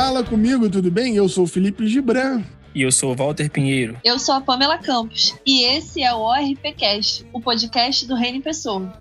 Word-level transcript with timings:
Fala 0.00 0.22
comigo, 0.22 0.70
tudo 0.70 0.92
bem? 0.92 1.16
Eu 1.16 1.28
sou 1.28 1.42
o 1.42 1.46
Felipe 1.48 1.84
Gibran. 1.88 2.44
E 2.72 2.82
eu 2.82 2.92
sou 2.92 3.10
o 3.10 3.16
Walter 3.16 3.50
Pinheiro. 3.50 3.98
Eu 4.04 4.16
sou 4.16 4.36
a 4.36 4.40
Pamela 4.40 4.78
Campos. 4.78 5.34
E 5.44 5.64
esse 5.64 6.04
é 6.04 6.14
o 6.14 6.20
ORPcast, 6.20 7.26
o 7.32 7.40
podcast 7.40 8.06
do 8.06 8.14
Reino 8.14 8.40
Pessoa. 8.40 8.92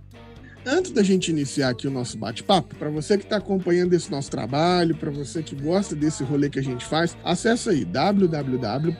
Antes 0.70 0.92
da 0.92 1.02
gente 1.02 1.32
iniciar 1.32 1.70
aqui 1.70 1.88
o 1.88 1.90
nosso 1.90 2.18
bate-papo, 2.18 2.76
para 2.76 2.90
você 2.90 3.18
que 3.18 3.24
está 3.24 3.38
acompanhando 3.38 3.94
esse 3.94 4.12
nosso 4.12 4.30
trabalho, 4.30 4.98
para 4.98 5.10
você 5.10 5.42
que 5.42 5.56
gosta 5.56 5.96
desse 5.96 6.26
rolê 6.26 6.50
que 6.50 6.60
a 6.60 6.64
gente 6.64 6.84
faz, 6.84 7.16
acessa 7.24 7.72
aí 7.72 7.86
www.apoia.se 7.86 8.98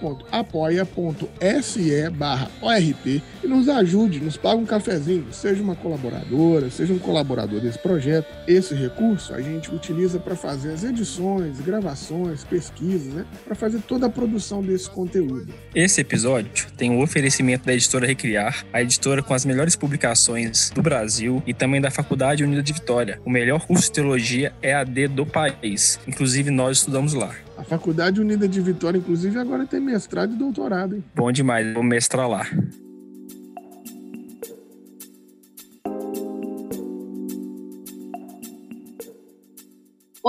ORP 2.62 3.22
e 3.44 3.48
nos 3.48 3.68
ajude, 3.68 4.22
nos 4.22 4.38
pague 4.38 4.62
um 4.62 4.66
cafezinho, 4.66 5.26
seja 5.34 5.62
uma 5.62 5.76
colaboradora, 5.76 6.70
seja 6.70 6.94
um 6.94 7.00
colaborador 7.00 7.60
desse 7.60 7.80
projeto. 7.80 8.34
Esse 8.48 8.74
recurso 8.74 9.34
a 9.34 9.42
gente 9.42 9.70
utiliza 9.70 10.22
para 10.22 10.38
fazer 10.38 10.72
as 10.72 10.86
edições, 10.86 11.60
gravações, 11.60 12.46
pesquisas, 12.46 13.14
né? 13.14 13.26
Para 13.44 13.56
fazer 13.56 13.82
toda 13.82 14.06
a 14.06 14.10
produção 14.10 14.62
desse 14.62 14.90
conteúdo. 14.90 15.54
Esse 15.76 16.00
episódio 16.00 16.68
tem 16.78 16.92
o 16.92 16.94
um 16.94 17.02
oferecimento 17.02 17.66
da 17.66 17.74
editora 17.74 18.08
Recriar, 18.08 18.66
a 18.72 18.82
editora 18.82 19.22
com 19.22 19.34
as 19.34 19.44
melhores 19.44 19.76
publicações 19.76 20.70
do 20.70 20.82
Brasil 20.82 21.44
e 21.46 21.57
também 21.58 21.82
da 21.82 21.92
Faculdade 21.92 22.44
Unida 22.44 22.62
de 22.62 22.74
Vitória. 22.74 23.20
O 23.26 23.30
melhor 23.30 23.66
curso 23.66 23.84
de 23.84 23.92
teologia 23.92 24.54
é 24.62 24.74
AD 24.74 25.08
do 25.10 25.26
país. 25.26 26.00
Inclusive, 26.08 26.52
nós 26.52 26.78
estudamos 26.78 27.14
lá. 27.14 27.32
A 27.58 27.64
Faculdade 27.64 28.22
Unida 28.22 28.48
de 28.48 28.62
Vitória, 28.62 28.98
inclusive, 28.98 29.38
agora 29.40 29.66
tem 29.66 29.80
mestrado 29.80 30.34
e 30.34 30.38
doutorado, 30.38 30.96
hein? 30.96 31.04
Bom 31.16 31.32
demais, 31.32 31.74
vou 31.74 31.84
mestrar 31.84 32.30
lá. 32.30 32.46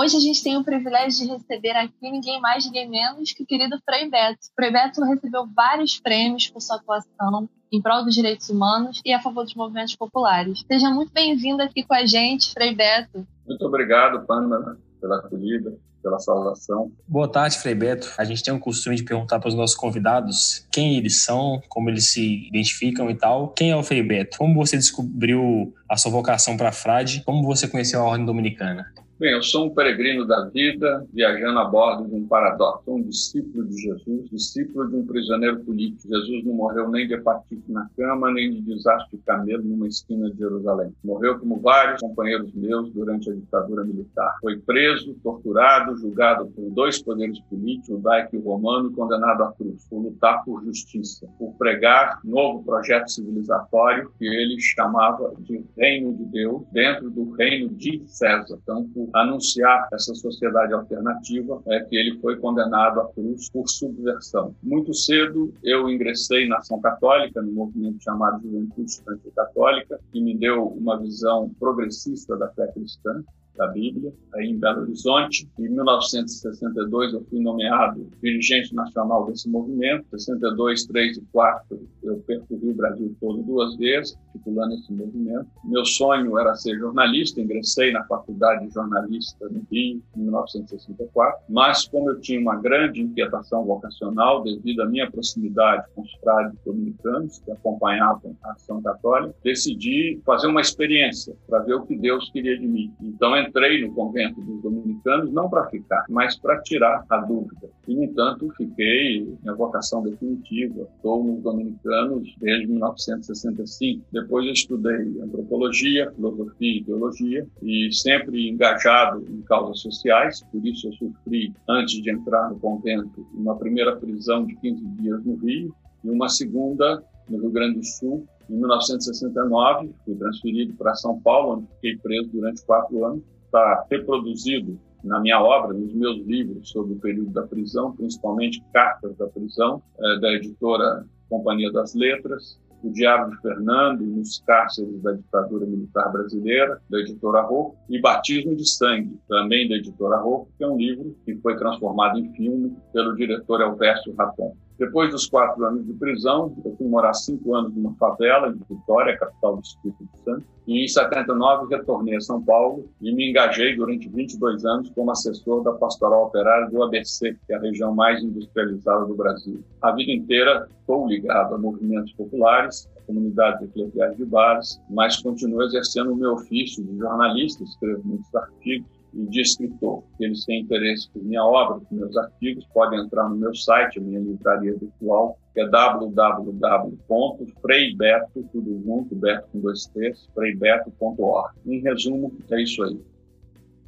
Hoje 0.00 0.16
a 0.16 0.20
gente 0.20 0.44
tem 0.44 0.56
o 0.56 0.62
privilégio 0.62 1.26
de 1.26 1.32
receber 1.32 1.72
aqui 1.72 1.92
ninguém 2.02 2.40
mais, 2.40 2.64
ninguém 2.64 2.88
menos 2.88 3.32
que 3.32 3.42
o 3.42 3.46
querido 3.46 3.76
Frei 3.84 4.08
Beto. 4.08 4.38
Frei 4.54 4.70
Beto 4.70 5.02
recebeu 5.02 5.44
vários 5.52 5.98
prêmios 5.98 6.46
por 6.46 6.62
sua 6.62 6.76
atuação 6.76 7.48
em 7.72 7.82
prol 7.82 8.04
dos 8.04 8.14
direitos 8.14 8.48
humanos 8.48 9.00
e 9.04 9.12
a 9.12 9.20
favor 9.20 9.42
dos 9.42 9.56
movimentos 9.56 9.96
populares. 9.96 10.64
Seja 10.70 10.88
muito 10.88 11.12
bem-vindo 11.12 11.64
aqui 11.64 11.82
com 11.82 11.94
a 11.94 12.06
gente, 12.06 12.52
Frei 12.52 12.76
Beto. 12.76 13.26
Muito 13.44 13.66
obrigado, 13.66 14.24
Panda, 14.24 14.78
pela 15.00 15.18
acolhida 15.18 15.76
pela 16.00 16.20
saudação. 16.20 16.92
Boa 17.08 17.26
tarde, 17.26 17.58
Frei 17.58 17.74
Beto. 17.74 18.08
A 18.16 18.24
gente 18.24 18.40
tem 18.40 18.54
um 18.54 18.60
costume 18.60 18.94
de 18.94 19.02
perguntar 19.02 19.40
para 19.40 19.48
os 19.48 19.54
nossos 19.54 19.74
convidados 19.74 20.64
quem 20.70 20.96
eles 20.96 21.24
são, 21.24 21.60
como 21.68 21.90
eles 21.90 22.12
se 22.12 22.46
identificam 22.46 23.10
e 23.10 23.16
tal. 23.16 23.48
Quem 23.48 23.72
é 23.72 23.76
o 23.76 23.82
Frei 23.82 24.04
Beto? 24.04 24.38
Como 24.38 24.54
você 24.54 24.76
descobriu 24.76 25.74
a 25.88 25.96
sua 25.96 26.12
vocação 26.12 26.56
para 26.56 26.68
a 26.68 26.72
frade? 26.72 27.24
Como 27.24 27.42
você 27.42 27.66
conheceu 27.66 28.00
a 28.00 28.04
Ordem 28.04 28.24
Dominicana? 28.24 28.86
Bem, 29.20 29.32
eu 29.32 29.42
sou 29.42 29.66
um 29.66 29.74
peregrino 29.74 30.24
da 30.24 30.44
vida, 30.44 31.04
viajando 31.12 31.58
a 31.58 31.64
bordo 31.64 32.06
de 32.06 32.14
um 32.14 32.28
paradoxo, 32.28 32.84
um 32.86 33.02
discípulo 33.02 33.66
de 33.66 33.76
Jesus, 33.76 34.30
discípulo 34.30 34.88
de 34.88 34.94
um 34.94 35.04
prisioneiro 35.04 35.58
político. 35.64 36.06
Jesus 36.08 36.44
não 36.44 36.54
morreu 36.54 36.88
nem 36.88 37.04
de 37.04 37.14
hepatite 37.14 37.64
na 37.66 37.90
cama, 37.96 38.30
nem 38.30 38.52
de 38.52 38.60
desastre 38.60 39.16
de 39.16 39.24
camelo 39.24 39.64
numa 39.64 39.88
esquina 39.88 40.30
de 40.30 40.38
Jerusalém. 40.38 40.94
Morreu 41.02 41.36
como 41.36 41.58
vários 41.58 42.00
companheiros 42.00 42.54
meus 42.54 42.92
durante 42.92 43.28
a 43.28 43.34
ditadura 43.34 43.82
militar. 43.82 44.36
Foi 44.40 44.56
preso, 44.56 45.12
torturado, 45.20 45.96
julgado 45.96 46.46
por 46.46 46.70
dois 46.70 47.02
poderes 47.02 47.40
políticos, 47.40 47.88
judaico 47.88 48.36
e 48.36 48.38
romano, 48.38 48.88
e 48.88 48.94
condenado 48.94 49.42
à 49.42 49.52
cruz, 49.52 49.84
por 49.90 49.98
lutar 49.98 50.44
por 50.44 50.62
justiça, 50.62 51.26
por 51.36 51.54
pregar 51.54 52.20
novo 52.22 52.62
projeto 52.62 53.10
civilizatório 53.10 54.12
que 54.16 54.26
ele 54.26 54.60
chamava 54.60 55.34
de 55.40 55.64
Reino 55.76 56.16
de 56.16 56.24
Deus, 56.26 56.62
dentro 56.70 57.10
do 57.10 57.32
reino 57.32 57.70
de 57.70 58.00
César. 58.06 58.56
Então, 58.62 58.88
por 58.90 59.07
anunciar 59.14 59.88
essa 59.92 60.14
sociedade 60.14 60.72
alternativa, 60.72 61.62
é 61.66 61.80
que 61.80 61.96
ele 61.96 62.18
foi 62.20 62.36
condenado 62.36 63.00
à 63.00 63.08
cruz 63.12 63.50
por 63.50 63.68
subversão. 63.68 64.54
Muito 64.62 64.94
cedo 64.94 65.52
eu 65.62 65.88
ingressei 65.88 66.48
na 66.48 66.58
ação 66.58 66.80
católica, 66.80 67.42
no 67.42 67.52
movimento 67.52 68.02
chamado 68.02 68.42
Juventude 68.42 68.90
Estudante 68.90 69.30
Católica, 69.34 70.00
que 70.12 70.20
me 70.20 70.36
deu 70.36 70.66
uma 70.66 70.98
visão 70.98 71.50
progressista 71.58 72.36
da 72.36 72.48
fé 72.48 72.66
cristã 72.68 73.22
da 73.58 73.66
Bíblia, 73.66 74.12
aí 74.34 74.46
em 74.46 74.58
Belo 74.58 74.82
Horizonte. 74.82 75.48
Em 75.58 75.68
1962 75.68 77.12
eu 77.12 77.24
fui 77.28 77.40
nomeado 77.40 78.08
dirigente 78.22 78.74
nacional 78.74 79.26
desse 79.26 79.48
movimento. 79.48 80.06
62, 80.10 80.86
3 80.86 81.18
e 81.18 81.22
4 81.32 81.88
eu 82.02 82.18
percorri 82.26 82.70
o 82.70 82.74
Brasil 82.74 83.14
todo 83.20 83.42
duas 83.42 83.76
vezes, 83.76 84.16
articulando 84.28 84.74
esse 84.74 84.92
movimento. 84.92 85.46
Meu 85.64 85.84
sonho 85.84 86.38
era 86.38 86.54
ser 86.54 86.78
jornalista, 86.78 87.40
ingressei 87.40 87.92
na 87.92 88.04
faculdade 88.04 88.66
de 88.66 88.72
jornalista 88.72 89.48
no 89.48 89.66
Rio 89.70 90.02
em 90.16 90.20
1964, 90.20 91.40
mas 91.48 91.86
como 91.86 92.10
eu 92.10 92.20
tinha 92.20 92.40
uma 92.40 92.56
grande 92.56 93.02
inquietação 93.02 93.64
vocacional 93.64 94.42
devido 94.42 94.82
à 94.82 94.86
minha 94.86 95.10
proximidade 95.10 95.84
com 95.94 96.02
os 96.02 96.12
frades 96.20 96.56
dominicanos 96.64 97.38
que 97.40 97.50
acompanhavam 97.50 98.36
a 98.42 98.52
ação 98.52 98.80
católica, 98.80 99.34
decidi 99.42 100.20
fazer 100.24 100.46
uma 100.46 100.60
experiência 100.60 101.34
para 101.48 101.60
ver 101.60 101.74
o 101.74 101.86
que 101.86 101.96
Deus 101.96 102.30
queria 102.30 102.58
de 102.58 102.66
mim. 102.66 102.92
Então 103.00 103.36
entrei 103.48 103.86
no 103.86 103.94
convento 103.94 104.40
dos 104.40 104.62
dominicanos 104.62 105.32
não 105.32 105.48
para 105.48 105.68
ficar, 105.68 106.04
mas 106.08 106.36
para 106.38 106.60
tirar 106.62 107.04
a 107.08 107.16
dúvida. 107.18 107.68
E, 107.86 107.94
no 107.94 108.04
entanto, 108.04 108.48
fiquei, 108.56 109.26
minha 109.42 109.54
vocação 109.54 110.02
definitiva, 110.02 110.88
estou 110.96 111.24
nos 111.24 111.42
dominicanos 111.42 112.34
desde 112.38 112.66
1965. 112.66 114.04
Depois 114.12 114.46
estudei 114.46 115.20
antropologia, 115.22 116.10
filosofia 116.12 116.80
e 116.80 116.84
teologia, 116.84 117.46
e 117.62 117.92
sempre 117.92 118.48
engajado 118.48 119.24
em 119.28 119.40
causas 119.42 119.80
sociais, 119.80 120.42
por 120.52 120.64
isso 120.66 120.88
eu 120.88 120.92
sofri, 120.92 121.52
antes 121.68 122.02
de 122.02 122.10
entrar 122.10 122.50
no 122.50 122.58
convento, 122.58 123.26
uma 123.34 123.56
primeira 123.56 123.96
prisão 123.96 124.44
de 124.44 124.54
15 124.56 124.84
dias 125.00 125.24
no 125.24 125.36
Rio, 125.36 125.74
e 126.04 126.10
uma 126.10 126.28
segunda 126.28 127.02
no 127.28 127.38
Rio 127.38 127.50
Grande 127.50 127.78
do 127.78 127.84
Sul, 127.84 128.26
em 128.48 128.54
1969, 128.54 129.90
fui 130.04 130.14
transferido 130.14 130.74
para 130.74 130.94
São 130.94 131.20
Paulo, 131.20 131.58
onde 131.58 131.66
fiquei 131.74 131.98
preso 131.98 132.30
durante 132.30 132.64
quatro 132.64 133.04
anos 133.04 133.22
está 133.48 133.86
reproduzido 133.90 134.78
na 135.02 135.20
minha 135.20 135.40
obra, 135.40 135.72
nos 135.76 135.94
meus 135.94 136.18
livros 136.26 136.68
sobre 136.68 136.94
o 136.94 136.98
período 136.98 137.30
da 137.30 137.42
prisão, 137.42 137.92
principalmente 137.92 138.62
Cartas 138.72 139.16
da 139.16 139.26
Prisão, 139.26 139.82
é, 139.98 140.18
da 140.20 140.32
editora 140.32 141.06
Companhia 141.28 141.72
das 141.72 141.94
Letras, 141.94 142.58
o 142.82 142.90
Diário 142.90 143.30
de 143.30 143.40
Fernando, 143.40 144.04
nos 144.04 144.40
cárceres 144.46 145.00
da 145.02 145.12
ditadura 145.12 145.66
militar 145.66 146.12
brasileira, 146.12 146.80
da 146.88 146.98
editora 147.00 147.42
Rocco, 147.42 147.76
e 147.88 148.00
Batismo 148.00 148.54
de 148.54 148.68
Sangue, 148.68 149.18
também 149.28 149.68
da 149.68 149.76
editora 149.76 150.16
Rocco, 150.18 150.48
que 150.56 150.64
é 150.64 150.68
um 150.68 150.76
livro 150.76 151.16
que 151.24 151.34
foi 151.36 151.56
transformado 151.56 152.18
em 152.18 152.32
filme 152.34 152.76
pelo 152.92 153.16
diretor 153.16 153.60
Elvésio 153.60 154.14
Raton. 154.16 154.56
Depois 154.78 155.10
dos 155.10 155.26
quatro 155.26 155.64
anos 155.64 155.84
de 155.84 155.92
prisão, 155.94 156.56
eu 156.64 156.72
fui 156.76 156.86
morar 156.86 157.12
cinco 157.12 157.52
anos 157.52 157.74
numa 157.74 157.94
favela 157.94 158.48
em 158.48 158.76
Vitória, 158.76 159.18
capital 159.18 159.56
do 159.56 159.62
Espírito 159.62 160.08
Santo. 160.24 160.44
E 160.68 160.84
em 160.84 160.86
79 160.86 161.74
retornei 161.74 162.14
a 162.14 162.20
São 162.20 162.40
Paulo 162.40 162.88
e 163.00 163.12
me 163.12 163.30
engajei 163.30 163.74
durante 163.74 164.08
22 164.08 164.64
anos 164.64 164.90
como 164.90 165.10
assessor 165.10 165.64
da 165.64 165.72
Pastoral 165.72 166.26
Operária 166.26 166.70
do 166.70 166.80
ABC, 166.82 167.36
que 167.46 167.52
é 167.52 167.56
a 167.56 167.60
região 167.60 167.92
mais 167.92 168.22
industrializada 168.22 169.04
do 169.04 169.16
Brasil. 169.16 169.64
A 169.82 169.90
vida 169.90 170.12
inteira 170.12 170.68
estou 170.78 171.08
ligado 171.08 171.56
a 171.56 171.58
movimentos 171.58 172.12
populares, 172.12 172.88
a 172.96 173.00
comunidades 173.00 173.68
eclesiais 173.68 174.16
de 174.16 174.24
bares, 174.26 174.80
mas 174.88 175.20
continuo 175.20 175.64
exercendo 175.64 176.12
o 176.12 176.16
meu 176.16 176.34
ofício 176.34 176.84
de 176.84 176.98
jornalista, 176.98 177.64
escrevo 177.64 178.02
muitos 178.04 178.32
artigos 178.32 178.97
de 179.12 179.40
escritor. 179.40 180.02
Eles 180.20 180.44
têm 180.44 180.62
interesse 180.62 181.08
por 181.10 181.20
minha 181.22 181.44
obra, 181.44 181.80
por 181.80 181.94
meus 181.94 182.16
artigos, 182.16 182.64
podem 182.72 183.00
entrar 183.00 183.28
no 183.28 183.36
meu 183.36 183.54
site, 183.54 183.98
a 183.98 184.02
minha 184.02 184.20
livraria 184.20 184.76
virtual, 184.76 185.36
que 185.54 185.60
é 185.60 185.68
www.freibeto, 185.68 188.48
tudo 188.52 188.80
junto, 188.84 189.16
beto 189.16 189.48
com 189.52 189.60
dois 189.60 189.90
freibeto.org. 190.34 191.54
Em 191.66 191.80
resumo, 191.80 192.32
é 192.50 192.62
isso 192.62 192.82
aí. 192.82 192.98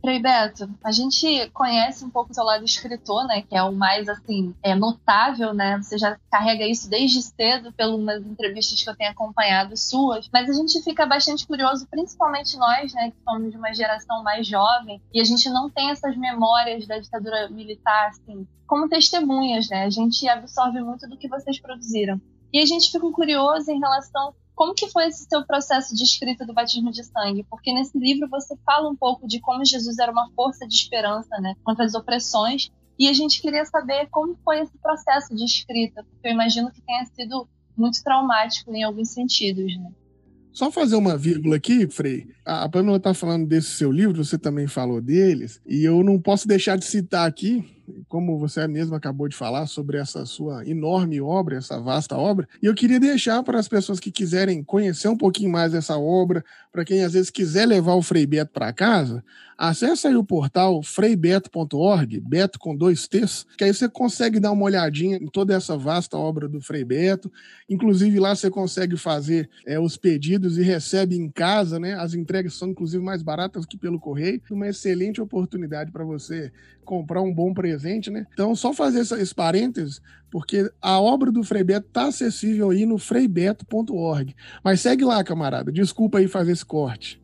Frei 0.00 0.19
Beto, 0.19 0.69
a 0.82 0.91
gente 0.91 1.50
conhece 1.50 2.02
um 2.05 2.11
pouco 2.11 2.31
o 2.31 2.35
seu 2.35 2.43
lado 2.43 2.64
escritor, 2.64 3.26
né, 3.26 3.43
que 3.43 3.55
é 3.55 3.62
o 3.62 3.73
mais 3.73 4.08
assim 4.08 4.55
é 4.62 4.75
notável, 4.75 5.52
né? 5.52 5.76
Você 5.76 5.99
já 5.99 6.19
carrega 6.31 6.67
isso 6.67 6.88
desde 6.88 7.20
cedo 7.20 7.70
pelas 7.73 8.25
entrevistas 8.25 8.82
que 8.82 8.88
eu 8.88 8.97
tenho 8.97 9.11
acompanhado 9.11 9.76
suas, 9.76 10.29
mas 10.32 10.49
a 10.49 10.55
gente 10.55 10.82
fica 10.82 11.05
bastante 11.05 11.47
curioso, 11.47 11.87
principalmente 11.91 12.56
nós, 12.56 12.94
né, 12.94 13.11
que 13.11 13.23
somos 13.23 13.50
de 13.50 13.58
uma 13.58 13.75
geração 13.75 14.23
mais 14.23 14.47
jovem 14.47 15.02
e 15.12 15.20
a 15.20 15.25
gente 15.25 15.50
não 15.50 15.69
tem 15.69 15.91
essas 15.91 16.17
memórias 16.17 16.87
da 16.87 16.99
ditadura 16.99 17.50
militar 17.50 18.08
assim, 18.08 18.46
como 18.67 18.88
testemunhas, 18.88 19.69
né? 19.69 19.85
A 19.85 19.91
gente 19.91 20.26
absorve 20.29 20.81
muito 20.81 21.06
do 21.08 21.19
que 21.19 21.29
vocês 21.29 21.61
produziram. 21.61 22.19
E 22.53 22.58
a 22.58 22.67
gente 22.67 22.91
fica 22.91 23.11
curioso 23.12 23.70
em 23.70 23.79
relação 23.79 24.35
como 24.60 24.74
que 24.74 24.90
foi 24.90 25.06
esse 25.06 25.24
seu 25.26 25.42
processo 25.46 25.94
de 25.94 26.04
escrita 26.04 26.44
do 26.44 26.52
batismo 26.52 26.90
de 26.90 27.02
sangue? 27.02 27.46
Porque 27.48 27.72
nesse 27.72 27.98
livro 27.98 28.28
você 28.28 28.54
fala 28.58 28.90
um 28.90 28.94
pouco 28.94 29.26
de 29.26 29.40
como 29.40 29.64
Jesus 29.64 29.98
era 29.98 30.12
uma 30.12 30.30
força 30.36 30.68
de 30.68 30.74
esperança, 30.74 31.34
né, 31.40 31.54
contra 31.64 31.82
as 31.82 31.94
opressões. 31.94 32.68
E 32.98 33.08
a 33.08 33.12
gente 33.14 33.40
queria 33.40 33.64
saber 33.64 34.06
como 34.10 34.36
foi 34.44 34.60
esse 34.60 34.76
processo 34.76 35.34
de 35.34 35.46
escrita, 35.46 36.04
porque 36.04 36.28
eu 36.28 36.32
imagino 36.32 36.70
que 36.70 36.82
tenha 36.82 37.06
sido 37.06 37.48
muito 37.74 38.04
traumático 38.04 38.70
em 38.74 38.82
alguns 38.82 39.08
sentidos, 39.08 39.74
né? 39.78 39.90
Só 40.52 40.70
fazer 40.70 40.96
uma 40.96 41.16
vírgula 41.16 41.56
aqui, 41.56 41.88
Frei. 41.88 42.26
A 42.44 42.68
Pamela 42.68 42.98
está 42.98 43.14
falando 43.14 43.46
desse 43.46 43.68
seu 43.68 43.90
livro, 43.90 44.22
você 44.22 44.36
também 44.36 44.66
falou 44.66 45.00
deles, 45.00 45.58
e 45.66 45.82
eu 45.84 46.04
não 46.04 46.20
posso 46.20 46.46
deixar 46.46 46.76
de 46.76 46.84
citar 46.84 47.26
aqui 47.26 47.64
como 48.10 48.36
você 48.36 48.66
mesmo 48.66 48.96
acabou 48.96 49.28
de 49.28 49.36
falar, 49.36 49.66
sobre 49.66 49.96
essa 49.96 50.26
sua 50.26 50.68
enorme 50.68 51.20
obra, 51.20 51.56
essa 51.56 51.80
vasta 51.80 52.16
obra. 52.16 52.48
E 52.60 52.66
eu 52.66 52.74
queria 52.74 52.98
deixar 52.98 53.40
para 53.44 53.56
as 53.56 53.68
pessoas 53.68 54.00
que 54.00 54.10
quiserem 54.10 54.64
conhecer 54.64 55.06
um 55.06 55.16
pouquinho 55.16 55.48
mais 55.48 55.70
dessa 55.70 55.96
obra, 55.96 56.44
para 56.72 56.84
quem 56.84 57.04
às 57.04 57.12
vezes 57.12 57.30
quiser 57.30 57.66
levar 57.66 57.94
o 57.94 58.02
Frei 58.02 58.26
Beto 58.26 58.52
para 58.52 58.72
casa, 58.72 59.24
acesse 59.56 60.06
aí 60.06 60.16
o 60.16 60.24
portal 60.24 60.82
freibeto.org, 60.82 62.20
Beto 62.20 62.58
com 62.58 62.74
dois 62.74 63.06
T's, 63.06 63.46
que 63.56 63.62
aí 63.62 63.72
você 63.72 63.88
consegue 63.88 64.40
dar 64.40 64.52
uma 64.52 64.64
olhadinha 64.64 65.16
em 65.16 65.26
toda 65.26 65.54
essa 65.54 65.76
vasta 65.76 66.16
obra 66.16 66.48
do 66.48 66.60
Frei 66.60 66.82
Beto. 66.82 67.30
Inclusive 67.68 68.18
lá 68.18 68.34
você 68.34 68.50
consegue 68.50 68.96
fazer 68.96 69.48
é, 69.66 69.78
os 69.78 69.96
pedidos 69.96 70.58
e 70.58 70.62
recebe 70.62 71.14
em 71.14 71.28
casa, 71.28 71.78
né? 71.78 71.94
As 71.94 72.14
entregas 72.14 72.54
são 72.54 72.70
inclusive 72.70 73.04
mais 73.04 73.22
baratas 73.22 73.66
que 73.66 73.76
pelo 73.76 74.00
correio. 74.00 74.40
Uma 74.50 74.68
excelente 74.68 75.20
oportunidade 75.20 75.92
para 75.92 76.04
você 76.04 76.50
comprar 76.90 77.20
um 77.20 77.32
bom 77.32 77.52
presente, 77.52 78.00
né? 78.08 78.25
Então, 78.32 78.55
só 78.55 78.73
fazer 78.73 79.00
esse 79.00 79.35
parênteses, 79.35 80.00
porque 80.31 80.70
a 80.81 81.00
obra 81.00 81.32
do 81.32 81.43
Frei 81.43 81.64
Beto 81.64 81.88
está 81.88 82.06
acessível 82.06 82.70
aí 82.70 82.87
no 82.87 82.99
freibeto.org. 82.99 84.35
Mas 84.62 84.81
segue 84.81 85.05
lá, 85.05 85.25
camarada. 85.25 85.73
Desculpa 85.73 86.19
aí 86.19 86.29
fazer 86.29 86.52
esse 86.52 86.64
corte. 86.64 87.20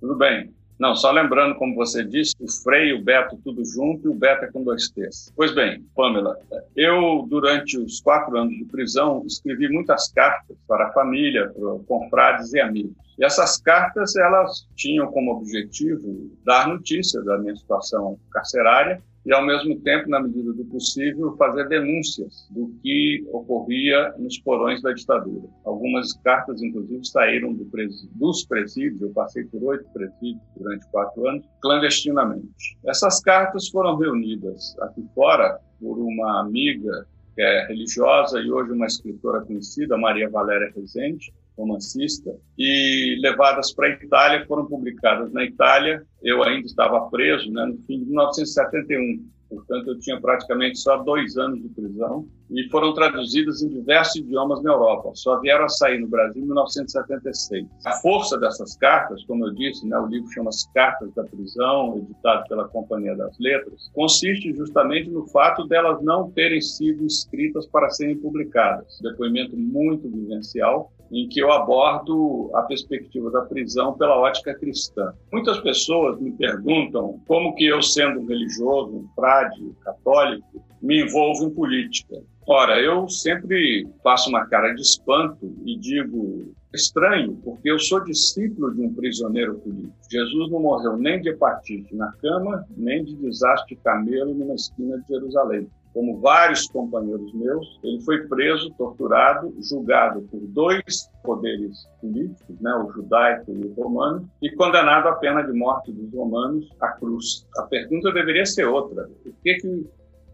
Tudo 0.00 0.16
bem. 0.16 0.52
Não, 0.78 0.94
só 0.94 1.10
lembrando, 1.10 1.56
como 1.56 1.74
você 1.74 2.04
disse, 2.04 2.34
o 2.38 2.48
Frei 2.48 2.92
o 2.92 3.02
Beto 3.02 3.36
tudo 3.42 3.64
junto 3.64 4.06
e 4.06 4.08
o 4.08 4.14
Beto 4.14 4.44
é 4.44 4.52
com 4.52 4.62
dois 4.62 4.88
T's. 4.88 5.32
Pois 5.34 5.52
bem, 5.52 5.84
Pamela, 5.94 6.38
eu, 6.76 7.26
durante 7.28 7.76
os 7.76 8.00
quatro 8.00 8.38
anos 8.38 8.56
de 8.56 8.64
prisão, 8.64 9.24
escrevi 9.26 9.68
muitas 9.68 10.12
cartas 10.12 10.56
para 10.68 10.86
a 10.86 10.92
família, 10.92 11.48
para 11.48 11.78
confrades 11.88 12.52
e 12.52 12.60
amigos. 12.60 12.92
E 13.18 13.24
essas 13.24 13.60
cartas, 13.60 14.14
elas 14.14 14.68
tinham 14.76 15.10
como 15.10 15.32
objetivo 15.32 16.30
dar 16.44 16.68
notícia 16.68 17.20
da 17.22 17.36
minha 17.38 17.56
situação 17.56 18.16
carcerária 18.30 19.02
e, 19.28 19.32
ao 19.34 19.44
mesmo 19.44 19.78
tempo, 19.80 20.08
na 20.08 20.22
medida 20.22 20.54
do 20.54 20.64
possível, 20.64 21.36
fazer 21.36 21.68
denúncias 21.68 22.48
do 22.50 22.72
que 22.82 23.28
ocorria 23.30 24.14
nos 24.16 24.38
porões 24.38 24.80
da 24.80 24.90
ditadura. 24.90 25.46
Algumas 25.66 26.14
cartas, 26.24 26.62
inclusive, 26.62 27.06
saíram 27.06 27.52
do 27.52 27.68
dos 28.14 28.46
presídios, 28.46 29.02
eu 29.02 29.10
passei 29.10 29.44
por 29.44 29.62
oito 29.64 29.84
presídios 29.92 30.40
durante 30.56 30.88
quatro 30.90 31.28
anos, 31.28 31.44
clandestinamente. 31.60 32.78
Essas 32.86 33.20
cartas 33.20 33.68
foram 33.68 33.98
reunidas 33.98 34.74
aqui 34.80 35.04
fora 35.14 35.60
por 35.78 35.98
uma 35.98 36.40
amiga 36.40 37.06
que 37.34 37.42
é 37.42 37.66
religiosa 37.66 38.40
e 38.40 38.50
hoje 38.50 38.72
uma 38.72 38.86
escritora 38.86 39.42
conhecida, 39.42 39.98
Maria 39.98 40.30
Valéria 40.30 40.72
Rezende, 40.74 41.30
romancista, 41.58 42.34
e 42.56 43.18
levadas 43.20 43.72
para 43.72 43.88
a 43.88 43.90
Itália, 43.90 44.46
foram 44.46 44.66
publicadas 44.66 45.32
na 45.32 45.44
Itália. 45.44 46.02
Eu 46.22 46.42
ainda 46.42 46.66
estava 46.66 47.08
preso 47.10 47.50
né, 47.50 47.66
no 47.66 47.78
fim 47.86 47.98
de 47.98 48.06
1971. 48.06 49.28
Portanto, 49.48 49.88
eu 49.88 49.98
tinha 49.98 50.20
praticamente 50.20 50.78
só 50.78 50.98
dois 50.98 51.38
anos 51.38 51.62
de 51.62 51.68
prisão 51.70 52.28
e 52.50 52.68
foram 52.68 52.92
traduzidas 52.92 53.62
em 53.62 53.68
diversos 53.68 54.16
idiomas 54.16 54.62
na 54.62 54.72
Europa. 54.72 55.10
Só 55.14 55.40
vieram 55.40 55.64
a 55.64 55.68
sair 55.68 55.98
no 55.98 56.06
Brasil 56.06 56.42
em 56.42 56.46
1976. 56.46 57.66
A 57.86 57.92
força 58.00 58.38
dessas 58.38 58.76
cartas, 58.76 59.24
como 59.24 59.46
eu 59.46 59.54
disse, 59.54 59.86
né, 59.86 59.98
o 59.98 60.06
livro 60.06 60.30
chama-se 60.32 60.70
Cartas 60.74 61.14
da 61.14 61.24
Prisão, 61.24 61.96
editado 61.96 62.46
pela 62.48 62.68
Companhia 62.68 63.16
das 63.16 63.38
Letras, 63.38 63.90
consiste 63.94 64.52
justamente 64.54 65.08
no 65.08 65.26
fato 65.28 65.66
delas 65.66 66.02
não 66.02 66.30
terem 66.30 66.60
sido 66.60 67.06
escritas 67.06 67.66
para 67.66 67.88
serem 67.90 68.18
publicadas. 68.18 68.98
Depoimento 69.02 69.56
muito 69.56 70.10
vivencial, 70.10 70.92
em 71.10 71.28
que 71.28 71.40
eu 71.40 71.50
abordo 71.50 72.50
a 72.54 72.62
perspectiva 72.62 73.30
da 73.30 73.42
prisão 73.42 73.96
pela 73.96 74.18
ótica 74.18 74.54
cristã. 74.54 75.12
Muitas 75.32 75.60
pessoas 75.60 76.20
me 76.20 76.32
perguntam 76.32 77.20
como 77.26 77.54
que 77.54 77.66
eu, 77.66 77.82
sendo 77.82 78.26
religioso, 78.26 78.96
um 78.96 79.08
frade, 79.14 79.72
católico, 79.82 80.62
me 80.80 81.02
envolvo 81.02 81.44
em 81.44 81.50
política. 81.50 82.22
Ora, 82.46 82.80
eu 82.80 83.08
sempre 83.08 83.86
faço 84.02 84.30
uma 84.30 84.46
cara 84.46 84.72
de 84.72 84.80
espanto 84.80 85.54
e 85.66 85.76
digo 85.76 86.54
estranho, 86.72 87.38
porque 87.44 87.70
eu 87.70 87.78
sou 87.78 88.04
discípulo 88.04 88.74
de 88.74 88.82
um 88.82 88.94
prisioneiro 88.94 89.58
político. 89.58 89.94
Jesus 90.10 90.50
não 90.50 90.60
morreu 90.60 90.96
nem 90.96 91.20
de 91.20 91.30
hepatite 91.30 91.94
na 91.94 92.12
cama, 92.12 92.64
nem 92.76 93.04
de 93.04 93.14
desastre 93.16 93.74
de 93.74 93.82
camelo 93.82 94.34
numa 94.34 94.54
esquina 94.54 94.98
de 94.98 95.08
Jerusalém 95.08 95.68
como 95.92 96.20
vários 96.20 96.68
companheiros 96.68 97.32
meus, 97.34 97.78
ele 97.82 98.00
foi 98.02 98.26
preso, 98.26 98.70
torturado, 98.76 99.54
julgado 99.60 100.22
por 100.22 100.40
dois 100.48 101.08
poderes 101.22 101.88
políticos, 102.00 102.60
né, 102.60 102.72
o 102.74 102.90
judaico 102.92 103.50
e 103.52 103.66
o 103.66 103.72
romano, 103.74 104.28
e 104.42 104.50
condenado 104.52 105.08
à 105.08 105.12
pena 105.14 105.42
de 105.42 105.52
morte 105.52 105.92
dos 105.92 106.12
romanos 106.12 106.68
à 106.80 106.88
cruz. 106.88 107.46
A 107.56 107.62
pergunta 107.62 108.12
deveria 108.12 108.46
ser 108.46 108.66
outra: 108.66 109.08
o 109.24 109.32
que 109.42 109.54
que, 109.54 109.86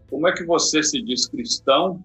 como 0.09 0.27
é 0.27 0.33
que 0.33 0.45
você 0.45 0.83
se 0.83 1.01
diz 1.01 1.27
cristão 1.27 2.03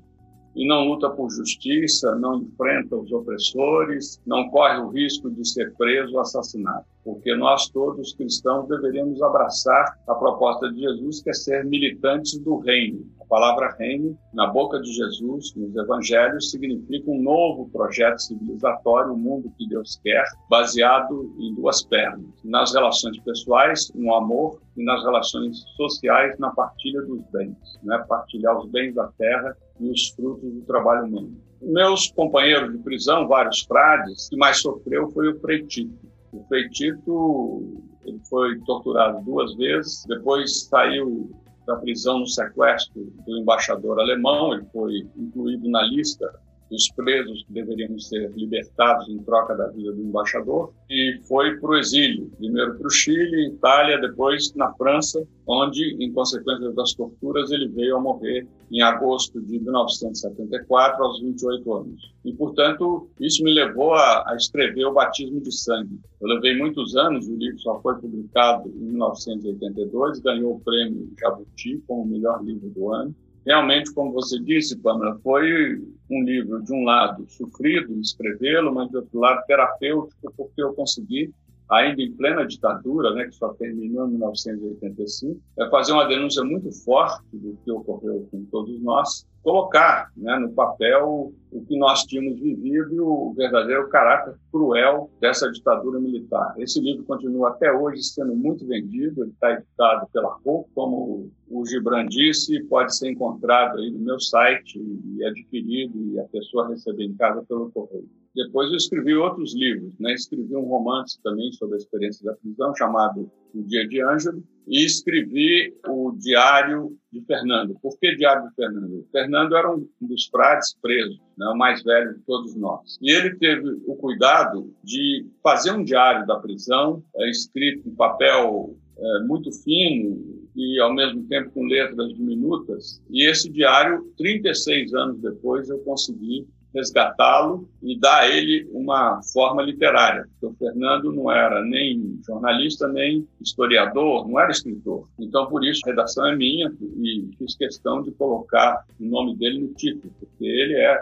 e 0.55 0.67
não 0.67 0.85
luta 0.85 1.09
por 1.11 1.31
justiça, 1.31 2.15
não 2.17 2.43
enfrenta 2.43 2.97
os 2.97 3.13
opressores, 3.13 4.21
não 4.27 4.49
corre 4.51 4.79
o 4.79 4.89
risco 4.89 5.31
de 5.31 5.49
ser 5.49 5.73
preso 5.77 6.15
ou 6.15 6.21
assassinado. 6.21 6.85
Porque 7.05 7.35
nós 7.35 7.69
todos 7.69 8.15
cristãos 8.15 8.69
deveríamos 8.69 9.23
abraçar 9.23 9.99
a 10.07 10.15
proposta 10.15 10.71
de 10.71 10.81
Jesus, 10.81 11.23
que 11.23 11.31
é 11.31 11.33
ser 11.33 11.65
militantes 11.65 12.39
do 12.39 12.59
reino. 12.59 13.07
A 13.21 13.25
palavra 13.25 13.75
reino, 13.79 14.19
na 14.35 14.49
boca 14.49 14.81
de 14.81 14.93
Jesus, 14.93 15.55
nos 15.55 15.75
evangelhos, 15.77 16.51
significa 16.51 17.11
um 17.11 17.23
novo 17.23 17.71
projeto 17.71 18.19
civilizatório, 18.19 19.13
um 19.13 19.17
mundo 19.17 19.53
que 19.57 19.67
Deus 19.69 19.99
quer, 20.03 20.25
baseado 20.51 21.33
em 21.39 21.55
duas 21.55 21.83
pernas: 21.83 22.27
nas 22.45 22.75
relações 22.75 23.19
pessoais, 23.21 23.91
no 23.95 24.15
amor, 24.15 24.61
e 24.77 24.85
nas 24.85 25.03
relações 25.03 25.63
sociais, 25.77 26.39
na 26.39 26.51
partilha 26.51 27.03
dos 27.03 27.21
bens, 27.33 27.57
né? 27.83 28.03
partilhar 28.09 28.59
os 28.59 28.69
bens 28.71 28.95
da 28.95 29.09
terra 29.19 29.57
e 29.81 29.91
os 29.91 30.09
frutos 30.11 30.53
do 30.53 30.61
trabalho 30.63 31.07
humano. 31.07 31.37
Meus 31.63 32.11
companheiros 32.13 32.73
de 32.73 32.79
prisão, 32.79 33.29
vários 33.29 33.61
frades, 33.63 34.29
que 34.29 34.37
mais 34.37 34.61
sofreu 34.61 35.11
foi 35.11 35.29
o 35.29 35.41
Frei 35.41 35.67
Tito. 35.67 36.09
O 36.33 36.45
Frei 36.45 36.69
Tito 36.69 37.85
ele 38.05 38.21
foi 38.29 38.59
torturado 38.61 39.23
duas 39.25 39.55
vezes, 39.57 40.05
depois 40.09 40.65
saiu 40.65 41.31
da 41.67 41.77
prisão 41.77 42.21
no 42.21 42.27
sequestro 42.27 43.13
do 43.27 43.39
embaixador 43.39 44.01
alemão, 44.01 44.55
ele 44.55 44.65
foi 44.73 45.07
incluído 45.17 45.69
na 45.69 45.83
lista 45.83 46.27
dos 46.71 46.89
presos 46.93 47.45
que 47.45 47.53
deveriam 47.53 47.99
ser 47.99 48.31
libertados 48.37 49.09
em 49.09 49.19
troca 49.19 49.55
da 49.57 49.67
vida 49.69 49.93
do 49.93 50.03
embaixador, 50.03 50.73
e 50.89 51.19
foi 51.25 51.59
para 51.59 51.71
o 51.71 51.77
exílio, 51.77 52.31
primeiro 52.39 52.77
para 52.79 52.87
o 52.87 52.91
Chile, 52.91 53.49
Itália, 53.49 54.01
depois 54.01 54.55
na 54.55 54.73
França, 54.75 55.27
onde, 55.47 55.97
em 55.99 56.13
consequência 56.13 56.71
das 56.73 56.95
torturas, 56.95 57.51
ele 57.51 57.69
veio 57.69 57.97
a 57.97 58.01
morrer 58.01 58.47
em 58.71 58.81
agosto 58.83 59.41
de 59.41 59.59
1974, 59.59 61.03
aos 61.03 61.21
28 61.21 61.75
anos. 61.75 62.15
E, 62.25 62.33
portanto, 62.33 63.09
isso 63.19 63.43
me 63.43 63.53
levou 63.53 63.95
a, 63.95 64.31
a 64.31 64.37
escrever 64.37 64.85
o 64.85 64.93
Batismo 64.93 65.41
de 65.41 65.53
Sangue. 65.53 65.99
Eu 66.21 66.29
levei 66.29 66.57
muitos 66.57 66.95
anos, 66.97 67.27
o 67.27 67.35
livro 67.35 67.59
só 67.59 67.81
foi 67.81 67.97
publicado 67.97 68.69
em 68.69 68.93
1982, 68.93 70.21
ganhou 70.21 70.55
o 70.55 70.61
prêmio 70.61 71.11
Jabuti 71.19 71.83
como 71.89 72.03
o 72.03 72.07
melhor 72.07 72.45
livro 72.45 72.69
do 72.71 72.93
ano. 72.93 73.15
Realmente, 73.47 73.93
como 73.95 74.13
você 74.13 74.39
disse, 74.39 74.77
Pamela, 74.79 75.19
foi 75.23 75.81
um 76.11 76.23
livro, 76.23 76.63
de 76.63 76.73
um 76.73 76.85
lado, 76.85 77.27
sofrido 77.29 77.99
escrevê-lo, 78.01 78.75
mas, 78.75 78.91
de 78.91 78.97
outro 78.97 79.19
lado, 79.19 79.45
terapêutico, 79.47 80.33
porque 80.37 80.63
eu 80.63 80.75
consegui, 80.75 81.33
ainda 81.71 82.03
em 82.03 82.13
plena 82.13 82.47
ditadura, 82.47 83.15
né, 83.15 83.25
que 83.27 83.35
só 83.35 83.51
terminou 83.55 84.09
em 84.09 84.13
1985, 84.13 85.41
é 85.59 85.71
fazer 85.71 85.93
uma 85.93 86.07
denúncia 86.07 86.45
muito 86.45 86.71
forte 86.85 87.23
do 87.33 87.57
que 87.65 87.71
ocorreu 87.71 88.27
com 88.31 88.45
todos 88.47 88.81
nós, 88.83 89.27
colocar 89.43 90.11
né, 90.17 90.39
no 90.39 90.53
papel 90.53 91.33
o 91.51 91.65
que 91.65 91.77
nós 91.79 92.05
tínhamos 92.05 92.39
vivido 92.39 92.95
e 92.95 93.01
o 93.01 93.33
verdadeiro 93.37 93.89
caráter 93.89 94.35
cruel 94.53 95.11
dessa 95.21 95.51
ditadura 95.51 95.99
militar. 95.99 96.55
Esse 96.59 96.81
livro 96.81 97.05
continua 97.05 97.51
até 97.51 97.73
hoje 97.73 98.03
sendo 98.03 98.35
muito 98.37 98.67
vendido, 98.67 99.23
ele 99.23 99.33
está 99.33 99.53
editado 99.53 100.07
pela 100.13 100.39
ROC, 100.45 100.69
como 100.75 101.31
o 101.49 101.67
Gibran 101.67 102.07
disse, 102.07 102.63
pode 102.65 102.97
ser 102.97 103.11
encontrado 103.11 103.79
aí 103.79 103.91
no 103.91 103.99
meu 103.99 104.21
site 104.21 104.79
e 104.79 105.25
adquirido 105.25 105.99
e 106.13 106.21
a 106.21 106.25
pessoa 106.25 106.69
receber 106.69 107.05
em 107.05 107.15
casa 107.15 107.43
pelo 107.49 107.71
correio. 107.71 108.09
Depois 108.35 108.71
eu 108.71 108.77
escrevi 108.77 109.15
outros 109.15 109.55
livros, 109.55 109.99
né? 109.99 110.15
escrevi 110.15 110.55
um 110.55 110.67
romance 110.67 111.21
também 111.23 111.51
sobre 111.53 111.75
a 111.75 111.79
experiência 111.79 112.25
da 112.25 112.37
prisão 112.37 112.75
chamado 112.77 113.31
O 113.53 113.63
Dia 113.63 113.87
de 113.89 114.01
Ângelo 114.01 114.43
e 114.69 114.85
escrevi 114.85 115.75
o 115.89 116.13
Diário 116.13 116.97
de 117.13 117.21
Fernando. 117.23 117.77
Por 117.83 117.99
que 117.99 118.15
Diário 118.15 118.49
de 118.49 118.55
Fernando? 118.55 119.07
Fernando 119.11 119.57
era 119.57 119.75
um 119.75 119.87
dos 120.01 120.27
frades 120.27 120.77
presos, 120.81 121.19
né? 121.37 121.47
o 121.47 121.57
mais 121.57 121.83
velho 121.83 122.15
de 122.15 122.21
todos 122.21 122.55
nós. 122.55 122.99
E 123.03 123.11
ele 123.11 123.35
teve 123.37 123.69
o 123.87 123.97
cuidado 123.97 124.73
de 124.85 125.27
fazer 125.43 125.73
um 125.73 125.83
diário 125.83 126.25
da 126.27 126.39
prisão, 126.39 127.03
é, 127.17 127.29
escrito 127.31 127.89
em 127.89 127.95
papel 127.95 128.77
é, 128.97 129.19
muito 129.25 129.51
fino, 129.51 130.41
e 130.55 130.79
ao 130.81 130.95
mesmo 130.95 131.27
tempo 131.27 131.51
com 131.51 131.65
letras 131.65 132.15
diminutas. 132.15 133.03
E 133.11 133.29
esse 133.29 133.51
diário, 133.51 134.13
36 134.17 134.95
anos 134.95 135.21
depois, 135.21 135.69
eu 135.69 135.79
consegui 135.79 136.47
resgatá-lo 136.75 137.69
e 137.83 137.99
dar 137.99 138.21
a 138.21 138.29
ele 138.29 138.69
uma 138.73 139.21
forma 139.33 139.63
literária. 139.63 140.27
Porque 140.41 140.47
o 140.47 140.59
Fernando 140.59 141.13
não 141.13 141.31
era 141.31 141.63
nem 141.63 142.19
jornalista, 142.27 142.89
nem 142.89 143.27
historiador, 143.41 144.29
não 144.29 144.39
era 144.39 144.51
escritor. 144.51 145.09
Então, 145.19 145.47
por 145.47 145.65
isso, 145.65 145.81
a 145.85 145.91
redação 145.91 146.27
é 146.27 146.37
minha 146.37 146.73
e 146.81 147.29
fiz 147.39 147.57
questão 147.57 148.03
de 148.03 148.11
colocar 148.13 148.85
o 148.99 149.05
nome 149.05 149.37
dele 149.37 149.61
no 149.61 149.75
título, 149.75 150.13
porque 150.19 150.45
ele 150.45 150.75
é 150.75 151.01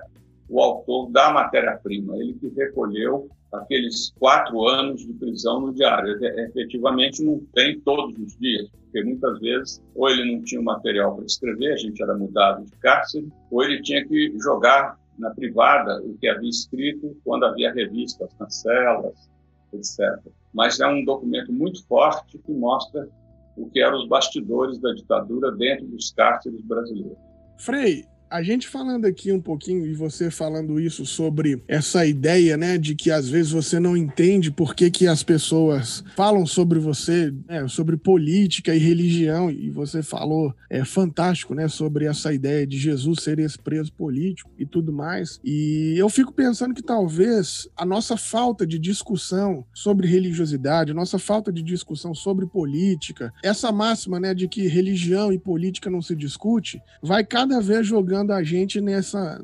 o 0.49 0.61
autor 0.61 1.11
da 1.11 1.31
matéria-prima, 1.31 2.17
ele 2.17 2.33
que 2.35 2.49
recolheu 2.49 3.29
aqueles 3.53 4.13
quatro 4.19 4.67
anos 4.67 5.07
de 5.07 5.13
prisão 5.13 5.61
no 5.61 5.75
diário. 5.75 6.19
Efetivamente, 6.23 7.23
não 7.23 7.41
tem 7.55 7.79
todos 7.81 8.17
os 8.19 8.37
dias, 8.39 8.69
porque 8.71 9.03
muitas 9.03 9.39
vezes 9.41 9.83
ou 9.95 10.09
ele 10.09 10.33
não 10.33 10.43
tinha 10.43 10.61
material 10.63 11.17
para 11.17 11.25
escrever, 11.25 11.73
a 11.73 11.77
gente 11.77 12.03
era 12.03 12.17
mudado 12.17 12.65
de 12.65 12.73
cárcere, 12.77 13.29
ou 13.51 13.63
ele 13.63 13.83
tinha 13.83 14.07
que 14.07 14.35
jogar 14.39 14.99
na 15.19 15.31
privada 15.31 16.01
o 16.03 16.17
que 16.19 16.29
havia 16.29 16.49
escrito 16.49 17.17
quando 17.25 17.45
havia 17.45 17.73
revistas 17.73 18.31
nas 18.39 18.57
celas, 18.57 19.29
etc. 19.73 20.33
Mas 20.53 20.81
é 20.81 20.87
um 20.87 21.05
documento 21.05 21.53
muito 21.53 21.85
forte 21.87 22.39
que 22.39 22.53
mostra 22.53 23.09
o 23.57 23.69
que 23.69 23.81
eram 23.81 23.99
os 23.99 24.09
bastidores 24.09 24.79
da 24.79 24.93
ditadura 24.93 25.51
dentro 25.53 25.87
dos 25.87 26.13
cárceres 26.13 26.61
brasileiros. 26.63 27.19
Frei, 27.59 28.07
a 28.31 28.43
gente 28.43 28.69
falando 28.69 29.07
aqui 29.07 29.33
um 29.33 29.41
pouquinho 29.41 29.87
e 29.87 29.95
você 29.95 30.31
falando 30.31 30.79
isso 30.79 31.07
sobre 31.07 31.63
essa 31.67 32.05
ideia, 32.07 32.57
né, 32.57 32.77
de 32.77 32.95
que 32.95 33.11
às 33.11 33.29
vezes 33.29 33.53
você 33.53 33.81
não 33.81 33.97
entende 33.97 34.51
por 34.51 34.75
que, 34.75 34.91
que 34.91 35.07
as 35.07 35.23
pessoas 35.23 36.05
falam 36.17 36.45
sobre 36.47 36.79
você, 36.79 37.33
né, 37.47 37.67
sobre 37.69 37.97
política 37.97 38.75
e 38.75 38.79
religião, 38.79 39.51
e 39.51 39.71
você 39.71 40.03
falou, 40.03 40.55
é 40.69 40.85
fantástico, 40.85 41.55
né, 41.55 41.69
sobre 41.69 42.05
essa 42.05 42.33
ideia 42.33 42.67
de 42.67 42.79
Jesus 42.79 43.23
ser 43.23 43.39
esse 43.39 43.59
preso 43.59 43.93
político 43.93 44.51
e 44.59 44.67
tudo 44.67 44.93
mais. 44.93 45.41
E 45.45 45.95
eu 45.97 46.09
fico 46.09 46.33
pensando 46.33 46.75
que 46.75 46.83
talvez 46.83 47.69
a 47.77 47.85
nossa 47.85 48.17
falta 48.17 48.67
de 48.67 48.79
discussão 48.79 49.65
sobre 49.73 50.07
religiosidade, 50.07 50.93
a 50.93 50.95
nossa 50.95 51.19
falta 51.19 51.53
de 51.53 51.63
discussão 51.63 52.15
sobre 52.15 52.47
política, 52.47 53.33
essa 53.43 53.73
máxima, 53.73 54.21
né, 54.21 54.35
de 54.35 54.49
que 54.49 54.69
religião 54.69 55.33
e 55.33 55.39
política 55.39 55.91
não 55.91 56.03
se 56.03 56.15
discute, 56.15 56.81
vai 57.03 57.25
cada 57.25 57.61
vez 57.61 57.87
jogando 57.87 58.18
jogando 58.19 58.33
a 58.33 58.43
gente 58.43 58.81
nessa, 58.81 59.41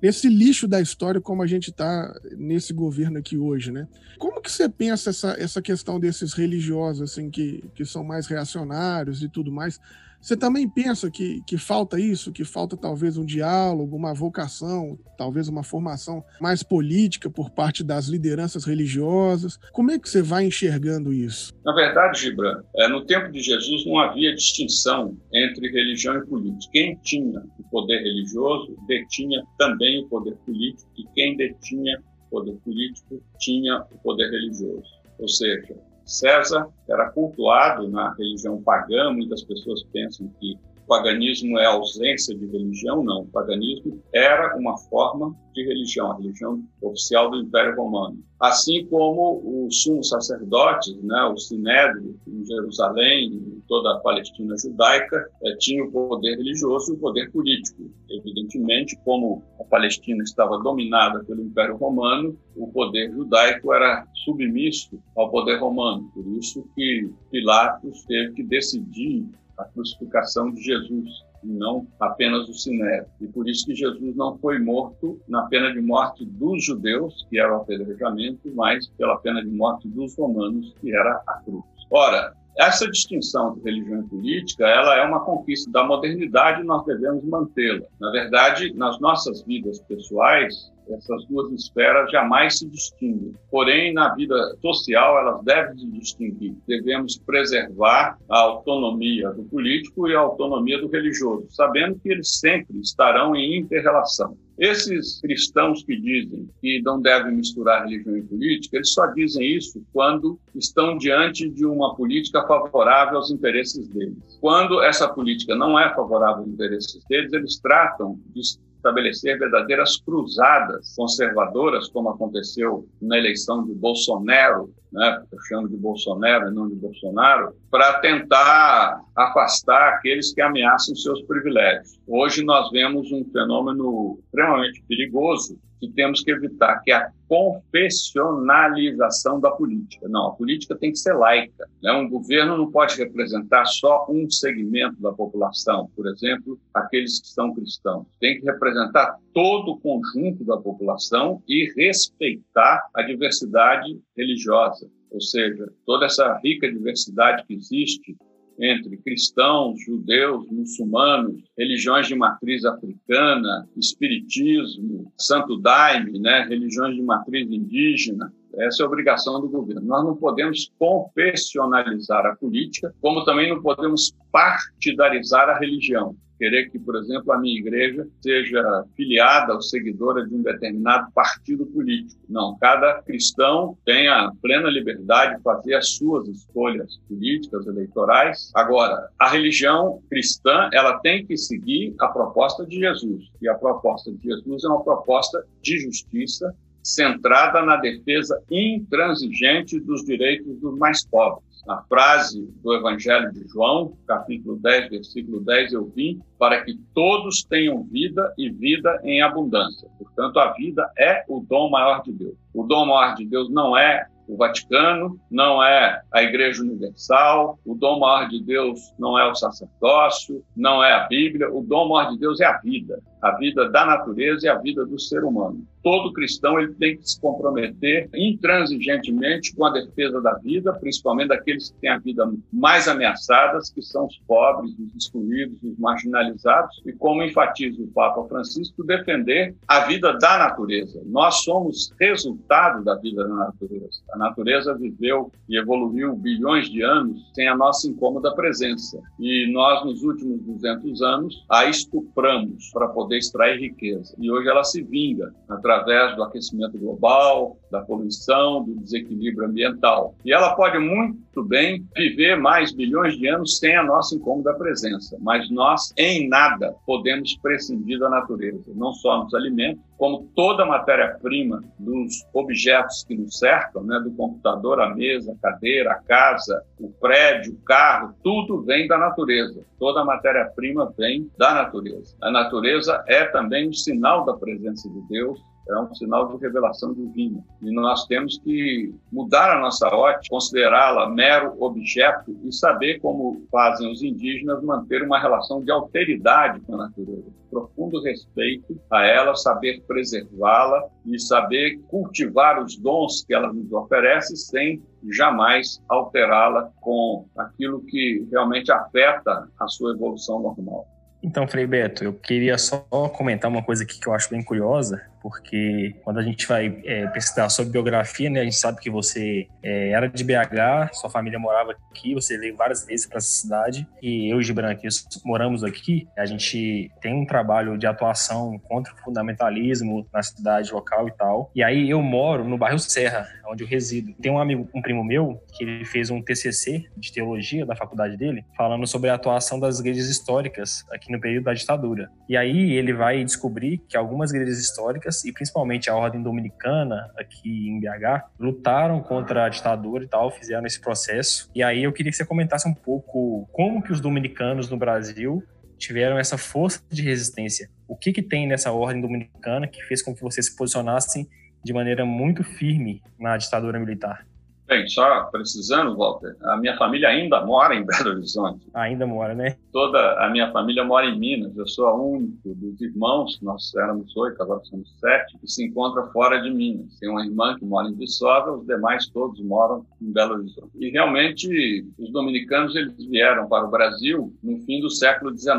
nesse 0.00 0.28
lixo 0.28 0.68
da 0.68 0.80
história 0.80 1.20
como 1.20 1.42
a 1.42 1.46
gente 1.46 1.70
está 1.70 2.14
nesse 2.36 2.72
governo 2.72 3.18
aqui 3.18 3.36
hoje, 3.36 3.72
né? 3.72 3.88
Como 4.18 4.40
que 4.40 4.50
você 4.50 4.68
pensa 4.68 5.10
essa, 5.10 5.36
essa 5.38 5.60
questão 5.60 5.98
desses 5.98 6.32
religiosos, 6.32 7.10
assim, 7.10 7.30
que, 7.30 7.64
que 7.74 7.84
são 7.84 8.04
mais 8.04 8.26
reacionários 8.26 9.22
e 9.22 9.28
tudo 9.28 9.50
mais? 9.50 9.80
Você 10.22 10.36
também 10.36 10.68
pensa 10.68 11.10
que, 11.10 11.42
que 11.44 11.58
falta 11.58 11.98
isso, 11.98 12.30
que 12.30 12.44
falta 12.44 12.76
talvez 12.76 13.16
um 13.18 13.24
diálogo, 13.24 13.96
uma 13.96 14.14
vocação, 14.14 14.96
talvez 15.18 15.48
uma 15.48 15.64
formação 15.64 16.24
mais 16.40 16.62
política 16.62 17.28
por 17.28 17.50
parte 17.50 17.82
das 17.82 18.06
lideranças 18.06 18.64
religiosas? 18.64 19.58
Como 19.72 19.90
é 19.90 19.98
que 19.98 20.08
você 20.08 20.22
vai 20.22 20.46
enxergando 20.46 21.12
isso? 21.12 21.52
Na 21.64 21.74
verdade, 21.74 22.20
Gibran, 22.20 22.62
é, 22.76 22.86
no 22.86 23.04
tempo 23.04 23.32
de 23.32 23.40
Jesus 23.40 23.84
não 23.84 23.98
havia 23.98 24.32
distinção 24.32 25.18
entre 25.34 25.68
religião 25.72 26.16
e 26.16 26.26
política. 26.26 26.70
Quem 26.72 26.96
tinha 27.02 27.40
o 27.58 27.64
poder 27.68 27.98
religioso 27.98 28.76
detinha 28.86 29.42
também 29.58 30.04
o 30.04 30.08
poder 30.08 30.36
político, 30.46 30.88
e 30.96 31.04
quem 31.16 31.36
detinha 31.36 32.00
o 32.26 32.30
poder 32.30 32.54
político 32.64 33.20
tinha 33.40 33.84
o 33.90 33.98
poder 33.98 34.30
religioso. 34.30 34.88
Ou 35.18 35.28
seja, 35.28 35.74
César 36.12 36.68
era 36.88 37.10
cultuado 37.10 37.88
na 37.88 38.12
religião 38.14 38.62
pagã, 38.62 39.10
muitas 39.10 39.42
pessoas 39.42 39.82
pensam 39.84 40.28
que 40.38 40.58
o 40.84 40.86
paganismo 40.86 41.58
é 41.58 41.66
ausência 41.66 42.36
de 42.36 42.46
religião, 42.46 43.02
não. 43.02 43.22
O 43.22 43.28
paganismo 43.28 44.02
era 44.12 44.56
uma 44.56 44.76
forma 44.76 45.34
de 45.54 45.64
religião, 45.64 46.10
a 46.10 46.16
religião 46.16 46.62
oficial 46.82 47.30
do 47.30 47.38
Império 47.38 47.76
Romano. 47.76 48.18
Assim 48.40 48.84
como 48.86 49.66
os 49.66 49.82
sumos 49.82 50.08
sacerdotes, 50.08 50.96
né, 51.02 51.24
o 51.24 51.36
Sinédrio 51.36 52.18
em 52.26 52.44
Jerusalém, 52.44 53.26
em 53.26 53.62
toda 53.68 53.92
a 53.92 54.00
Palestina 54.00 54.56
judaica, 54.58 55.28
eh, 55.44 55.56
tinha 55.58 55.84
o 55.84 55.92
poder 55.92 56.36
religioso 56.36 56.92
e 56.92 56.96
o 56.96 56.98
poder 56.98 57.30
político. 57.30 57.88
Evidentemente, 58.10 58.98
como 59.04 59.42
a 59.60 59.64
Palestina 59.64 60.22
estava 60.24 60.58
dominada 60.58 61.22
pelo 61.24 61.42
Império 61.42 61.76
Romano, 61.76 62.36
o 62.56 62.66
poder 62.66 63.12
judaico 63.12 63.72
era 63.72 64.06
submisso 64.24 65.00
ao 65.16 65.30
poder 65.30 65.60
romano. 65.60 66.10
Por 66.12 66.26
isso 66.36 66.66
que 66.74 67.08
Pilatos 67.30 68.04
teve 68.04 68.32
que 68.32 68.42
decidir 68.42 69.24
a 69.62 69.64
crucificação 69.64 70.50
de 70.52 70.62
Jesus 70.62 71.08
e 71.42 71.48
não 71.48 71.86
apenas 71.98 72.48
o 72.48 72.54
sinédrio. 72.54 73.10
E 73.20 73.26
por 73.26 73.48
isso 73.48 73.66
que 73.66 73.74
Jesus 73.74 74.14
não 74.14 74.38
foi 74.38 74.58
morto 74.58 75.20
na 75.28 75.42
pena 75.46 75.72
de 75.72 75.80
morte 75.80 76.24
dos 76.24 76.64
judeus, 76.64 77.26
que 77.28 77.38
era 77.38 77.52
o 77.52 77.62
apedrejamento, 77.62 78.52
mas 78.54 78.88
pela 78.90 79.16
pena 79.18 79.42
de 79.42 79.50
morte 79.50 79.88
dos 79.88 80.16
romanos, 80.16 80.74
que 80.80 80.94
era 80.94 81.22
a 81.26 81.34
cruz. 81.44 81.64
Ora, 81.90 82.32
essa 82.58 82.88
distinção 82.88 83.54
de 83.54 83.62
religião 83.62 84.00
e 84.00 84.08
política, 84.08 84.66
ela 84.66 84.96
é 84.96 85.04
uma 85.04 85.24
conquista 85.24 85.70
da 85.70 85.84
modernidade 85.84 86.60
e 86.60 86.64
nós 86.64 86.84
devemos 86.84 87.24
mantê-la. 87.24 87.86
Na 87.98 88.10
verdade, 88.10 88.72
nas 88.74 89.00
nossas 89.00 89.42
vidas 89.42 89.80
pessoais, 89.80 90.71
essas 90.88 91.24
duas 91.26 91.52
esferas 91.52 92.10
jamais 92.10 92.58
se 92.58 92.68
distinguem. 92.68 93.34
Porém, 93.50 93.92
na 93.92 94.14
vida 94.14 94.34
social, 94.60 95.18
elas 95.18 95.42
devem 95.44 95.78
se 95.78 95.86
distinguir. 95.86 96.54
Devemos 96.66 97.18
preservar 97.18 98.18
a 98.28 98.38
autonomia 98.38 99.30
do 99.30 99.44
político 99.44 100.08
e 100.08 100.14
a 100.14 100.20
autonomia 100.20 100.80
do 100.80 100.88
religioso, 100.88 101.46
sabendo 101.50 101.98
que 102.00 102.10
eles 102.10 102.38
sempre 102.40 102.78
estarão 102.80 103.34
em 103.36 103.58
interrelação. 103.58 104.36
Esses 104.58 105.20
cristãos 105.20 105.82
que 105.82 105.98
dizem 105.98 106.48
que 106.60 106.80
não 106.82 107.00
devem 107.00 107.34
misturar 107.34 107.84
religião 107.84 108.16
e 108.16 108.22
política, 108.22 108.76
eles 108.76 108.92
só 108.92 109.06
dizem 109.06 109.56
isso 109.56 109.82
quando 109.92 110.38
estão 110.54 110.96
diante 110.98 111.48
de 111.48 111.64
uma 111.64 111.96
política 111.96 112.46
favorável 112.46 113.16
aos 113.16 113.30
interesses 113.30 113.88
deles. 113.88 114.38
Quando 114.40 114.82
essa 114.82 115.08
política 115.08 115.56
não 115.56 115.78
é 115.78 115.92
favorável 115.94 116.42
aos 116.42 116.48
interesses 116.48 117.02
deles, 117.08 117.32
eles 117.32 117.58
tratam 117.60 118.20
de 118.34 118.42
estabelecer 118.82 119.38
verdadeiras 119.38 119.96
cruzadas 119.98 120.94
conservadoras, 120.96 121.88
como 121.88 122.10
aconteceu 122.10 122.84
na 123.00 123.16
eleição 123.16 123.64
de 123.64 123.72
Bolsonaro, 123.72 124.74
né, 124.92 125.24
eu 125.32 125.38
chamo 125.48 125.68
de 125.68 125.76
Bolsonaro 125.76 126.48
e 126.48 126.54
não 126.54 126.68
de 126.68 126.76
Bolsonaro, 126.76 127.54
para 127.70 127.98
tentar 128.00 129.00
afastar 129.16 129.94
aqueles 129.94 130.32
que 130.32 130.40
ameaçam 130.40 130.94
seus 130.94 131.22
privilégios. 131.22 131.98
Hoje 132.06 132.44
nós 132.44 132.70
vemos 132.70 133.10
um 133.10 133.24
fenômeno 133.32 134.18
extremamente 134.24 134.82
perigoso 134.86 135.58
que 135.82 135.90
temos 135.90 136.22
que 136.22 136.30
evitar, 136.30 136.80
que 136.84 136.92
é 136.92 136.94
a 136.94 137.10
confessionalização 137.28 139.40
da 139.40 139.50
política. 139.50 140.08
Não, 140.08 140.28
a 140.28 140.30
política 140.30 140.76
tem 140.76 140.92
que 140.92 140.98
ser 140.98 141.14
laica. 141.14 141.68
Né? 141.82 141.90
Um 141.90 142.08
governo 142.08 142.56
não 142.56 142.70
pode 142.70 142.96
representar 142.96 143.64
só 143.64 144.06
um 144.08 144.30
segmento 144.30 145.02
da 145.02 145.10
população, 145.10 145.90
por 145.96 146.06
exemplo, 146.06 146.56
aqueles 146.72 147.20
que 147.20 147.26
são 147.26 147.52
cristãos. 147.52 148.06
Tem 148.20 148.38
que 148.38 148.46
representar 148.46 149.18
todo 149.34 149.72
o 149.72 149.80
conjunto 149.80 150.44
da 150.44 150.56
população 150.56 151.42
e 151.48 151.68
respeitar 151.74 152.86
a 152.94 153.02
diversidade 153.02 153.98
religiosa, 154.16 154.81
ou 155.12 155.20
seja, 155.20 155.70
toda 155.84 156.06
essa 156.06 156.38
rica 156.42 156.70
diversidade 156.70 157.44
que 157.46 157.54
existe 157.54 158.16
entre 158.58 158.96
cristãos, 158.98 159.80
judeus, 159.84 160.46
muçulmanos, 160.50 161.42
religiões 161.56 162.06
de 162.06 162.14
matriz 162.14 162.64
africana, 162.64 163.68
espiritismo, 163.76 165.12
santo 165.18 165.56
daime, 165.58 166.18
né, 166.18 166.46
religiões 166.48 166.94
de 166.94 167.02
matriz 167.02 167.50
indígena. 167.50 168.32
Essa 168.58 168.82
é 168.82 168.84
a 168.84 168.88
obrigação 168.88 169.40
do 169.40 169.48
governo. 169.48 169.82
Nós 169.82 170.04
não 170.04 170.16
podemos 170.16 170.70
confessionalizar 170.78 172.26
a 172.26 172.36
política, 172.36 172.94
como 173.00 173.24
também 173.24 173.50
não 173.50 173.62
podemos 173.62 174.14
partidarizar 174.30 175.48
a 175.48 175.58
religião 175.58 176.16
querer 176.42 176.70
que, 176.70 176.78
por 176.80 176.96
exemplo, 176.96 177.32
a 177.32 177.38
minha 177.38 177.56
igreja 177.56 178.04
seja 178.20 178.84
filiada 178.96 179.54
ou 179.54 179.62
seguidora 179.62 180.26
de 180.26 180.34
um 180.34 180.42
determinado 180.42 181.08
partido 181.12 181.64
político. 181.66 182.20
Não, 182.28 182.56
cada 182.60 183.00
cristão 183.02 183.78
tem 183.84 184.08
a 184.08 184.28
plena 184.42 184.68
liberdade 184.68 185.36
de 185.36 185.42
fazer 185.42 185.74
as 185.74 185.90
suas 185.90 186.26
escolhas 186.26 186.98
políticas, 187.08 187.64
eleitorais. 187.64 188.50
Agora, 188.56 189.08
a 189.20 189.28
religião 189.28 190.02
cristã, 190.10 190.68
ela 190.72 190.98
tem 190.98 191.24
que 191.24 191.36
seguir 191.36 191.94
a 192.00 192.08
proposta 192.08 192.66
de 192.66 192.76
Jesus. 192.76 193.30
E 193.40 193.48
a 193.48 193.54
proposta 193.54 194.10
de 194.10 194.24
Jesus 194.24 194.64
é 194.64 194.68
uma 194.68 194.82
proposta 194.82 195.46
de 195.62 195.78
justiça 195.78 196.52
centrada 196.82 197.62
na 197.62 197.76
defesa 197.76 198.42
intransigente 198.50 199.78
dos 199.80 200.04
direitos 200.04 200.58
dos 200.60 200.76
mais 200.78 201.04
pobres 201.06 201.52
a 201.68 201.80
frase 201.82 202.42
do 202.62 202.74
Evangelho 202.74 203.32
de 203.32 203.46
João, 203.46 203.96
capítulo 204.06 204.56
10, 204.56 204.90
versículo 204.90 205.40
10, 205.40 205.72
eu 205.72 205.84
vim 205.94 206.20
para 206.38 206.62
que 206.64 206.76
todos 206.92 207.44
tenham 207.44 207.84
vida 207.84 208.32
e 208.36 208.50
vida 208.50 209.00
em 209.04 209.22
abundância. 209.22 209.88
Portanto, 209.98 210.40
a 210.40 210.52
vida 210.52 210.90
é 210.98 211.24
o 211.28 211.40
dom 211.40 211.70
maior 211.70 212.02
de 212.02 212.12
Deus. 212.12 212.34
O 212.52 212.64
dom 212.64 212.86
maior 212.86 213.14
de 213.14 213.24
Deus 213.26 213.48
não 213.48 213.76
é 213.76 214.06
o 214.26 214.36
Vaticano, 214.36 215.18
não 215.30 215.62
é 215.62 216.02
a 216.12 216.22
Igreja 216.22 216.62
Universal, 216.62 217.58
o 217.64 217.74
dom 217.74 218.00
maior 218.00 218.28
de 218.28 218.42
Deus 218.42 218.92
não 218.98 219.18
é 219.18 219.30
o 219.30 219.34
sacerdócio, 219.34 220.44
não 220.56 220.82
é 220.82 220.92
a 220.92 221.06
Bíblia, 221.06 221.52
o 221.52 221.62
dom 221.62 221.88
maior 221.88 222.10
de 222.10 222.18
Deus 222.18 222.40
é 222.40 222.44
a 222.44 222.58
vida. 222.58 223.00
A 223.22 223.30
vida 223.36 223.70
da 223.70 223.86
natureza 223.86 224.46
e 224.46 224.48
a 224.48 224.58
vida 224.58 224.84
do 224.84 224.98
ser 224.98 225.22
humano. 225.22 225.64
Todo 225.82 226.12
cristão 226.12 226.60
ele 226.60 226.74
tem 226.74 226.96
que 226.96 227.08
se 227.08 227.20
comprometer 227.20 228.08
intransigentemente 228.14 229.54
com 229.54 229.64
a 229.64 229.72
defesa 229.72 230.20
da 230.20 230.34
vida, 230.34 230.72
principalmente 230.74 231.28
daqueles 231.28 231.70
que 231.70 231.80
têm 231.80 231.90
a 231.90 231.98
vida 231.98 232.30
mais 232.52 232.86
ameaçadas, 232.86 233.70
que 233.70 233.82
são 233.82 234.06
os 234.06 234.16
pobres, 234.26 234.72
os 234.78 234.94
excluídos, 234.94 235.58
os 235.62 235.78
marginalizados, 235.78 236.80
e 236.86 236.92
como 236.92 237.22
enfatiza 237.22 237.82
o 237.82 237.88
Papa 237.88 238.24
Francisco, 238.28 238.84
defender 238.84 239.54
a 239.66 239.80
vida 239.80 240.16
da 240.18 240.38
natureza. 240.38 241.02
Nós 241.06 241.42
somos 241.42 241.92
resultado 242.00 242.84
da 242.84 242.94
vida 242.96 243.24
da 243.24 243.34
natureza. 243.34 244.02
A 244.12 244.18
natureza 244.18 244.74
viveu 244.74 245.32
e 245.48 245.58
evoluiu 245.58 246.14
bilhões 246.14 246.70
de 246.70 246.82
anos 246.82 247.28
sem 247.34 247.48
a 247.48 247.56
nossa 247.56 247.88
incômoda 247.88 248.34
presença. 248.34 249.00
E 249.18 249.50
nós, 249.52 249.84
nos 249.84 250.02
últimos 250.02 250.40
200 250.42 251.02
anos, 251.02 251.44
a 251.50 251.64
estupramos 251.66 252.70
para 252.72 252.88
poder 252.88 253.11
extrair 253.16 253.58
riqueza. 253.58 254.14
E 254.18 254.30
hoje 254.30 254.48
ela 254.48 254.64
se 254.64 254.82
vinga 254.82 255.32
através 255.48 256.16
do 256.16 256.22
aquecimento 256.22 256.78
global, 256.78 257.56
da 257.70 257.80
poluição, 257.80 258.64
do 258.64 258.74
desequilíbrio 258.76 259.48
ambiental. 259.48 260.14
E 260.24 260.32
ela 260.32 260.54
pode 260.54 260.78
muito 260.78 261.42
bem 261.42 261.86
viver 261.96 262.36
mais 262.36 262.72
bilhões 262.72 263.16
de 263.16 263.28
anos 263.28 263.58
sem 263.58 263.76
a 263.76 263.82
nossa 263.82 264.14
incômoda 264.14 264.54
presença, 264.54 265.16
mas 265.20 265.50
nós, 265.50 265.92
em 265.96 266.28
nada, 266.28 266.74
podemos 266.86 267.36
prescindir 267.36 267.98
da 267.98 268.08
natureza, 268.08 268.72
não 268.74 268.92
só 268.92 269.22
nos 269.22 269.34
alimentos, 269.34 269.82
como 269.96 270.28
toda 270.34 270.66
matéria-prima 270.66 271.62
dos 271.78 272.24
objetos 272.32 273.04
que 273.04 273.16
nos 273.16 273.38
cercam, 273.38 273.84
né, 273.84 274.00
do 274.00 274.10
computador, 274.12 274.80
a 274.80 274.94
mesa, 274.94 275.32
a 275.32 275.36
cadeira, 275.50 275.92
a 275.92 276.02
casa, 276.02 276.62
o 276.80 276.90
prédio, 276.90 277.54
o 277.54 277.64
carro, 277.64 278.14
tudo 278.22 278.62
vem 278.62 278.88
da 278.88 278.98
natureza. 278.98 279.64
Toda 279.78 280.04
matéria-prima 280.04 280.92
vem 280.96 281.30
da 281.38 281.54
natureza. 281.54 282.16
A 282.20 282.30
natureza 282.30 283.04
é 283.06 283.24
também 283.26 283.68
um 283.68 283.72
sinal 283.72 284.24
da 284.24 284.34
presença 284.34 284.88
de 284.88 285.00
Deus, 285.08 285.40
é 285.68 285.78
um 285.78 285.94
sinal 285.94 286.28
de 286.28 286.42
revelação 286.42 286.92
divina. 286.92 287.42
E 287.60 287.72
nós 287.72 288.06
temos 288.06 288.38
que 288.38 288.94
mudar 289.10 289.56
a 289.56 289.60
nossa 289.60 289.86
ótica, 289.88 290.26
considerá-la 290.30 291.08
mero 291.08 291.54
objeto 291.62 292.36
e 292.44 292.52
saber 292.52 293.00
como 293.00 293.46
fazem 293.50 293.90
os 293.90 294.02
indígenas 294.02 294.62
manter 294.62 295.02
uma 295.02 295.20
relação 295.20 295.62
de 295.62 295.70
alteridade 295.70 296.60
com 296.60 296.74
a 296.74 296.88
natureza, 296.88 297.30
profundo 297.50 298.02
respeito 298.02 298.80
a 298.90 299.06
ela, 299.06 299.34
saber 299.36 299.82
preservá-la 299.86 300.84
e 301.06 301.18
saber 301.18 301.78
cultivar 301.88 302.62
os 302.62 302.76
dons 302.76 303.24
que 303.24 303.34
ela 303.34 303.52
nos 303.52 303.72
oferece 303.72 304.36
sem 304.36 304.82
jamais 305.10 305.82
alterá-la 305.88 306.70
com 306.80 307.26
aquilo 307.36 307.82
que 307.82 308.26
realmente 308.30 308.70
afeta 308.72 309.48
a 309.58 309.68
sua 309.68 309.92
evolução 309.92 310.40
normal. 310.40 310.86
Então, 311.22 311.46
Frei 311.46 311.66
Beto, 311.66 312.02
eu 312.02 312.12
queria 312.12 312.58
só 312.58 312.84
comentar 313.14 313.48
uma 313.48 313.62
coisa 313.62 313.84
aqui 313.84 314.00
que 314.00 314.08
eu 314.08 314.12
acho 314.12 314.28
bem 314.28 314.42
curiosa, 314.42 315.00
porque 315.22 315.94
quando 316.02 316.18
a 316.18 316.22
gente 316.22 316.46
vai 316.46 316.82
é, 316.84 317.06
pesquisar 317.06 317.48
sobre 317.48 317.72
biografia, 317.72 318.28
né, 318.28 318.40
a 318.40 318.44
gente 318.44 318.56
sabe 318.56 318.80
que 318.80 318.90
você 318.90 319.46
é, 319.62 319.90
era 319.90 320.08
de 320.08 320.24
BH, 320.24 320.92
sua 320.94 321.08
família 321.08 321.38
morava 321.38 321.72
aqui, 321.72 322.12
você 322.12 322.36
veio 322.36 322.56
várias 322.56 322.84
vezes 322.84 323.06
para 323.06 323.18
essa 323.18 323.28
cidade, 323.28 323.86
e 324.02 324.32
eu 324.32 324.40
e 324.40 324.42
Gibran 324.42 324.70
aqui 324.70 324.88
moramos 325.24 325.62
aqui. 325.62 326.08
A 326.16 326.26
gente 326.26 326.90
tem 327.00 327.14
um 327.14 327.24
trabalho 327.24 327.78
de 327.78 327.86
atuação 327.86 328.58
contra 328.58 328.92
o 328.92 328.96
fundamentalismo 328.98 330.06
na 330.12 330.22
cidade 330.22 330.72
local 330.72 331.08
e 331.08 331.12
tal. 331.12 331.50
E 331.54 331.62
aí 331.62 331.88
eu 331.88 332.02
moro 332.02 332.44
no 332.44 332.58
bairro 332.58 332.78
Serra, 332.78 333.28
onde 333.46 333.62
eu 333.62 333.68
resido. 333.68 334.12
Tem 334.20 334.32
um 334.32 334.38
amigo, 334.38 334.68
um 334.74 334.82
primo 334.82 335.04
meu, 335.04 335.40
que 335.52 335.62
ele 335.62 335.84
fez 335.84 336.10
um 336.10 336.20
TCC 336.20 336.84
de 336.96 337.12
teologia 337.12 337.64
da 337.64 337.76
faculdade 337.76 338.16
dele, 338.16 338.44
falando 338.56 338.86
sobre 338.86 339.10
a 339.10 339.14
atuação 339.14 339.60
das 339.60 339.78
igrejas 339.78 340.08
históricas 340.08 340.84
aqui 340.90 341.12
no 341.12 341.20
período 341.20 341.44
da 341.44 341.54
ditadura. 341.54 342.10
E 342.28 342.36
aí 342.36 342.72
ele 342.72 342.92
vai 342.92 343.22
descobrir 343.22 343.78
que 343.88 343.96
algumas 343.96 344.32
igrejas 344.32 344.58
históricas, 344.58 345.11
e 345.24 345.32
principalmente 345.32 345.90
a 345.90 345.94
Ordem 345.94 346.22
Dominicana 346.22 347.10
aqui 347.16 347.68
em 347.68 347.80
BH, 347.80 348.24
lutaram 348.38 349.00
contra 349.00 349.44
a 349.44 349.48
ditadura 349.48 350.04
e 350.04 350.08
tal, 350.08 350.30
fizeram 350.30 350.66
esse 350.66 350.80
processo. 350.80 351.50
E 351.54 351.62
aí 351.62 351.82
eu 351.82 351.92
queria 351.92 352.10
que 352.10 352.16
você 352.16 352.24
comentasse 352.24 352.68
um 352.68 352.74
pouco 352.74 353.48
como 353.52 353.82
que 353.82 353.92
os 353.92 354.00
dominicanos 354.00 354.68
no 354.70 354.76
Brasil 354.76 355.42
tiveram 355.78 356.18
essa 356.18 356.38
força 356.38 356.80
de 356.90 357.02
resistência. 357.02 357.68
O 357.88 357.96
que 357.96 358.12
que 358.12 358.22
tem 358.22 358.46
nessa 358.46 358.72
Ordem 358.72 359.00
Dominicana 359.00 359.66
que 359.66 359.82
fez 359.82 360.02
com 360.02 360.14
que 360.14 360.22
vocês 360.22 360.46
se 360.46 360.56
posicionassem 360.56 361.28
de 361.64 361.72
maneira 361.72 362.04
muito 362.04 362.44
firme 362.44 363.02
na 363.18 363.36
ditadura 363.36 363.78
militar? 363.78 364.26
Bem, 364.72 364.88
só 364.88 365.24
precisando, 365.24 365.94
Walter, 365.94 366.34
a 366.44 366.56
minha 366.56 366.74
família 366.78 367.10
ainda 367.10 367.44
mora 367.44 367.74
em 367.74 367.84
Belo 367.84 368.16
Horizonte. 368.16 368.66
Ainda 368.72 369.06
mora, 369.06 369.34
né? 369.34 369.58
Toda 369.70 370.18
a 370.24 370.30
minha 370.30 370.50
família 370.50 370.82
mora 370.82 371.04
em 371.04 371.18
Minas. 371.18 371.54
Eu 371.54 371.68
sou 371.68 371.88
a 371.88 371.94
único 371.94 372.54
dos 372.54 372.80
irmãos, 372.80 373.38
nós 373.42 373.70
éramos 373.74 374.16
oito, 374.16 374.42
agora 374.42 374.64
somos 374.64 374.90
sete, 374.98 375.36
que 375.38 375.46
se 375.46 375.66
encontra 375.66 376.06
fora 376.06 376.40
de 376.40 376.48
Minas. 376.48 376.98
Tem 376.98 377.10
uma 377.10 377.22
irmã 377.22 377.54
que 377.58 377.66
mora 377.66 377.86
em 377.86 377.94
Viçosa, 377.94 378.50
os 378.50 378.66
demais 378.66 379.06
todos 379.08 379.38
moram 379.42 379.84
em 380.00 380.10
Belo 380.10 380.36
Horizonte. 380.36 380.70
E 380.80 380.88
realmente, 380.88 381.86
os 381.98 382.10
dominicanos 382.10 382.74
eles 382.74 382.96
vieram 383.10 383.46
para 383.50 383.66
o 383.66 383.70
Brasil 383.70 384.34
no 384.42 384.58
fim 384.60 384.80
do 384.80 384.88
século 384.88 385.36
XIX. 385.36 385.52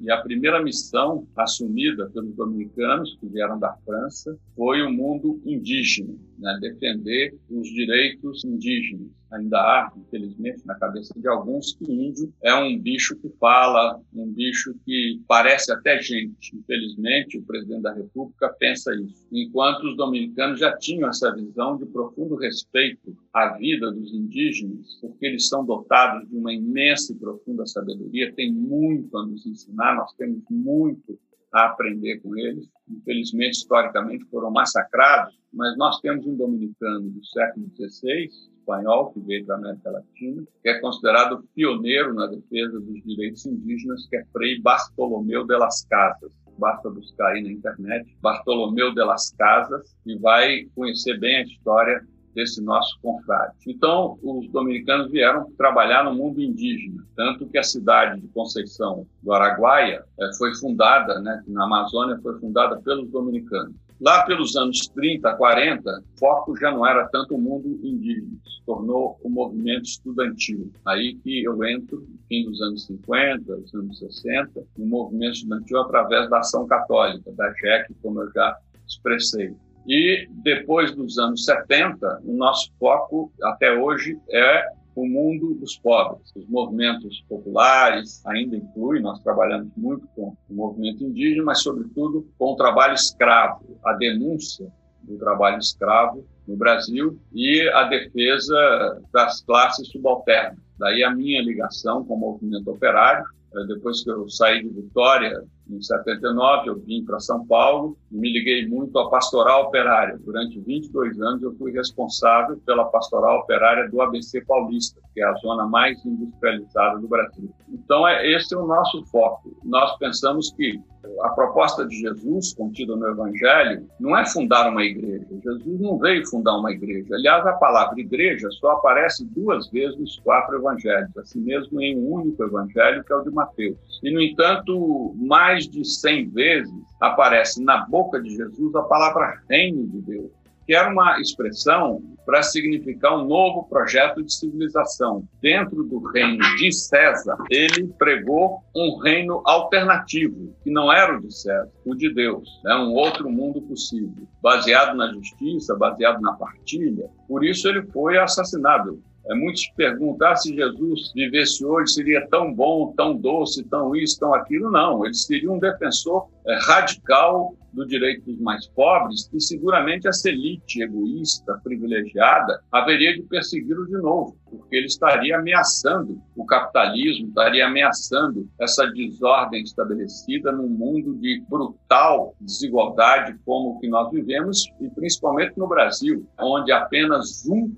E 0.00 0.12
a 0.12 0.18
primeira 0.18 0.62
missão 0.62 1.26
assumida 1.36 2.08
pelos 2.14 2.36
dominicanos, 2.36 3.16
que 3.18 3.26
vieram 3.26 3.58
da 3.58 3.74
França, 3.84 4.38
foi 4.54 4.80
o 4.82 4.92
mundo 4.92 5.40
indígena, 5.44 6.14
né? 6.40 6.58
defender 6.60 7.34
os 7.50 7.68
direitos 7.68 8.44
indígenas. 8.44 9.08
Ainda 9.30 9.58
há, 9.58 9.92
infelizmente, 9.96 10.66
na 10.66 10.74
cabeça 10.74 11.14
de 11.16 11.28
alguns 11.28 11.74
que 11.74 11.84
índio 11.84 12.32
é 12.42 12.52
um 12.52 12.76
bicho 12.76 13.14
que 13.16 13.28
fala, 13.38 14.00
um 14.12 14.26
bicho 14.26 14.74
que 14.84 15.20
parece 15.28 15.72
até 15.72 16.02
gente. 16.02 16.56
Infelizmente, 16.56 17.38
o 17.38 17.42
presidente 17.44 17.82
da 17.82 17.94
República 17.94 18.48
pensa 18.58 18.92
isso. 18.94 19.24
Enquanto 19.30 19.84
os 19.84 19.96
dominicanos 19.96 20.58
já 20.58 20.76
tinham 20.76 21.08
essa 21.08 21.32
visão 21.32 21.76
de 21.76 21.86
profundo 21.86 22.34
respeito 22.34 23.16
à 23.32 23.56
vida 23.56 23.92
dos 23.92 24.12
indígenas, 24.12 24.98
porque 25.00 25.26
eles 25.26 25.46
são 25.46 25.64
dotados 25.64 26.28
de 26.28 26.36
uma 26.36 26.52
imensa 26.52 27.12
e 27.12 27.16
profunda 27.16 27.64
sabedoria, 27.66 28.32
tem 28.34 28.52
muito 28.52 29.16
a 29.16 29.24
nos 29.24 29.46
ensinar, 29.46 29.94
nós 29.94 30.12
temos 30.14 30.42
muito 30.50 31.16
a 31.52 31.66
aprender 31.66 32.20
com 32.20 32.36
eles. 32.36 32.68
Infelizmente, 32.88 33.58
historicamente, 33.58 34.24
foram 34.26 34.50
massacrados, 34.50 35.38
mas 35.52 35.76
nós 35.76 36.00
temos 36.00 36.26
um 36.26 36.36
dominicano 36.36 37.10
do 37.10 37.24
século 37.24 37.70
XVI, 37.76 38.28
espanhol, 38.60 39.12
que 39.12 39.20
veio 39.20 39.46
da 39.46 39.56
América 39.56 39.90
Latina, 39.90 40.44
que 40.62 40.68
é 40.68 40.78
considerado 40.80 41.44
pioneiro 41.54 42.14
na 42.14 42.26
defesa 42.26 42.78
dos 42.80 43.02
direitos 43.04 43.44
indígenas, 43.46 44.06
que 44.08 44.16
é 44.16 44.24
Frei 44.32 44.60
Bartolomeu 44.60 45.44
de 45.46 45.56
las 45.56 45.84
Casas. 45.86 46.32
Basta 46.58 46.90
buscar 46.90 47.32
aí 47.32 47.42
na 47.42 47.50
internet, 47.50 48.16
Bartolomeu 48.20 48.94
de 48.94 49.02
las 49.02 49.30
Casas, 49.30 49.96
e 50.06 50.16
vai 50.18 50.66
conhecer 50.74 51.18
bem 51.18 51.36
a 51.36 51.42
história 51.42 52.06
desse 52.34 52.62
nosso 52.62 52.98
confrade. 53.00 53.54
Então, 53.66 54.18
os 54.22 54.48
dominicanos 54.50 55.10
vieram 55.10 55.50
trabalhar 55.56 56.04
no 56.04 56.14
mundo 56.14 56.40
indígena, 56.40 57.04
tanto 57.16 57.46
que 57.46 57.58
a 57.58 57.62
cidade 57.62 58.20
de 58.20 58.28
Conceição 58.28 59.06
do 59.22 59.32
Araguaia 59.32 60.04
eh, 60.18 60.30
foi 60.38 60.54
fundada, 60.56 61.20
né, 61.20 61.42
na 61.46 61.64
Amazônia, 61.64 62.18
foi 62.22 62.38
fundada 62.38 62.80
pelos 62.82 63.10
dominicanos. 63.10 63.74
Lá 64.00 64.24
pelos 64.24 64.56
anos 64.56 64.88
30, 64.94 65.34
40, 65.34 65.90
o 65.90 66.18
foco 66.18 66.56
já 66.56 66.70
não 66.70 66.86
era 66.86 67.06
tanto 67.08 67.34
o 67.34 67.38
mundo 67.38 67.78
indígena, 67.82 68.30
se 68.46 68.64
tornou 68.64 69.20
o 69.22 69.28
movimento 69.28 69.84
estudantil. 69.84 70.72
Aí 70.86 71.16
que 71.16 71.44
eu 71.44 71.62
entro, 71.64 72.08
fim 72.26 72.46
dos 72.46 72.62
anos 72.62 72.86
50, 72.86 73.56
dos 73.58 73.74
anos 73.74 73.98
60, 73.98 74.62
no 74.78 74.86
movimento 74.86 75.34
estudantil 75.34 75.80
através 75.80 76.30
da 76.30 76.38
ação 76.38 76.66
católica, 76.66 77.30
da 77.32 77.52
JEC, 77.52 77.94
como 78.02 78.22
eu 78.22 78.32
já 78.32 78.56
expressei. 78.88 79.54
E 79.90 80.28
depois 80.44 80.94
dos 80.94 81.18
anos 81.18 81.44
70, 81.44 82.20
o 82.24 82.32
nosso 82.36 82.70
foco 82.78 83.32
até 83.42 83.72
hoje 83.72 84.16
é 84.30 84.64
o 84.94 85.04
mundo 85.04 85.54
dos 85.54 85.76
pobres. 85.78 86.30
Os 86.36 86.46
movimentos 86.48 87.24
populares 87.28 88.24
ainda 88.24 88.56
incluem, 88.56 89.02
nós 89.02 89.18
trabalhamos 89.18 89.72
muito 89.76 90.06
com 90.14 90.36
o 90.48 90.54
movimento 90.54 91.02
indígena, 91.02 91.42
mas, 91.42 91.64
sobretudo, 91.64 92.24
com 92.38 92.52
o 92.52 92.56
trabalho 92.56 92.94
escravo, 92.94 93.80
a 93.84 93.94
denúncia 93.94 94.72
do 95.02 95.18
trabalho 95.18 95.58
escravo 95.58 96.24
no 96.46 96.56
Brasil 96.56 97.18
e 97.34 97.68
a 97.70 97.82
defesa 97.82 99.02
das 99.12 99.42
classes 99.42 99.88
subalternas. 99.88 100.60
Daí 100.78 101.02
a 101.02 101.10
minha 101.12 101.42
ligação 101.42 102.04
com 102.04 102.14
o 102.14 102.18
movimento 102.18 102.70
operário. 102.70 103.24
Depois 103.66 104.04
que 104.04 104.10
eu 104.10 104.28
saí 104.28 104.62
de 104.62 104.68
Vitória, 104.68 105.42
em 105.76 105.82
79, 105.82 106.68
eu 106.68 106.78
vim 106.78 107.04
para 107.04 107.20
São 107.20 107.46
Paulo 107.46 107.96
e 108.10 108.16
me 108.16 108.32
liguei 108.32 108.66
muito 108.66 108.98
à 108.98 109.08
pastoral 109.08 109.64
operária. 109.64 110.18
Durante 110.24 110.58
22 110.60 111.20
anos, 111.20 111.42
eu 111.42 111.54
fui 111.54 111.72
responsável 111.72 112.60
pela 112.66 112.84
pastoral 112.86 113.40
operária 113.40 113.88
do 113.88 114.00
ABC 114.00 114.40
Paulista, 114.42 115.00
que 115.14 115.20
é 115.20 115.24
a 115.24 115.34
zona 115.34 115.66
mais 115.66 116.04
industrializada 116.04 116.98
do 116.98 117.08
Brasil. 117.08 117.50
Então, 117.68 118.06
é, 118.06 118.30
esse 118.32 118.54
é 118.54 118.58
o 118.58 118.66
nosso 118.66 119.04
foco. 119.06 119.56
Nós 119.64 119.96
pensamos 119.98 120.50
que 120.52 120.80
a 121.22 121.30
proposta 121.30 121.86
de 121.86 121.98
Jesus, 121.98 122.54
contida 122.54 122.94
no 122.94 123.08
Evangelho, 123.08 123.86
não 123.98 124.16
é 124.16 124.26
fundar 124.26 124.68
uma 124.70 124.84
igreja. 124.84 125.26
Jesus 125.42 125.80
não 125.80 125.98
veio 125.98 126.26
fundar 126.26 126.58
uma 126.58 126.70
igreja. 126.72 127.14
Aliás, 127.14 127.46
a 127.46 127.54
palavra 127.54 127.98
igreja 127.98 128.48
só 128.52 128.72
aparece 128.72 129.24
duas 129.24 129.68
vezes 129.70 129.98
nos 129.98 130.18
quatro 130.20 130.56
evangelhos, 130.56 131.16
assim 131.16 131.40
mesmo 131.40 131.80
em 131.80 131.96
um 131.96 132.12
único 132.12 132.44
evangelho, 132.44 133.02
que 133.04 133.12
é 133.12 133.16
o 133.16 133.22
de 133.22 133.30
Mateus. 133.30 133.78
E, 134.02 134.12
no 134.12 134.20
entanto, 134.20 135.14
mais 135.16 135.59
de 135.68 135.84
100 135.84 136.30
vezes 136.30 136.72
aparece 137.00 137.62
na 137.62 137.86
boca 137.86 138.20
de 138.20 138.30
Jesus 138.36 138.74
a 138.74 138.82
palavra 138.82 139.40
reino 139.48 139.86
de 139.88 140.00
Deus 140.00 140.40
que 140.70 140.74
era 140.76 140.88
uma 140.88 141.20
expressão 141.20 142.00
para 142.24 142.44
significar 142.44 143.18
um 143.18 143.26
novo 143.26 143.64
projeto 143.68 144.22
de 144.22 144.32
civilização. 144.32 145.24
Dentro 145.42 145.82
do 145.82 145.98
reino 146.12 146.38
de 146.58 146.70
César, 146.70 147.36
ele 147.50 147.88
pregou 147.98 148.62
um 148.72 149.00
reino 149.00 149.42
alternativo, 149.44 150.54
que 150.62 150.70
não 150.70 150.92
era 150.92 151.18
o 151.18 151.20
de 151.20 151.34
César, 151.34 151.68
o 151.84 151.92
de 151.92 152.14
Deus, 152.14 152.48
né? 152.62 152.76
um 152.76 152.92
outro 152.92 153.28
mundo 153.28 153.60
possível, 153.62 154.28
baseado 154.40 154.96
na 154.96 155.12
justiça, 155.12 155.74
baseado 155.74 156.20
na 156.20 156.34
partilha. 156.34 157.10
Por 157.26 157.44
isso 157.44 157.66
ele 157.66 157.82
foi 157.86 158.16
assassinado. 158.16 159.02
É, 159.26 159.34
muitos 159.34 159.66
perguntam 159.76 160.28
ah, 160.28 160.36
se 160.36 160.54
Jesus 160.54 161.12
vivesse 161.14 161.64
hoje 161.64 161.92
seria 161.92 162.26
tão 162.28 162.52
bom, 162.52 162.92
tão 162.96 163.16
doce, 163.16 163.62
tão 163.64 163.94
isso, 163.94 164.18
tão 164.18 164.34
aquilo. 164.34 164.70
Não, 164.70 165.04
ele 165.04 165.14
seria 165.14 165.50
um 165.50 165.58
defensor 165.58 166.28
radical 166.66 167.54
do 167.72 167.86
direito 167.86 168.24
dos 168.24 168.40
mais 168.40 168.66
pobres, 168.68 169.30
e 169.32 169.40
seguramente 169.40 170.08
essa 170.08 170.28
elite 170.28 170.82
egoísta, 170.82 171.60
privilegiada, 171.62 172.62
haveria 172.70 173.14
de 173.14 173.22
persegui-lo 173.22 173.86
de 173.86 173.96
novo, 173.98 174.36
porque 174.48 174.76
ele 174.76 174.86
estaria 174.86 175.36
ameaçando 175.38 176.20
o 176.36 176.44
capitalismo, 176.44 177.28
estaria 177.28 177.66
ameaçando 177.66 178.48
essa 178.60 178.86
desordem 178.86 179.62
estabelecida 179.62 180.50
num 180.50 180.68
mundo 180.68 181.14
de 181.14 181.42
brutal 181.48 182.34
desigualdade 182.40 183.38
como 183.44 183.70
o 183.70 183.78
que 183.78 183.88
nós 183.88 184.10
vivemos, 184.10 184.70
e 184.80 184.88
principalmente 184.88 185.56
no 185.56 185.68
Brasil, 185.68 186.26
onde 186.40 186.72
apenas 186.72 187.46
1%, 187.46 187.76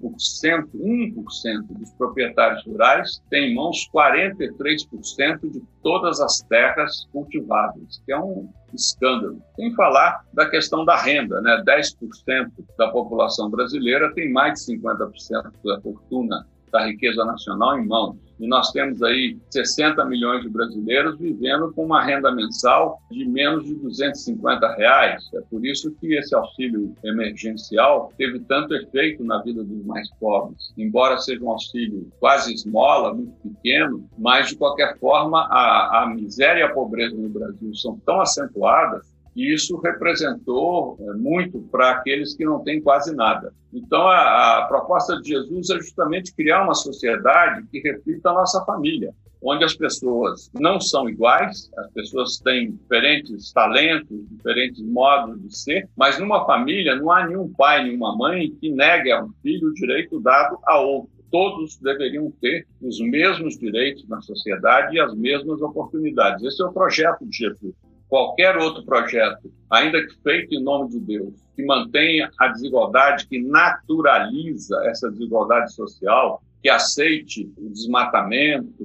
1% 0.75 1.67
dos 1.69 1.93
proprietários 1.93 2.65
rurais 2.65 3.23
tem 3.29 3.51
em 3.51 3.55
mãos 3.55 3.89
43% 3.95 5.51
de 5.51 5.63
todas 5.83 6.21
as 6.21 6.41
terras 6.49 7.07
cultiváveis, 7.13 8.03
que 8.07 8.13
é 8.13 8.19
um 8.19 8.49
escândalo. 8.75 9.43
Sem 9.57 9.75
falar 9.75 10.25
da 10.33 10.49
questão 10.49 10.85
da 10.85 10.97
renda, 10.97 11.41
né? 11.41 11.63
10% 11.67 12.51
da 12.79 12.89
população 12.89 13.51
brasileira 13.51 14.13
tem 14.15 14.33
mais 14.33 14.65
de 14.65 14.77
50% 14.77 15.53
da 15.65 15.81
fortuna 15.81 16.47
da 16.73 16.87
riqueza 16.87 17.25
nacional 17.25 17.79
em 17.79 17.87
mãos. 17.87 18.17
E 18.43 18.49
nós 18.49 18.73
temos 18.73 19.01
aí 19.05 19.39
60 19.51 20.05
milhões 20.07 20.43
de 20.43 20.49
brasileiros 20.49 21.17
vivendo 21.17 21.73
com 21.73 21.85
uma 21.85 22.03
renda 22.03 22.35
mensal 22.35 22.99
de 23.09 23.25
menos 23.25 23.65
de 23.65 23.75
250 23.77 24.75
reais. 24.75 25.31
É 25.33 25.41
por 25.43 25.65
isso 25.65 25.95
que 26.01 26.15
esse 26.15 26.35
auxílio 26.35 26.93
emergencial 27.05 28.13
teve 28.19 28.41
tanto 28.41 28.75
efeito 28.75 29.23
na 29.23 29.41
vida 29.43 29.63
dos 29.63 29.85
mais 29.87 30.11
pobres. 30.19 30.75
Embora 30.77 31.19
seja 31.19 31.41
um 31.45 31.51
auxílio 31.51 32.11
quase 32.19 32.53
esmola, 32.53 33.15
muito 33.15 33.33
pequeno, 33.43 34.09
mas 34.19 34.49
de 34.49 34.57
qualquer 34.57 34.99
forma 34.99 35.47
a, 35.49 36.03
a 36.03 36.07
miséria 36.09 36.63
e 36.63 36.65
a 36.65 36.73
pobreza 36.73 37.15
no 37.15 37.29
Brasil 37.29 37.73
são 37.77 37.97
tão 38.05 38.21
acentuadas 38.21 39.12
e 39.35 39.55
isso 39.55 39.79
representou 39.79 40.97
é, 41.01 41.13
muito 41.15 41.61
para 41.71 41.93
aqueles 41.93 42.35
que 42.35 42.45
não 42.45 42.63
têm 42.63 42.81
quase 42.81 43.15
nada. 43.15 43.53
Então, 43.73 44.03
a, 44.03 44.59
a, 44.59 44.67
proposta 44.67 45.21
de 45.21 45.31
Jesus 45.31 45.71
é 45.71 45.77
justamente 45.77 46.35
criar 46.35 46.65
uma 46.65 46.75
sociedade 46.75 47.67
que 47.71 47.81
reflita 47.81 48.31
a 48.31 48.35
nossa 48.35 48.63
família, 48.65 49.15
onde 49.43 49.65
as 49.65 49.75
pessoas 49.75 50.51
não 50.55 50.81
são 50.81 51.09
iguais, 51.09 51.71
as 51.77 51.91
pessoas 51.93 52.39
têm 52.39 52.73
diferentes 52.73 53.53
talentos, 53.53 54.29
diferentes 54.29 54.83
modos 54.83 55.41
de 55.43 55.57
ser, 55.57 55.89
mas 55.97 56.19
numa 56.19 56.45
família 56.45 56.95
não 56.97 57.11
há 57.11 57.27
nenhum 57.27 57.53
pai, 57.53 57.83
nenhuma 57.83 58.17
mãe 58.17 58.51
que 58.61 58.71
negue 58.71 59.11
a 59.11 59.25
um 59.25 59.33
filho 59.43 59.69
o 59.69 59.75
direito 59.75 60.21
dado 60.21 60.59
a 60.65 60.79
outro 60.79 61.11
todos 61.33 61.79
deveriam 61.79 62.31
ter 62.43 62.67
os 62.83 63.01
mesmos 63.01 63.59
direitos 63.59 64.07
na 64.07 64.21
sociedade 64.21 64.95
e 64.95 65.01
as 65.01 65.15
mesmas 65.15 65.63
oportunidades. 65.63 66.45
Esse 66.45 66.63
é 66.63 66.67
o 66.67 66.73
projeto 66.75 67.25
de 67.25 67.35
Jesus 67.35 67.75
qualquer 68.13 68.59
outro 68.59 68.85
projeto, 68.85 69.51
ainda 69.71 70.07
que 70.07 70.15
feito 70.23 70.55
em 70.55 70.63
nome 70.63 70.91
de 70.91 71.01
Deus, 71.01 71.33
que 71.57 71.65
mantenha 71.65 72.31
a 72.39 72.49
desigualdade, 72.49 73.27
que 73.27 73.41
naturaliza 73.41 74.83
essa 74.85 75.11
desigualdade 75.11 75.73
social, 75.73 76.43
que 76.63 76.69
aceite 76.69 77.51
o 77.57 77.71
desmatamento, 77.71 78.83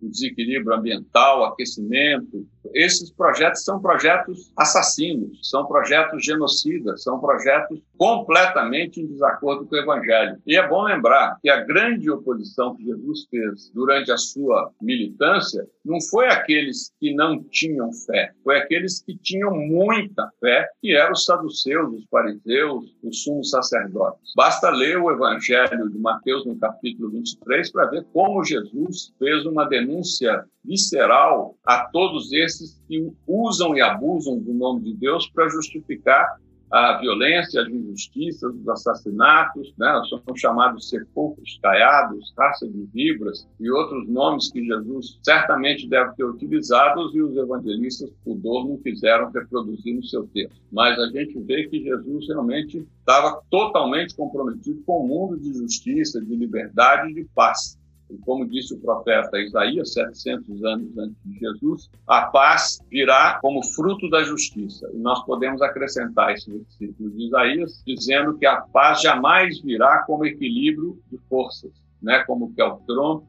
o 0.00 0.08
desequilíbrio 0.08 0.74
ambiental, 0.74 1.44
aquecimento, 1.44 2.48
esses 2.74 3.10
projetos 3.10 3.64
são 3.64 3.80
projetos 3.80 4.52
assassinos, 4.56 5.38
são 5.48 5.66
projetos 5.66 6.24
genocidas, 6.24 7.02
são 7.02 7.18
projetos 7.20 7.80
completamente 7.96 9.00
em 9.00 9.06
desacordo 9.06 9.66
com 9.66 9.74
o 9.74 9.78
Evangelho. 9.78 10.38
E 10.46 10.56
é 10.56 10.66
bom 10.66 10.84
lembrar 10.84 11.38
que 11.42 11.50
a 11.50 11.62
grande 11.64 12.10
oposição 12.10 12.74
que 12.76 12.84
Jesus 12.84 13.26
fez 13.30 13.70
durante 13.74 14.10
a 14.10 14.16
sua 14.16 14.70
militância 14.80 15.66
não 15.84 16.00
foi 16.10 16.26
aqueles 16.28 16.92
que 16.98 17.14
não 17.14 17.42
tinham 17.44 17.92
fé, 17.92 18.32
foi 18.44 18.58
aqueles 18.58 19.02
que 19.02 19.16
tinham 19.16 19.50
muita 19.54 20.30
fé, 20.40 20.68
que 20.80 20.94
eram 20.94 21.12
os 21.12 21.24
saduceus, 21.24 21.94
os 21.94 22.04
fariseus, 22.10 22.94
os 23.02 23.22
sumos 23.22 23.50
sacerdotes. 23.50 24.32
Basta 24.36 24.70
ler 24.70 24.98
o 24.98 25.10
Evangelho 25.10 25.88
de 25.90 25.98
Mateus 25.98 26.46
no 26.46 26.58
capítulo 26.58 27.10
23 27.10 27.70
para 27.72 27.86
ver 27.86 28.06
como 28.12 28.44
Jesus 28.44 29.12
fez 29.18 29.44
uma 29.46 29.64
denúncia 29.66 30.44
visceral 30.64 31.56
a 31.64 31.86
todos 31.86 32.32
esses 32.32 32.80
que 32.86 33.10
usam 33.26 33.76
e 33.76 33.80
abusam 33.80 34.38
do 34.38 34.52
nome 34.52 34.82
de 34.82 34.94
Deus 34.94 35.28
para 35.30 35.48
justificar 35.48 36.38
a 36.70 36.98
violência, 36.98 37.62
as 37.62 37.68
injustiças, 37.68 38.54
os 38.54 38.68
assassinatos, 38.68 39.74
né? 39.76 40.00
são 40.08 40.36
chamados 40.36 40.88
sepulcros 40.88 41.58
caiados, 41.60 42.32
raça 42.38 42.68
de 42.68 42.84
vibras 42.94 43.48
e 43.58 43.68
outros 43.68 44.08
nomes 44.08 44.52
que 44.52 44.64
Jesus 44.64 45.18
certamente 45.22 45.88
deve 45.88 46.14
ter 46.14 46.24
utilizados 46.24 47.12
e 47.14 47.20
os 47.20 47.36
evangelistas, 47.36 48.10
por 48.24 48.36
dor, 48.36 48.68
não 48.68 48.76
quiseram 48.76 49.32
reproduzir 49.32 49.96
no 49.96 50.04
seu 50.04 50.28
texto. 50.28 50.62
Mas 50.70 50.96
a 50.96 51.08
gente 51.08 51.40
vê 51.40 51.66
que 51.66 51.82
Jesus 51.82 52.28
realmente 52.28 52.86
estava 53.00 53.42
totalmente 53.50 54.14
comprometido 54.14 54.80
com 54.86 55.04
o 55.04 55.08
mundo 55.08 55.40
de 55.40 55.52
justiça, 55.52 56.20
de 56.20 56.36
liberdade 56.36 57.10
e 57.10 57.14
de 57.14 57.24
paz. 57.34 57.79
Como 58.24 58.46
disse 58.46 58.74
o 58.74 58.80
profeta 58.80 59.38
Isaías, 59.38 59.92
700 59.92 60.64
anos 60.64 60.98
antes 60.98 61.16
de 61.24 61.38
Jesus, 61.38 61.90
a 62.06 62.22
paz 62.22 62.80
virá 62.90 63.38
como 63.40 63.64
fruto 63.64 64.08
da 64.10 64.22
justiça. 64.22 64.90
E 64.92 64.98
nós 64.98 65.24
podemos 65.24 65.62
acrescentar 65.62 66.32
esse 66.32 66.50
versículo 66.50 67.10
de 67.10 67.26
Isaías, 67.26 67.82
dizendo 67.86 68.36
que 68.38 68.46
a 68.46 68.60
paz 68.60 69.00
jamais 69.02 69.60
virá 69.60 70.02
como 70.04 70.26
equilíbrio 70.26 71.00
de 71.10 71.18
forças, 71.28 71.72
né? 72.02 72.24
como 72.26 72.52
que 72.54 72.60
é 72.60 72.64
o 72.64 72.76
Trump, 72.78 73.28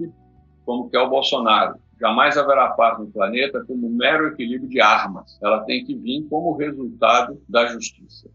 como 0.65 0.89
que 0.89 0.97
é 0.97 0.99
o 0.99 1.09
Bolsonaro. 1.09 1.75
Jamais 1.99 2.35
haverá 2.35 2.69
paz 2.69 2.97
no 2.97 3.07
planeta 3.07 3.63
como 3.65 3.87
um 3.87 3.91
mero 3.91 4.27
equilíbrio 4.27 4.67
de 4.67 4.81
armas. 4.81 5.37
Ela 5.41 5.59
tem 5.65 5.85
que 5.85 5.93
vir 5.95 6.27
como 6.29 6.57
resultado 6.57 7.39
da 7.47 7.67
justiça. 7.67 8.27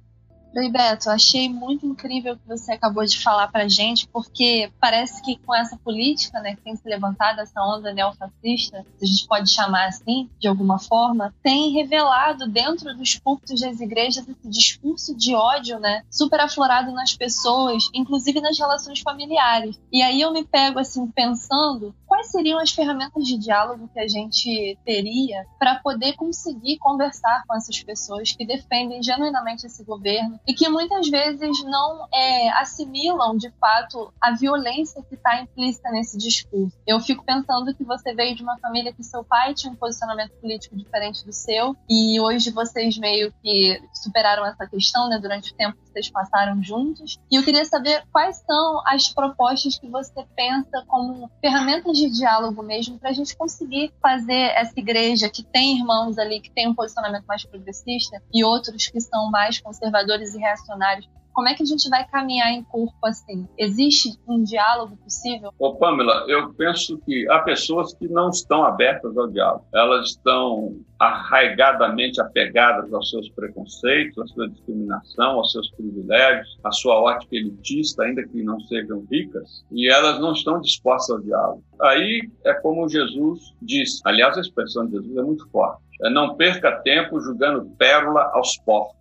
Oi, 0.58 0.70
Beto, 0.70 1.10
achei 1.10 1.50
muito 1.50 1.84
incrível 1.84 2.32
o 2.32 2.38
que 2.38 2.48
você 2.48 2.72
acabou 2.72 3.04
de 3.04 3.22
falar 3.22 3.46
pra 3.48 3.68
gente, 3.68 4.08
porque 4.08 4.72
parece 4.80 5.20
que 5.20 5.36
com 5.36 5.54
essa 5.54 5.76
política, 5.76 6.40
né, 6.40 6.56
que 6.56 6.62
tem 6.62 6.74
se 6.74 6.88
levantado, 6.88 7.42
essa 7.42 7.60
onda 7.62 7.92
neofascista, 7.92 8.86
se 8.96 9.04
a 9.04 9.06
gente 9.06 9.26
pode 9.26 9.50
chamar 9.50 9.88
assim, 9.88 10.30
de 10.38 10.48
alguma 10.48 10.78
forma, 10.78 11.34
tem 11.42 11.72
revelado 11.72 12.48
dentro 12.48 12.96
dos 12.96 13.18
púlpitos 13.18 13.60
das 13.60 13.80
igrejas 13.80 14.26
esse 14.26 14.48
discurso 14.48 15.14
de 15.14 15.34
ódio, 15.34 15.78
né, 15.78 16.02
super 16.10 16.40
aflorado 16.40 16.90
nas 16.90 17.14
pessoas, 17.14 17.90
inclusive 17.92 18.40
nas 18.40 18.58
relações 18.58 19.00
familiares. 19.00 19.78
E 19.92 20.00
aí 20.00 20.22
eu 20.22 20.32
me 20.32 20.42
pego, 20.42 20.78
assim, 20.78 21.06
pensando 21.08 21.94
quais 22.06 22.30
seriam 22.30 22.58
as 22.58 22.70
ferramentas 22.70 23.26
de 23.26 23.36
diálogo 23.36 23.90
que 23.92 24.00
a 24.00 24.08
gente 24.08 24.78
teria 24.86 25.44
para 25.58 25.74
poder 25.80 26.14
conseguir 26.14 26.78
conversar 26.78 27.42
com 27.46 27.54
essas 27.54 27.82
pessoas 27.82 28.32
que 28.32 28.46
defendem 28.46 29.02
genuinamente 29.02 29.66
esse 29.66 29.84
governo 29.84 30.40
e 30.46 30.54
que 30.54 30.68
muitas 30.68 31.09
vezes 31.09 31.64
não 31.64 32.06
é, 32.12 32.50
assimilam 32.61 33.37
de 33.37 33.50
fato 33.61 34.12
a 34.20 34.32
violência 34.32 35.02
que 35.02 35.14
está 35.14 35.40
implícita 35.40 35.90
nesse 35.90 36.16
discurso. 36.16 36.76
Eu 36.87 37.00
fico 37.00 37.24
pensando 37.24 37.74
que 37.74 37.85
você 37.85 38.14
veio 38.14 38.37
de 38.37 38.42
uma 38.42 38.59
família 38.59 38.92
que 38.92 39.02
seu 39.02 39.24
pai 39.24 39.54
tinha 39.54 39.72
um 39.72 39.76
posicionamento 39.76 40.32
político 40.40 40.76
diferente 40.76 41.24
do 41.24 41.32
seu 41.32 41.76
e 41.88 42.20
hoje 42.20 42.50
vocês 42.50 42.96
meio 42.96 43.32
que 43.42 43.80
superaram 43.92 44.46
essa 44.46 44.66
questão 44.66 45.09
né, 45.09 45.18
durante 45.18 45.52
o 45.52 45.56
tempo 45.56 45.76
vocês 45.96 46.11
passaram 46.11 46.62
juntos. 46.62 47.18
E 47.30 47.37
eu 47.37 47.42
queria 47.42 47.64
saber 47.64 48.04
quais 48.12 48.37
são 48.46 48.82
as 48.87 49.09
propostas 49.09 49.78
que 49.78 49.88
você 49.88 50.26
pensa 50.37 50.85
como 50.87 51.30
ferramentas 51.40 51.96
de 51.96 52.11
diálogo 52.11 52.62
mesmo 52.62 52.98
para 52.98 53.11
a 53.11 53.12
gente 53.12 53.35
conseguir 53.37 53.92
fazer 54.02 54.52
essa 54.54 54.78
igreja 54.78 55.30
que 55.30 55.42
tem 55.42 55.78
irmãos 55.78 56.18
ali 56.18 56.40
que 56.40 56.50
tem 56.50 56.68
um 56.68 56.74
posicionamento 56.74 57.24
mais 57.24 57.44
progressista 57.44 58.22
e 58.32 58.44
outros 58.44 58.88
que 58.88 59.00
são 59.00 59.30
mais 59.30 59.59
conservadores 59.59 60.35
e 60.35 60.38
reacionários 60.38 61.09
Como 61.37 61.51
é 61.51 61.55
que 61.55 61.62
a 61.62 61.66
gente 61.66 61.87
vai 61.90 62.03
caminhar 62.09 62.51
em 62.51 62.64
corpo 62.64 62.96
assim? 63.05 63.46
Existe 63.59 64.18
um 64.27 64.42
diálogo 64.42 64.96
possível? 64.96 65.53
Ô, 65.59 65.75
Pamela, 65.75 66.25
eu 66.29 66.55
penso 66.55 66.96
que 67.05 67.29
há 67.29 67.40
pessoas 67.40 67.92
que 67.92 68.09
não 68.09 68.31
estão 68.31 68.64
abertas 68.64 69.14
ao 69.18 69.29
diálogo. 69.29 69.66
Elas 69.75 70.12
estão 70.12 70.75
arraigadamente 70.99 72.18
apegadas 72.22 72.90
aos 72.90 73.11
seus 73.11 73.29
preconceitos, 73.29 74.18
à 74.18 74.27
sua 74.29 74.49
discriminação, 74.49 75.33
aos 75.33 75.53
seus 75.53 75.70
privilégios, 75.72 76.59
à 76.64 76.72
sua 76.72 76.99
ótica 77.03 77.37
elitista, 77.37 78.05
ainda 78.05 78.27
que 78.27 78.42
não 78.42 78.59
sejam 78.61 79.05
ricas, 79.11 79.62
e 79.70 79.92
elas 79.92 80.18
não 80.18 80.33
estão 80.33 80.59
dispostas 80.59 81.16
ao 81.16 81.22
diálogo. 81.22 81.62
Aí 81.83 82.31
é 82.46 82.55
como 82.55 82.88
Jesus 82.88 83.53
disse, 83.61 84.01
aliás, 84.07 84.38
a 84.38 84.40
expressão 84.40 84.87
de 84.87 84.92
Jesus 84.92 85.14
é 85.14 85.22
muito 85.22 85.46
forte: 85.51 85.83
é 86.03 86.09
não 86.09 86.35
perca 86.35 86.81
tempo 86.81 87.20
julgando 87.20 87.70
pérola 87.77 88.31
aos 88.33 88.57
porcos. 88.57 88.96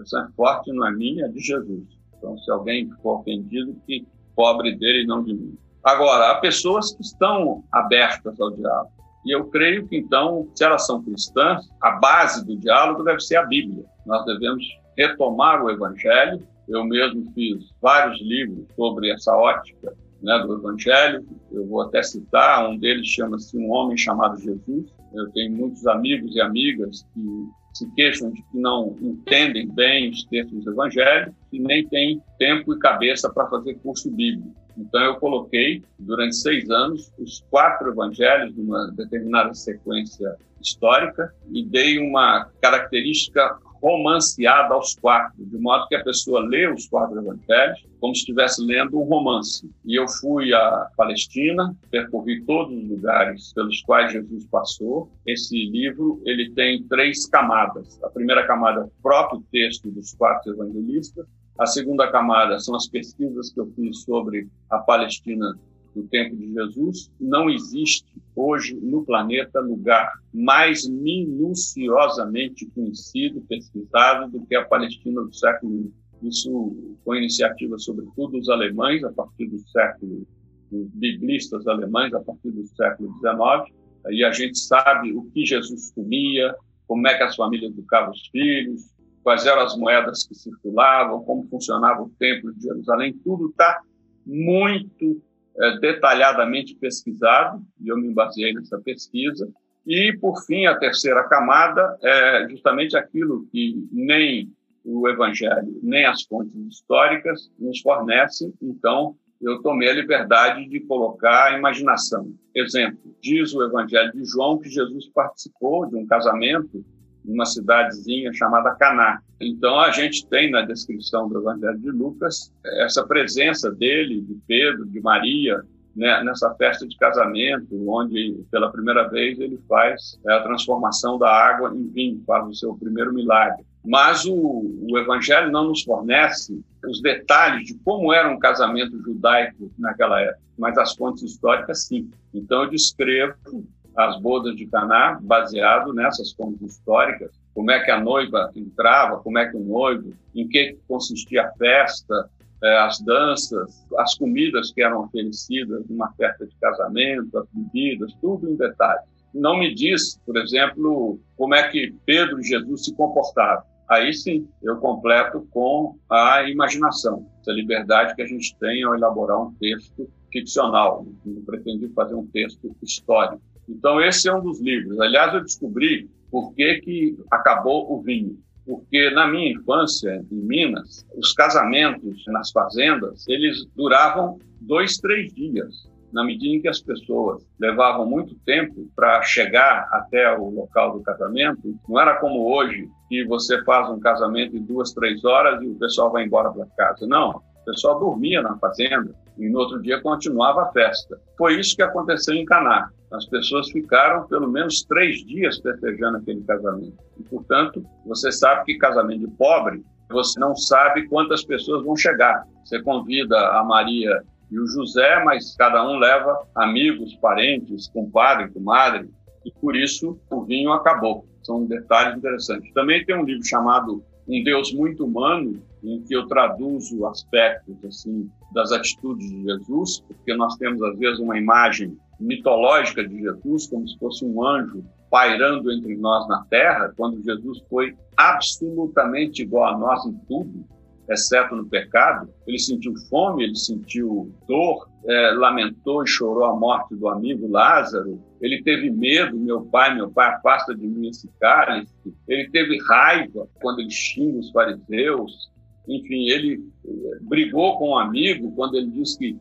É 0.00 0.32
forte, 0.36 0.72
não 0.72 0.86
é 0.86 0.92
minha, 0.92 1.26
é 1.26 1.28
de 1.28 1.40
Jesus. 1.40 1.84
Então, 2.16 2.36
se 2.38 2.50
alguém 2.50 2.90
for 3.02 3.20
ofendido, 3.20 3.76
que 3.86 4.06
pobre 4.34 4.76
dele 4.76 5.02
e 5.02 5.06
não 5.06 5.22
de 5.22 5.34
mim. 5.34 5.58
Agora, 5.82 6.30
há 6.30 6.34
pessoas 6.36 6.94
que 6.94 7.02
estão 7.02 7.62
abertas 7.72 8.40
ao 8.40 8.50
diálogo. 8.50 8.90
E 9.24 9.34
eu 9.34 9.46
creio 9.46 9.86
que, 9.88 9.96
então, 9.96 10.48
se 10.54 10.64
elas 10.64 10.86
são 10.86 11.02
cristãs, 11.02 11.68
a 11.80 11.92
base 11.92 12.44
do 12.44 12.56
diálogo 12.56 13.02
deve 13.02 13.20
ser 13.20 13.36
a 13.36 13.46
Bíblia. 13.46 13.84
Nós 14.04 14.24
devemos 14.24 14.64
retomar 14.96 15.62
o 15.64 15.70
Evangelho. 15.70 16.46
Eu 16.68 16.84
mesmo 16.84 17.32
fiz 17.34 17.72
vários 17.80 18.20
livros 18.20 18.66
sobre 18.76 19.10
essa 19.10 19.34
ótica 19.34 19.94
né, 20.22 20.38
do 20.40 20.54
Evangelho. 20.54 21.26
Eu 21.50 21.66
vou 21.66 21.82
até 21.82 22.02
citar, 22.02 22.68
um 22.68 22.78
deles 22.78 23.06
chama-se 23.06 23.56
Um 23.56 23.70
Homem 23.70 23.96
Chamado 23.96 24.38
Jesus. 24.38 24.92
Eu 25.12 25.30
tenho 25.30 25.52
muitos 25.52 25.86
amigos 25.86 26.34
e 26.34 26.40
amigas 26.40 27.06
que 27.14 27.48
se 27.74 27.90
queixam 27.94 28.30
de 28.30 28.42
que 28.42 28.58
não 28.58 28.96
entendem 29.00 29.68
bem 29.68 30.10
os 30.10 30.24
textos 30.24 30.66
Evangelho 30.66 31.34
e 31.52 31.60
nem 31.60 31.86
têm 31.86 32.22
tempo 32.38 32.72
e 32.72 32.78
cabeça 32.78 33.30
para 33.30 33.48
fazer 33.48 33.74
curso 33.76 34.10
bíblico. 34.10 34.54
Então, 34.78 35.02
eu 35.02 35.16
coloquei, 35.16 35.82
durante 35.98 36.36
seis 36.36 36.68
anos, 36.68 37.10
os 37.18 37.42
quatro 37.50 37.90
evangelhos 37.90 38.54
numa 38.54 38.90
determinada 38.92 39.54
sequência 39.54 40.36
histórica 40.60 41.34
e 41.50 41.64
dei 41.64 41.98
uma 41.98 42.50
característica 42.60 43.58
romanceada 43.86 44.74
aos 44.74 44.96
quatro, 44.96 45.46
de 45.46 45.56
modo 45.58 45.86
que 45.86 45.94
a 45.94 46.02
pessoa 46.02 46.40
lê 46.40 46.68
os 46.68 46.88
quatro 46.88 47.20
evangelhos 47.20 47.86
como 48.00 48.12
se 48.14 48.22
estivesse 48.22 48.60
lendo 48.64 48.98
um 48.98 49.04
romance. 49.04 49.70
E 49.84 49.94
eu 49.94 50.08
fui 50.08 50.52
à 50.52 50.88
Palestina, 50.96 51.72
percorri 51.88 52.42
todos 52.42 52.76
os 52.76 52.88
lugares 52.88 53.52
pelos 53.52 53.80
quais 53.82 54.12
Jesus 54.12 54.44
passou. 54.46 55.08
Esse 55.24 55.66
livro 55.66 56.20
ele 56.24 56.50
tem 56.50 56.82
três 56.84 57.26
camadas. 57.26 58.02
A 58.02 58.10
primeira 58.10 58.44
camada 58.44 58.80
é 58.80 58.84
o 58.84 58.90
próprio 59.00 59.42
texto 59.52 59.88
dos 59.88 60.12
quatro 60.14 60.52
evangelistas. 60.52 61.24
A 61.56 61.64
segunda 61.64 62.10
camada 62.10 62.58
são 62.58 62.74
as 62.74 62.88
pesquisas 62.88 63.52
que 63.52 63.60
eu 63.60 63.66
fiz 63.76 64.02
sobre 64.02 64.48
a 64.68 64.78
Palestina 64.78 65.56
do 65.96 66.06
tempo 66.08 66.36
de 66.36 66.52
Jesus, 66.52 67.10
não 67.18 67.48
existe 67.48 68.04
hoje 68.34 68.74
no 68.74 69.04
planeta 69.04 69.58
lugar 69.60 70.12
mais 70.32 70.86
minuciosamente 70.86 72.66
conhecido, 72.66 73.40
pesquisado 73.48 74.30
do 74.30 74.44
que 74.46 74.54
a 74.54 74.64
Palestina 74.64 75.22
do 75.22 75.34
século 75.34 75.90
I. 76.22 76.28
Isso 76.28 76.96
foi 77.04 77.18
iniciativa, 77.18 77.78
sobretudo, 77.78 78.38
dos 78.38 78.48
alemães, 78.48 79.02
a 79.04 79.12
partir 79.12 79.46
do 79.46 79.58
século, 79.68 80.26
dos 80.70 80.88
biblistas 80.90 81.66
alemães, 81.66 82.12
a 82.12 82.20
partir 82.20 82.50
do 82.50 82.66
século 82.66 83.10
XIX. 83.18 83.74
E 84.10 84.22
a 84.22 84.30
gente 84.32 84.58
sabe 84.58 85.12
o 85.12 85.24
que 85.30 85.46
Jesus 85.46 85.92
comia, 85.92 86.54
como 86.86 87.06
é 87.08 87.16
que 87.16 87.22
as 87.22 87.36
famílias 87.36 87.72
educavam 87.72 88.10
os 88.10 88.26
filhos, 88.28 88.90
quais 89.22 89.46
eram 89.46 89.62
as 89.62 89.76
moedas 89.76 90.26
que 90.26 90.34
circulavam, 90.34 91.24
como 91.24 91.48
funcionava 91.48 92.02
o 92.02 92.10
templo 92.18 92.52
de 92.54 92.62
Jerusalém, 92.62 93.12
tudo 93.24 93.48
está 93.48 93.82
muito 94.26 95.22
é, 95.58 95.78
detalhadamente 95.78 96.74
pesquisado, 96.74 97.62
e 97.80 97.88
eu 97.88 97.96
me 97.96 98.12
baseei 98.12 98.52
nessa 98.52 98.78
pesquisa. 98.78 99.48
E, 99.86 100.16
por 100.20 100.44
fim, 100.44 100.66
a 100.66 100.76
terceira 100.76 101.24
camada 101.24 101.96
é 102.02 102.48
justamente 102.48 102.96
aquilo 102.96 103.46
que 103.52 103.86
nem 103.92 104.50
o 104.84 105.08
Evangelho, 105.08 105.78
nem 105.82 106.04
as 106.04 106.22
fontes 106.22 106.54
históricas 106.66 107.50
nos 107.58 107.80
fornecem. 107.80 108.52
Então, 108.62 109.16
eu 109.40 109.60
tomei 109.60 109.90
a 109.90 109.94
liberdade 109.94 110.68
de 110.68 110.80
colocar 110.80 111.52
a 111.52 111.58
imaginação. 111.58 112.32
Exemplo, 112.54 113.14
diz 113.20 113.52
o 113.54 113.62
Evangelho 113.62 114.12
de 114.12 114.24
João 114.24 114.58
que 114.58 114.68
Jesus 114.68 115.08
participou 115.08 115.86
de 115.86 115.96
um 115.96 116.06
casamento 116.06 116.84
numa 117.26 117.44
cidadezinha 117.44 118.32
chamada 118.32 118.74
Caná. 118.74 119.20
Então 119.40 119.78
a 119.80 119.90
gente 119.90 120.26
tem 120.26 120.50
na 120.50 120.62
descrição 120.62 121.28
do 121.28 121.38
Evangelho 121.40 121.78
de 121.78 121.90
Lucas 121.90 122.52
essa 122.64 123.06
presença 123.06 123.70
dele, 123.70 124.20
de 124.20 124.38
Pedro, 124.46 124.86
de 124.86 125.00
Maria, 125.00 125.62
né, 125.96 126.22
nessa 126.22 126.54
festa 126.56 126.86
de 126.86 126.94
casamento, 126.96 127.66
onde 127.90 128.44
pela 128.50 128.70
primeira 128.70 129.08
vez 129.08 129.40
ele 129.40 129.58
faz 129.66 130.20
é, 130.26 130.32
a 130.34 130.42
transformação 130.42 131.18
da 131.18 131.30
água 131.30 131.72
em 131.74 131.88
vinho, 131.88 132.22
faz 132.26 132.46
o 132.46 132.54
seu 132.54 132.74
primeiro 132.74 133.14
milagre. 133.14 133.64
Mas 133.82 134.26
o, 134.26 134.34
o 134.34 134.98
Evangelho 134.98 135.50
não 135.50 135.68
nos 135.68 135.82
fornece 135.82 136.60
os 136.86 137.00
detalhes 137.00 137.66
de 137.66 137.74
como 137.78 138.12
era 138.12 138.28
um 138.28 138.38
casamento 138.38 139.00
judaico 139.02 139.72
naquela 139.78 140.20
época, 140.20 140.40
mas 140.58 140.76
as 140.76 140.94
fontes 140.94 141.22
históricas 141.22 141.86
sim. 141.86 142.10
Então 142.34 142.64
eu 142.64 142.70
descrevo 142.70 143.64
as 143.96 144.20
bodas 144.20 144.54
de 144.56 144.66
Caná, 144.66 145.18
baseado 145.22 145.92
nessas 145.92 146.32
fontes 146.32 146.60
históricas, 146.62 147.30
como 147.54 147.70
é 147.70 147.82
que 147.82 147.90
a 147.90 147.98
noiva 147.98 148.50
entrava, 148.54 149.18
como 149.18 149.38
é 149.38 149.46
que 149.48 149.56
o 149.56 149.60
noivo, 149.60 150.12
em 150.34 150.46
que 150.46 150.76
consistia 150.86 151.46
a 151.46 151.52
festa, 151.52 152.28
eh, 152.62 152.78
as 152.78 153.00
danças, 153.00 153.86
as 153.96 154.14
comidas 154.14 154.72
que 154.72 154.82
eram 154.82 155.04
oferecidas 155.04 155.86
numa 155.88 156.12
festa 156.12 156.46
de 156.46 156.54
casamento, 156.56 157.38
as 157.38 157.46
bebidas, 157.52 158.12
tudo 158.20 158.50
em 158.50 158.56
detalhes. 158.56 159.04
Não 159.32 159.58
me 159.58 159.74
diz, 159.74 160.18
por 160.24 160.36
exemplo, 160.36 161.18
como 161.36 161.54
é 161.54 161.68
que 161.68 161.94
Pedro 162.04 162.40
e 162.40 162.44
Jesus 162.44 162.84
se 162.84 162.94
comportavam. 162.94 163.64
Aí 163.88 164.12
sim, 164.12 164.48
eu 164.62 164.76
completo 164.78 165.46
com 165.50 165.96
a 166.10 166.42
imaginação, 166.48 167.26
essa 167.40 167.52
liberdade 167.52 168.14
que 168.16 168.22
a 168.22 168.26
gente 168.26 168.56
tem 168.58 168.82
ao 168.82 168.94
elaborar 168.94 169.40
um 169.40 169.54
texto 169.54 170.10
ficcional. 170.32 171.06
Não 171.24 171.42
pretendi 171.42 171.88
fazer 171.88 172.14
um 172.14 172.26
texto 172.26 172.74
histórico. 172.82 173.40
Então, 173.68 174.00
esse 174.00 174.28
é 174.28 174.34
um 174.34 174.42
dos 174.42 174.60
livros. 174.60 174.98
Aliás, 175.00 175.34
eu 175.34 175.42
descobri 175.42 176.08
por 176.30 176.54
que, 176.54 176.80
que 176.80 177.18
acabou 177.30 177.92
o 177.92 178.02
vinho. 178.02 178.38
Porque 178.64 179.10
na 179.10 179.28
minha 179.28 179.52
infância, 179.52 180.24
em 180.30 180.34
Minas, 180.34 181.06
os 181.16 181.32
casamentos 181.32 182.24
nas 182.26 182.50
fazendas, 182.50 183.26
eles 183.28 183.64
duravam 183.76 184.38
dois, 184.60 184.98
três 184.98 185.32
dias. 185.32 185.88
Na 186.12 186.24
medida 186.24 186.56
em 186.56 186.60
que 186.60 186.68
as 186.68 186.80
pessoas 186.80 187.46
levavam 187.60 188.06
muito 188.06 188.34
tempo 188.44 188.90
para 188.96 189.22
chegar 189.22 189.88
até 189.92 190.36
o 190.36 190.50
local 190.50 190.96
do 190.96 191.02
casamento, 191.02 191.78
não 191.88 192.00
era 192.00 192.16
como 192.16 192.52
hoje, 192.52 192.88
que 193.08 193.24
você 193.24 193.62
faz 193.64 193.88
um 193.90 194.00
casamento 194.00 194.56
em 194.56 194.62
duas, 194.62 194.92
três 194.92 195.24
horas 195.24 195.62
e 195.62 195.66
o 195.66 195.78
pessoal 195.78 196.10
vai 196.10 196.24
embora 196.24 196.50
para 196.50 196.66
casa. 196.76 197.06
Não, 197.06 197.40
o 197.66 197.72
pessoal 197.72 197.98
dormia 197.98 198.40
na 198.40 198.56
fazenda 198.58 199.12
e 199.36 199.48
no 199.48 199.58
outro 199.58 199.82
dia 199.82 200.00
continuava 200.00 200.62
a 200.62 200.72
festa. 200.72 201.20
Foi 201.36 201.58
isso 201.58 201.74
que 201.74 201.82
aconteceu 201.82 202.34
em 202.34 202.44
Caná. 202.44 202.88
As 203.12 203.26
pessoas 203.26 203.68
ficaram 203.70 204.26
pelo 204.28 204.48
menos 204.48 204.84
três 204.84 205.24
dias 205.24 205.58
festejando 205.58 206.18
aquele 206.18 206.42
casamento. 206.42 206.96
E, 207.18 207.24
portanto, 207.24 207.84
você 208.06 208.30
sabe 208.30 208.64
que 208.64 208.78
casamento 208.78 209.26
de 209.26 209.36
pobre, 209.36 209.84
você 210.08 210.38
não 210.38 210.54
sabe 210.54 211.08
quantas 211.08 211.44
pessoas 211.44 211.84
vão 211.84 211.96
chegar. 211.96 212.46
Você 212.64 212.80
convida 212.82 213.36
a 213.50 213.64
Maria 213.64 214.22
e 214.48 214.60
o 214.60 214.66
José, 214.68 215.24
mas 215.24 215.56
cada 215.56 215.84
um 215.84 215.98
leva 215.98 216.46
amigos, 216.54 217.16
parentes, 217.16 217.88
compadre, 217.88 218.48
comadre, 218.50 219.10
e 219.44 219.50
por 219.60 219.74
isso 219.74 220.20
o 220.30 220.44
vinho 220.44 220.72
acabou. 220.72 221.26
São 221.42 221.66
detalhes 221.66 222.16
interessantes. 222.16 222.72
Também 222.72 223.04
tem 223.04 223.16
um 223.16 223.24
livro 223.24 223.44
chamado 223.44 224.04
Um 224.28 224.42
Deus 224.42 224.72
Muito 224.72 225.04
Humano, 225.04 225.62
em 225.82 226.02
que 226.02 226.14
eu 226.14 226.26
traduzo 226.26 227.06
aspectos 227.06 227.76
assim 227.84 228.28
das 228.52 228.72
atitudes 228.72 229.28
de 229.28 229.42
Jesus, 229.42 230.00
porque 230.06 230.34
nós 230.34 230.56
temos 230.56 230.82
às 230.82 230.98
vezes 230.98 231.20
uma 231.20 231.38
imagem 231.38 231.96
mitológica 232.18 233.06
de 233.06 233.20
Jesus 233.20 233.68
como 233.68 233.86
se 233.86 233.98
fosse 233.98 234.24
um 234.24 234.44
anjo 234.44 234.84
pairando 235.10 235.70
entre 235.70 235.96
nós 235.96 236.26
na 236.28 236.44
terra, 236.46 236.92
quando 236.96 237.22
Jesus 237.22 237.62
foi 237.70 237.96
absolutamente 238.16 239.42
igual 239.42 239.74
a 239.74 239.78
nós 239.78 240.04
em 240.04 240.14
tudo, 240.26 240.64
exceto 241.08 241.54
no 241.54 241.66
pecado. 241.66 242.28
Ele 242.46 242.58
sentiu 242.58 242.94
fome, 243.08 243.44
ele 243.44 243.56
sentiu 243.56 244.32
dor, 244.48 244.88
é, 245.04 245.30
lamentou 245.32 246.02
e 246.02 246.06
chorou 246.06 246.44
a 246.44 246.56
morte 246.56 246.94
do 246.94 247.08
amigo 247.08 247.48
Lázaro. 247.48 248.20
Ele 248.40 248.62
teve 248.62 248.90
medo, 248.90 249.36
meu 249.36 249.62
pai, 249.66 249.94
meu 249.94 250.10
pai, 250.10 250.34
afasta 250.34 250.74
de 250.74 250.86
mim 250.86 251.08
esse 251.08 251.28
cálice. 251.40 251.92
Ele 252.28 252.48
teve 252.50 252.78
raiva 252.86 253.48
quando 253.60 253.80
ele 253.80 253.90
xinga 253.90 254.38
os 254.38 254.50
fariseus. 254.50 255.50
Enfim, 255.88 256.28
ele 256.28 256.60
eh, 256.84 257.18
brigou 257.22 257.78
com 257.78 257.90
um 257.90 257.98
amigo 257.98 258.52
quando 258.56 258.76
ele 258.76 258.90
disse 258.90 259.18
que 259.18 259.38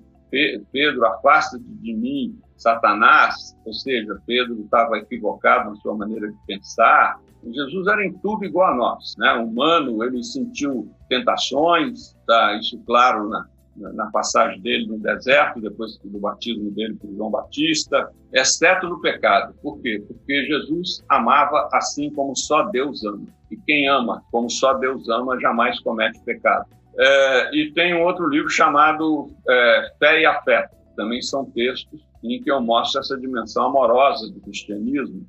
Pedro, 0.71 1.05
afasta 1.05 1.57
de 1.59 1.93
mim 1.93 2.37
Satanás, 2.57 3.55
ou 3.65 3.73
seja, 3.73 4.21
Pedro 4.25 4.61
estava 4.61 4.97
equivocado 4.97 5.69
na 5.69 5.75
sua 5.77 5.95
maneira 5.95 6.31
de 6.31 6.37
pensar. 6.47 7.19
Jesus 7.53 7.87
era 7.87 8.05
em 8.05 8.13
tudo 8.19 8.45
igual 8.45 8.73
a 8.73 8.75
nós, 8.75 9.13
né? 9.17 9.33
Humano, 9.33 10.03
ele 10.03 10.23
sentiu 10.23 10.91
tentações, 11.09 12.15
tá 12.25 12.57
isso 12.57 12.81
claro 12.85 13.29
na, 13.29 13.47
na 13.75 14.07
passagem 14.11 14.61
dele 14.61 14.87
no 14.87 14.99
deserto, 14.99 15.59
depois 15.59 15.97
do 16.03 16.19
batismo 16.19 16.71
dele 16.71 16.95
por 16.95 17.13
João 17.15 17.29
Batista, 17.29 18.09
exceto 18.33 18.87
no 18.87 19.01
pecado. 19.01 19.53
Por 19.61 19.79
quê? 19.81 20.03
Porque 20.07 20.45
Jesus 20.45 21.03
amava 21.09 21.69
assim 21.73 22.09
como 22.11 22.35
só 22.35 22.63
Deus 22.63 23.03
ama. 23.03 23.27
E 23.51 23.57
quem 23.57 23.87
ama 23.87 24.23
como 24.31 24.49
só 24.49 24.73
Deus 24.73 25.07
ama 25.09 25.39
jamais 25.39 25.79
comete 25.81 26.19
pecado. 26.21 26.65
É, 26.97 27.55
e 27.55 27.71
tem 27.73 27.93
um 27.93 28.03
outro 28.03 28.27
livro 28.27 28.49
chamado 28.49 29.29
é, 29.47 29.91
Fé 29.99 30.21
e 30.21 30.25
Afeto. 30.25 30.75
Também 30.95 31.21
são 31.21 31.45
textos 31.51 31.99
em 32.23 32.41
que 32.41 32.49
eu 32.49 32.61
mostro 32.61 33.01
essa 33.01 33.17
dimensão 33.17 33.65
amorosa 33.65 34.31
do 34.31 34.39
cristianismo, 34.39 35.27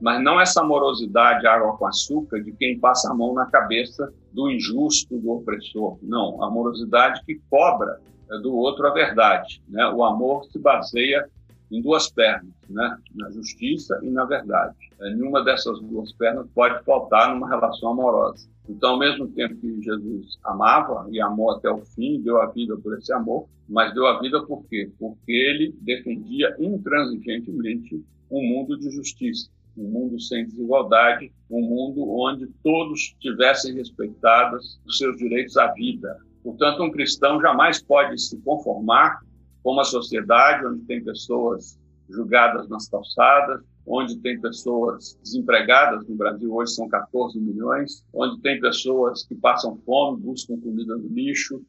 mas 0.00 0.22
não 0.22 0.40
essa 0.40 0.60
amorosidade 0.60 1.46
água 1.46 1.76
com 1.76 1.86
açúcar 1.86 2.42
de 2.42 2.52
quem 2.52 2.78
passa 2.78 3.10
a 3.10 3.14
mão 3.14 3.32
na 3.34 3.46
cabeça 3.46 4.12
do 4.32 4.50
injusto, 4.50 5.18
do 5.18 5.30
opressor. 5.30 5.98
Não, 6.02 6.42
a 6.42 6.48
amorosidade 6.48 7.22
que 7.24 7.40
cobra 7.48 8.00
é, 8.30 8.38
do 8.38 8.54
outro 8.54 8.86
a 8.86 8.90
verdade. 8.90 9.62
Né? 9.68 9.86
O 9.88 10.04
amor 10.04 10.44
se 10.50 10.58
baseia 10.58 11.28
em 11.70 11.80
duas 11.80 12.10
pernas, 12.10 12.52
né? 12.68 12.98
na 13.14 13.30
justiça 13.30 13.98
e 14.02 14.10
na 14.10 14.24
verdade. 14.24 14.76
É, 15.00 15.10
nenhuma 15.10 15.42
dessas 15.42 15.80
duas 15.80 16.12
pernas 16.12 16.46
pode 16.54 16.82
faltar 16.84 17.32
numa 17.32 17.48
relação 17.48 17.90
amorosa. 17.90 18.48
Então, 18.68 18.90
ao 18.90 18.98
mesmo 18.98 19.28
tempo 19.28 19.56
que 19.56 19.80
Jesus 19.80 20.38
amava 20.44 21.06
e 21.10 21.20
amou 21.20 21.52
até 21.52 21.70
o 21.70 21.78
fim, 21.78 22.20
deu 22.20 22.40
a 22.42 22.46
vida 22.46 22.76
por 22.76 22.98
esse 22.98 23.12
amor, 23.12 23.46
mas 23.68 23.94
deu 23.94 24.06
a 24.06 24.18
vida 24.20 24.42
por 24.44 24.64
quê? 24.66 24.90
Porque 24.98 25.32
ele 25.32 25.74
defendia 25.80 26.54
intransigentemente 26.58 28.04
um 28.30 28.42
mundo 28.42 28.76
de 28.76 28.90
justiça 28.90 29.48
um 29.76 29.88
mundo 29.88 30.20
sem 30.20 30.46
desigualdade, 30.46 31.32
um 31.50 31.60
mundo 31.60 32.08
onde 32.08 32.46
todos 32.62 33.14
tivessem 33.20 33.74
respeitados 33.74 34.80
os 34.86 34.98
seus 34.98 35.16
direitos 35.16 35.56
à 35.56 35.72
vida. 35.72 36.16
Portanto, 36.42 36.82
um 36.82 36.90
cristão 36.90 37.40
jamais 37.40 37.82
pode 37.82 38.20
se 38.20 38.40
conformar 38.42 39.20
com 39.62 39.72
uma 39.72 39.84
sociedade 39.84 40.64
onde 40.64 40.82
tem 40.84 41.02
pessoas 41.02 41.78
julgadas 42.08 42.68
nas 42.68 42.88
calçadas, 42.88 43.62
onde 43.86 44.16
tem 44.18 44.40
pessoas 44.40 45.18
desempregadas, 45.22 46.06
no 46.08 46.16
Brasil 46.16 46.54
hoje 46.54 46.72
são 46.72 46.88
14 46.88 47.38
milhões, 47.40 48.04
onde 48.12 48.40
tem 48.40 48.60
pessoas 48.60 49.24
que 49.24 49.34
passam 49.34 49.76
fome, 49.84 50.20
buscam 50.20 50.58
comida 50.60 50.96
no 50.96 51.08
lixo, 51.08 51.62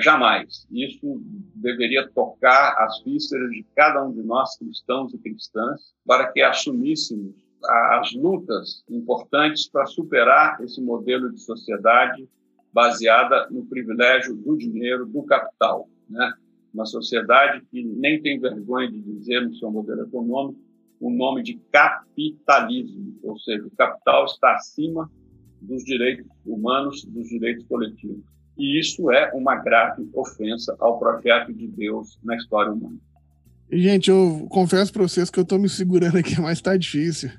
jamais. 0.00 0.66
Isso 0.70 1.22
deveria 1.54 2.08
tocar 2.10 2.74
as 2.78 3.02
vísceras 3.02 3.50
de 3.50 3.64
cada 3.74 4.04
um 4.04 4.12
de 4.12 4.22
nós, 4.22 4.56
cristãos 4.58 5.12
e 5.14 5.18
cristãs, 5.18 5.94
para 6.06 6.30
que 6.32 6.42
assumíssemos 6.42 7.34
as 7.64 8.12
lutas 8.12 8.84
importantes 8.88 9.68
para 9.68 9.86
superar 9.86 10.60
esse 10.62 10.80
modelo 10.80 11.30
de 11.32 11.40
sociedade 11.40 12.28
baseada 12.72 13.48
no 13.50 13.64
privilégio 13.66 14.34
do 14.34 14.56
dinheiro, 14.56 15.06
do 15.06 15.22
capital. 15.22 15.88
Né? 16.08 16.32
Uma 16.72 16.86
sociedade 16.86 17.62
que 17.70 17.82
nem 17.84 18.20
tem 18.20 18.40
vergonha 18.40 18.90
de 18.90 19.00
dizer 19.00 19.42
no 19.42 19.54
seu 19.54 19.70
modelo 19.70 20.02
econômico 20.02 20.58
o 21.00 21.10
nome 21.10 21.42
de 21.42 21.60
capitalismo, 21.72 23.18
ou 23.24 23.36
seja, 23.38 23.66
o 23.66 23.70
capital 23.72 24.24
está 24.24 24.54
acima 24.54 25.10
dos 25.60 25.84
direitos 25.84 26.26
humanos, 26.46 27.04
dos 27.04 27.28
direitos 27.28 27.66
coletivos. 27.66 28.24
E 28.56 28.78
isso 28.78 29.10
é 29.10 29.32
uma 29.32 29.56
grave 29.56 30.08
ofensa 30.14 30.76
ao 30.78 30.98
projeto 30.98 31.52
de 31.52 31.66
Deus 31.66 32.18
na 32.22 32.36
história 32.36 32.72
humana. 32.72 32.98
Gente, 33.70 34.10
eu 34.10 34.46
confesso 34.50 34.92
para 34.92 35.02
vocês 35.02 35.30
que 35.30 35.38
eu 35.38 35.44
estou 35.44 35.58
me 35.58 35.68
segurando 35.68 36.18
aqui, 36.18 36.38
mas 36.40 36.58
está 36.58 36.76
difícil. 36.76 37.30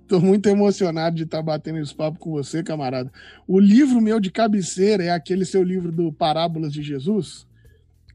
Estou 0.00 0.20
muito 0.20 0.48
emocionado 0.48 1.16
de 1.16 1.24
estar 1.24 1.38
tá 1.38 1.42
batendo 1.42 1.78
esse 1.78 1.94
papo 1.94 2.18
com 2.18 2.30
você, 2.30 2.62
camarada. 2.62 3.10
O 3.46 3.58
livro 3.58 4.00
meu 4.00 4.18
de 4.18 4.30
cabeceira 4.30 5.04
é 5.04 5.10
aquele 5.10 5.44
seu 5.44 5.62
livro 5.62 5.92
do 5.92 6.12
Parábolas 6.12 6.72
de 6.72 6.82
Jesus, 6.82 7.46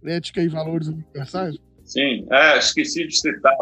Ética 0.04 0.42
e 0.42 0.48
Valores 0.48 0.88
Universais? 0.88 1.56
Sim, 1.84 2.28
é, 2.30 2.58
esqueci 2.58 3.08
de 3.08 3.16
citar. 3.16 3.56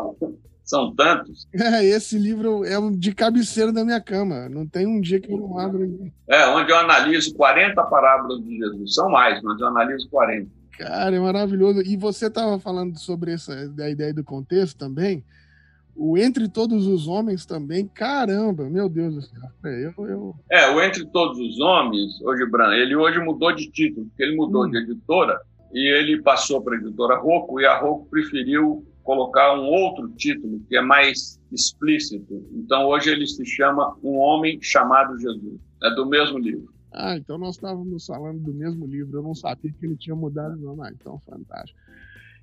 São 0.65 0.93
tantos. 0.93 1.47
É, 1.56 1.84
esse 1.84 2.17
livro 2.17 2.63
é 2.65 2.75
de 2.91 3.13
cabeceira 3.13 3.71
da 3.71 3.86
minha 3.86 4.01
cama. 4.01 4.49
Não 4.49 4.67
tem 4.67 4.86
um 4.88 4.99
dia 4.99 5.19
que 5.19 5.32
eu 5.32 5.38
não 5.38 5.58
abro. 5.58 6.12
É, 6.28 6.45
onde 6.47 6.71
eu 6.71 6.78
analiso 6.78 7.34
40 7.36 7.82
parábolas 7.84 8.43
de 8.43 8.58
Jesus. 8.58 8.95
São 8.95 9.10
mais, 9.10 9.41
mas 9.41 9.60
eu 9.60 9.67
analiso 9.67 10.10
40. 10.10 10.49
Cara, 10.78 11.15
é 11.15 11.19
maravilhoso. 11.19 11.82
E 11.82 11.95
você 11.95 12.28
estava 12.28 12.60
falando 12.60 12.97
sobre 12.99 13.32
essa 13.34 13.67
da 13.69 13.89
ideia 13.89 14.13
do 14.13 14.23
contexto 14.23 14.78
também. 14.78 15.23
O 15.95 16.17
Entre 16.17 16.49
Todos 16.49 16.88
os 16.88 17.08
Homens 17.08 17.45
também, 17.45 17.88
caramba, 17.88 18.69
meu 18.69 18.89
Deus 18.89 19.15
do 19.15 19.21
céu. 19.21 19.49
É, 19.63 19.86
eu, 19.86 20.08
eu... 20.08 20.36
é 20.49 20.69
o 20.69 20.82
Entre 20.84 21.06
Todos 21.06 21.39
os 21.39 21.60
Homens, 21.60 22.21
hoje, 22.21 22.45
Bran, 22.45 22.73
ele 22.73 22.95
hoje 22.95 23.17
mudou 23.19 23.54
de 23.56 23.71
título, 23.71 24.06
porque 24.08 24.23
ele 24.23 24.36
mudou 24.36 24.65
hum. 24.65 24.69
de 24.69 24.78
editora 24.78 25.39
e 25.73 25.97
ele 25.97 26.21
passou 26.21 26.62
para 26.62 26.75
a 26.75 26.78
editora 26.78 27.17
Rocco 27.17 27.62
e 27.62 27.65
a 27.65 27.80
Rocco 27.80 28.08
preferiu 28.10 28.86
colocar 29.05 29.53
um 29.53 29.67
outro 29.67 30.09
título 30.17 30.59
que 30.67 30.75
é 30.75 30.81
mais 30.81 31.39
explícito. 31.51 32.43
Então 32.51 32.87
hoje 32.87 33.11
ele 33.11 33.25
se 33.25 33.45
chama 33.45 33.95
Um 34.03 34.17
Homem 34.17 34.59
Chamado 34.61 35.17
Jesus. 35.17 35.61
É 35.83 35.91
do 35.91 36.07
mesmo 36.07 36.39
livro. 36.39 36.73
Ah, 36.91 37.15
então 37.15 37.37
nós 37.37 37.55
estávamos 37.55 38.05
falando 38.07 38.39
do 38.39 38.53
mesmo 38.53 38.87
livro. 38.87 39.19
Eu 39.19 39.23
não 39.23 39.35
sabia 39.35 39.71
que 39.71 39.85
ele 39.85 39.95
tinha 39.95 40.15
mudado, 40.15 40.57
não. 40.57 40.81
Ah, 40.81 40.89
então 40.91 41.19
fantástico. 41.19 41.79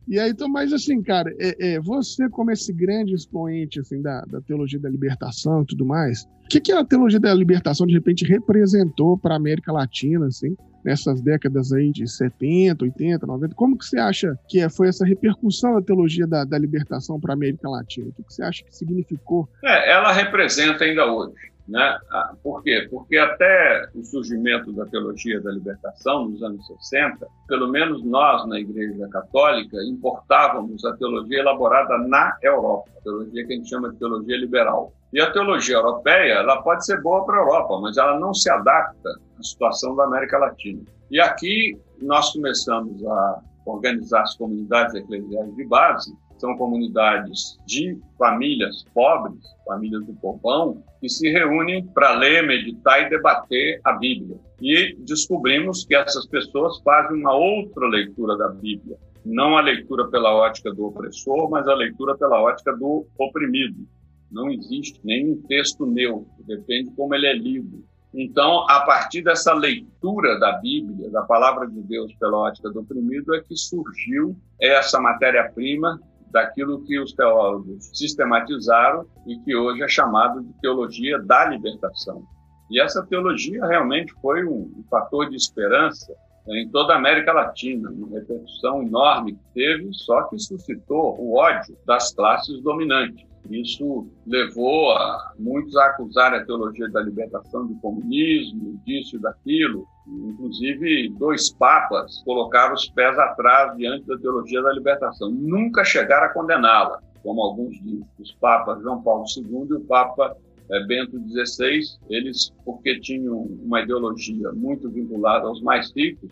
E 0.09 0.19
aí, 0.19 0.31
então, 0.31 0.49
mas 0.49 0.73
assim, 0.73 1.03
cara, 1.03 1.33
é, 1.39 1.75
é, 1.75 1.81
você 1.81 2.29
como 2.29 2.51
esse 2.51 2.73
grande 2.73 3.15
expoente 3.15 3.81
assim, 3.81 4.03
da, 4.03 4.23
da 4.23 4.41
teologia 4.41 4.79
da 4.79 4.89
libertação 4.89 5.63
e 5.63 5.67
tudo 5.67 5.87
mais, 5.87 6.25
o 6.45 6.49
que, 6.49 6.61
que 6.61 6.73
a 6.73 6.85
teologia 6.85 7.21
da 7.21 7.33
libertação 7.33 7.87
de 7.87 7.95
repente 7.95 8.25
representou 8.25 9.17
para 9.17 9.35
a 9.35 9.37
América 9.37 9.73
Latina, 9.73 10.27
assim? 10.27 10.55
nessas 10.85 11.23
décadas 11.23 11.73
aí 11.73 11.93
de 11.93 12.07
70, 12.07 12.85
80, 12.85 13.27
90. 13.27 13.55
Como 13.55 13.79
que 13.79 13.85
você 13.85 13.99
acha 13.99 14.37
que 14.49 14.61
é, 14.61 14.69
foi 14.69 14.89
essa 14.89 15.05
repercussão 15.05 15.75
da 15.75 15.83
teologia 15.83 16.27
da, 16.27 16.45
da 16.45 16.59
libertação 16.59 17.21
para 17.21 17.33
a 17.33 17.37
América 17.37 17.69
Latina? 17.69 18.09
O 18.09 18.13
que, 18.13 18.23
que 18.23 18.35
você 18.35 18.43
acha 18.43 18.65
que 18.65 18.75
significou? 18.75 19.49
É, 19.65 19.93
ela 19.93 20.13
representa 20.13 20.85
ainda 20.85 21.07
hoje. 21.07 21.52
Né? 21.69 21.99
Ah, 22.11 22.35
por 22.43 22.63
quê? 22.63 22.89
Porque 22.91 23.17
até 23.17 23.89
o 23.95 24.03
surgimento 24.03 24.73
da 24.73 24.85
teologia 24.87 25.41
da 25.41 25.53
libertação, 25.53 26.29
nos 26.29 26.43
anos 26.43 26.67
60, 26.67 27.27
pelo 27.47 27.69
menos 27.69 28.05
nós, 28.05 28.47
na 28.49 28.59
Igreja 28.59 29.09
Católica, 29.09 29.77
importávamos 29.85 30.85
a 30.85 30.97
teologia 30.97 31.39
elaborada 31.39 31.99
na 31.99 32.37
Europa, 32.43 32.91
a 32.99 33.03
teologia 33.03 33.47
que 33.47 33.53
a 33.53 33.57
gente 33.57 33.69
chama 33.69 33.91
de 33.91 33.99
teologia 33.99 34.37
liberal. 34.37 34.93
E 35.13 35.21
a 35.21 35.31
teologia 35.31 35.77
europeia, 35.77 36.35
ela 36.35 36.63
pode 36.63 36.85
ser 36.85 37.01
boa 37.03 37.25
para 37.25 37.37
a 37.37 37.41
Europa, 37.41 37.79
mas 37.81 37.97
ela 37.97 38.19
não 38.19 38.33
se 38.35 38.51
adapta 38.51 39.11
à 39.39 39.43
situação 39.43 39.95
da 39.95 40.05
América 40.05 40.39
Latina. 40.39 40.83
E 41.11 41.21
aqui 41.21 41.79
nós 42.01 42.33
começamos 42.33 43.05
a 43.05 43.41
organizar 43.67 44.23
as 44.23 44.35
comunidades 44.37 44.95
eclesiais 44.95 45.55
de 45.55 45.65
base, 45.67 46.17
são 46.43 46.57
comunidades 46.57 47.57
de 47.65 47.97
famílias 48.19 48.85
pobres, 48.93 49.39
famílias 49.65 50.05
do 50.05 50.13
povão, 50.15 50.83
que 51.01 51.09
se 51.09 51.31
reúnem 51.31 51.87
para 51.87 52.19
ler, 52.19 52.45
meditar 52.45 53.07
e 53.07 53.09
debater 53.09 53.81
a 53.85 53.93
Bíblia. 53.93 54.37
E 54.61 54.97
descobrimos 54.99 55.85
que 55.85 55.95
essas 55.95 56.27
pessoas 56.27 56.81
fazem 56.83 57.21
uma 57.21 57.33
outra 57.33 57.87
leitura 57.87 58.37
da 58.37 58.49
Bíblia, 58.49 58.99
não 59.25 59.57
a 59.57 59.61
leitura 59.61 60.09
pela 60.09 60.35
ótica 60.35 60.75
do 60.75 60.87
opressor, 60.87 61.49
mas 61.49 61.69
a 61.69 61.75
leitura 61.75 62.17
pela 62.19 62.43
ótica 62.43 62.77
do 62.77 63.07
oprimido. 63.17 63.87
Não 64.29 64.51
existe 64.51 64.99
nenhum 65.05 65.41
texto 65.43 65.87
neutro, 65.87 66.27
depende 66.45 66.91
de 66.91 66.97
como 66.97 67.15
ele 67.15 67.29
é 67.29 67.35
lido. 67.35 67.85
Então, 68.13 68.69
a 68.69 68.81
partir 68.81 69.23
dessa 69.23 69.55
leitura 69.55 70.39
da 70.41 70.59
Bíblia, 70.59 71.09
da 71.11 71.23
palavra 71.23 71.69
de 71.69 71.81
Deus 71.83 72.13
pela 72.17 72.37
ótica 72.37 72.69
do 72.69 72.81
oprimido, 72.81 73.33
é 73.35 73.41
que 73.41 73.57
surgiu 73.57 74.37
essa 74.61 75.01
matéria-prima 75.01 76.01
daquilo 76.33 76.83
que 76.85 76.99
os 76.99 77.13
teólogos 77.13 77.91
sistematizaram 77.93 79.07
e 79.27 79.39
que 79.41 79.55
hoje 79.55 79.83
é 79.83 79.89
chamado 79.89 80.43
de 80.43 80.53
teologia 80.61 81.19
da 81.21 81.45
libertação. 81.45 82.23
E 82.71 82.81
essa 82.81 83.07
teologia 83.07 83.65
realmente 83.67 84.13
foi 84.21 84.45
um, 84.45 84.83
fator 84.91 85.29
de 85.29 85.37
esperança 85.37 86.13
em 86.49 86.69
toda 86.71 86.95
a 86.95 86.97
América 86.97 87.33
Latina, 87.33 87.91
uma 87.91 88.19
repercussão 88.19 88.83
enorme 88.83 89.35
que 89.35 89.45
teve, 89.55 89.89
só 89.93 90.23
que 90.25 90.39
suscitou 90.39 91.21
o 91.21 91.37
ódio 91.37 91.77
das 91.87 92.13
classes 92.15 92.61
dominantes. 92.63 93.32
Isso 93.51 94.07
levou 94.27 94.93
a 94.93 95.33
muitos 95.39 95.77
a 95.77 95.87
acusar 95.87 96.33
a 96.33 96.45
teologia 96.45 96.89
da 96.89 97.01
libertação 97.01 97.67
do 97.67 97.75
comunismo, 97.77 98.81
disso 98.85 99.17
e 99.17 99.19
daquilo. 99.19 99.87
Inclusive, 100.07 101.11
dois 101.19 101.53
papas 101.53 102.23
colocaram 102.25 102.75
os 102.75 102.89
pés 102.91 103.19
atrás 103.19 103.77
diante 103.77 104.07
da 104.07 104.19
teologia 104.19 104.63
da 104.63 104.73
libertação. 104.73 105.31
Nunca 105.31 105.85
chegaram 105.85 106.27
a 106.27 106.33
condená-la, 106.33 107.01
como 107.23 107.43
alguns 107.43 107.75
dizem. 107.83 108.07
Os 108.19 108.33
papas 108.35 108.81
João 108.83 109.03
Paulo 109.03 109.25
II 109.37 109.67
e 109.71 109.75
o 109.75 109.81
Papa 109.81 110.37
eh, 110.71 110.87
Bento 110.87 111.19
XVI, 111.29 111.81
eles, 112.09 112.53
porque 112.65 113.01
tinham 113.01 113.43
uma 113.65 113.83
ideologia 113.83 114.53
muito 114.53 114.89
vinculada 114.89 115.47
aos 115.47 115.61
mais 115.63 115.93
ricos, 115.95 116.31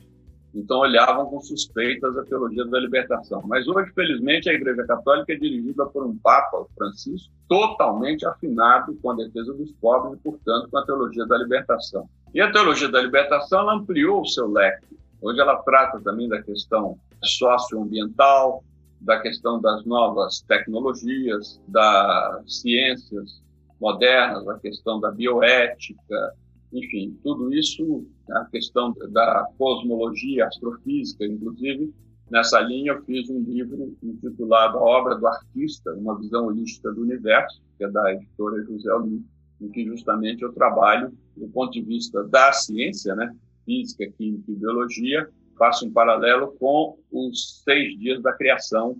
Então 0.54 0.78
olhavam 0.78 1.26
com 1.26 1.40
suspeitas 1.40 2.16
a 2.16 2.24
teologia 2.24 2.64
da 2.64 2.78
libertação. 2.78 3.42
Mas 3.46 3.68
hoje, 3.68 3.92
felizmente, 3.94 4.50
a 4.50 4.52
Igreja 4.52 4.84
Católica 4.84 5.32
é 5.32 5.36
dirigida 5.36 5.86
por 5.86 6.04
um 6.04 6.16
Papa, 6.16 6.66
Francisco, 6.76 7.32
totalmente 7.48 8.26
afinado 8.26 8.96
com 9.00 9.10
a 9.10 9.16
defesa 9.16 9.54
dos 9.54 9.70
pobres 9.80 10.18
e, 10.18 10.22
portanto, 10.22 10.68
com 10.70 10.78
a 10.78 10.84
teologia 10.84 11.24
da 11.26 11.38
libertação. 11.38 12.08
E 12.34 12.40
a 12.40 12.50
teologia 12.50 12.88
da 12.88 13.00
libertação 13.00 13.70
ampliou 13.70 14.22
o 14.22 14.26
seu 14.26 14.50
leque. 14.50 14.98
Hoje 15.22 15.40
ela 15.40 15.56
trata 15.56 16.00
também 16.00 16.28
da 16.28 16.42
questão 16.42 16.98
socioambiental, 17.22 18.64
da 19.00 19.18
questão 19.20 19.60
das 19.60 19.84
novas 19.84 20.40
tecnologias, 20.42 21.60
das 21.68 22.60
ciências 22.60 23.42
modernas, 23.80 24.46
a 24.46 24.58
questão 24.58 25.00
da 25.00 25.10
bioética, 25.10 26.34
enfim, 26.72 27.18
tudo 27.22 27.52
isso, 27.52 28.06
a 28.30 28.44
questão 28.46 28.94
da 29.10 29.48
cosmologia, 29.58 30.46
astrofísica, 30.46 31.24
inclusive, 31.24 31.92
nessa 32.30 32.60
linha 32.60 32.92
eu 32.92 33.02
fiz 33.04 33.28
um 33.28 33.40
livro 33.40 33.96
intitulado 34.02 34.78
A 34.78 34.82
Obra 34.82 35.16
do 35.16 35.26
Artista, 35.26 35.92
uma 35.94 36.18
visão 36.18 36.46
holística 36.46 36.92
do 36.92 37.02
universo, 37.02 37.60
que 37.76 37.84
é 37.84 37.90
da 37.90 38.14
editora 38.14 38.62
José 38.64 38.90
Almir, 38.90 39.22
em 39.60 39.68
que 39.68 39.84
justamente 39.84 40.42
eu 40.42 40.52
trabalho 40.52 41.12
do 41.36 41.48
ponto 41.48 41.72
de 41.72 41.82
vista 41.82 42.22
da 42.24 42.52
ciência, 42.52 43.14
né, 43.14 43.34
física, 43.64 44.10
química 44.16 44.50
e 44.50 44.54
biologia, 44.54 45.28
faço 45.58 45.86
um 45.86 45.92
paralelo 45.92 46.52
com 46.58 46.98
os 47.12 47.62
seis 47.62 47.98
dias 47.98 48.22
da 48.22 48.32
criação 48.32 48.96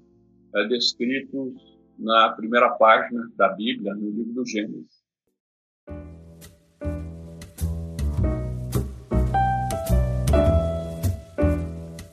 é, 0.55 0.67
descritos 0.67 1.55
na 1.99 2.31
primeira 2.31 2.69
página 2.71 3.31
da 3.37 3.49
Bíblia, 3.49 3.95
no 3.95 4.11
livro 4.11 4.33
do 4.33 4.47
Gênesis. 4.47 5.00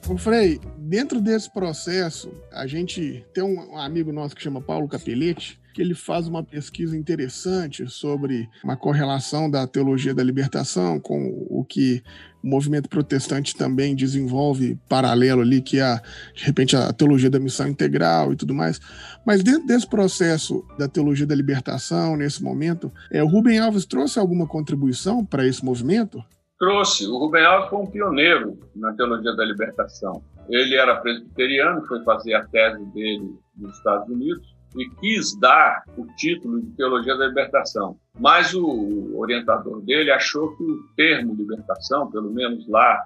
O 0.10 0.18
Frei, 0.18 0.58
dentro 0.78 1.20
desse 1.20 1.52
processo, 1.52 2.32
a 2.54 2.66
gente 2.66 3.26
tem 3.34 3.44
um 3.44 3.78
amigo 3.78 4.14
nosso 4.14 4.34
que 4.34 4.42
chama 4.42 4.62
Paulo 4.62 4.88
Capelete, 4.88 5.60
que 5.74 5.82
ele 5.82 5.94
faz 5.94 6.30
uma 6.30 6.42
pesquisa 6.42 6.96
interessante 6.96 7.86
sobre 7.90 8.50
uma 8.64 8.78
correlação 8.78 9.50
da 9.52 9.68
teologia 9.68 10.16
da 10.16 10.24
libertação 10.24 10.98
com 10.98 11.46
o 11.50 11.64
que 11.66 12.02
o 12.42 12.48
movimento 12.48 12.88
protestante 12.88 13.54
também 13.54 13.94
desenvolve 13.94 14.80
paralelo 14.88 15.42
ali, 15.42 15.62
que 15.62 15.82
é, 15.82 16.02
de 16.34 16.46
repente, 16.46 16.78
a 16.78 16.94
teologia 16.94 17.30
da 17.30 17.40
missão 17.40 17.68
integral 17.68 18.32
e 18.32 18.38
tudo 18.38 18.56
mais. 18.56 18.80
Mas 19.26 19.44
dentro 19.44 19.68
desse 19.68 19.88
processo 19.88 20.66
da 20.80 20.88
teologia 20.88 21.28
da 21.28 21.36
libertação, 21.36 22.16
nesse 22.16 22.42
momento, 22.42 22.90
é, 23.12 23.22
o 23.22 23.28
Rubem 23.28 23.60
Alves 23.60 23.86
trouxe 23.86 24.18
alguma 24.18 24.48
contribuição 24.48 25.26
para 25.26 25.46
esse 25.46 25.66
movimento? 25.66 26.24
Trouxe. 26.58 27.08
O 27.08 27.18
Rubem 27.18 27.46
Alves 27.46 27.70
foi 27.70 27.80
um 27.80 27.86
pioneiro 27.86 28.58
na 28.76 28.94
teologia 28.94 29.36
da 29.36 29.46
libertação. 29.46 30.24
Ele 30.50 30.76
era 30.76 30.96
presbiteriano, 30.98 31.86
foi 31.86 32.04
fazer 32.04 32.34
a 32.34 32.46
tese 32.46 32.84
dele 32.94 33.36
nos 33.58 33.78
Estados 33.78 34.08
Unidos 34.10 34.56
e 34.76 34.90
quis 35.00 35.38
dar 35.40 35.84
o 35.98 36.06
título 36.16 36.62
de 36.62 36.72
teologia 36.72 37.16
da 37.16 37.28
libertação. 37.28 37.98
Mas 38.20 38.54
o 38.54 39.18
orientador 39.18 39.82
dele 39.82 40.12
achou 40.12 40.56
que 40.56 40.64
o 40.64 40.84
termo 40.96 41.36
libertação, 41.36 42.10
pelo 42.10 42.32
menos 42.32 42.68
lá 42.68 43.06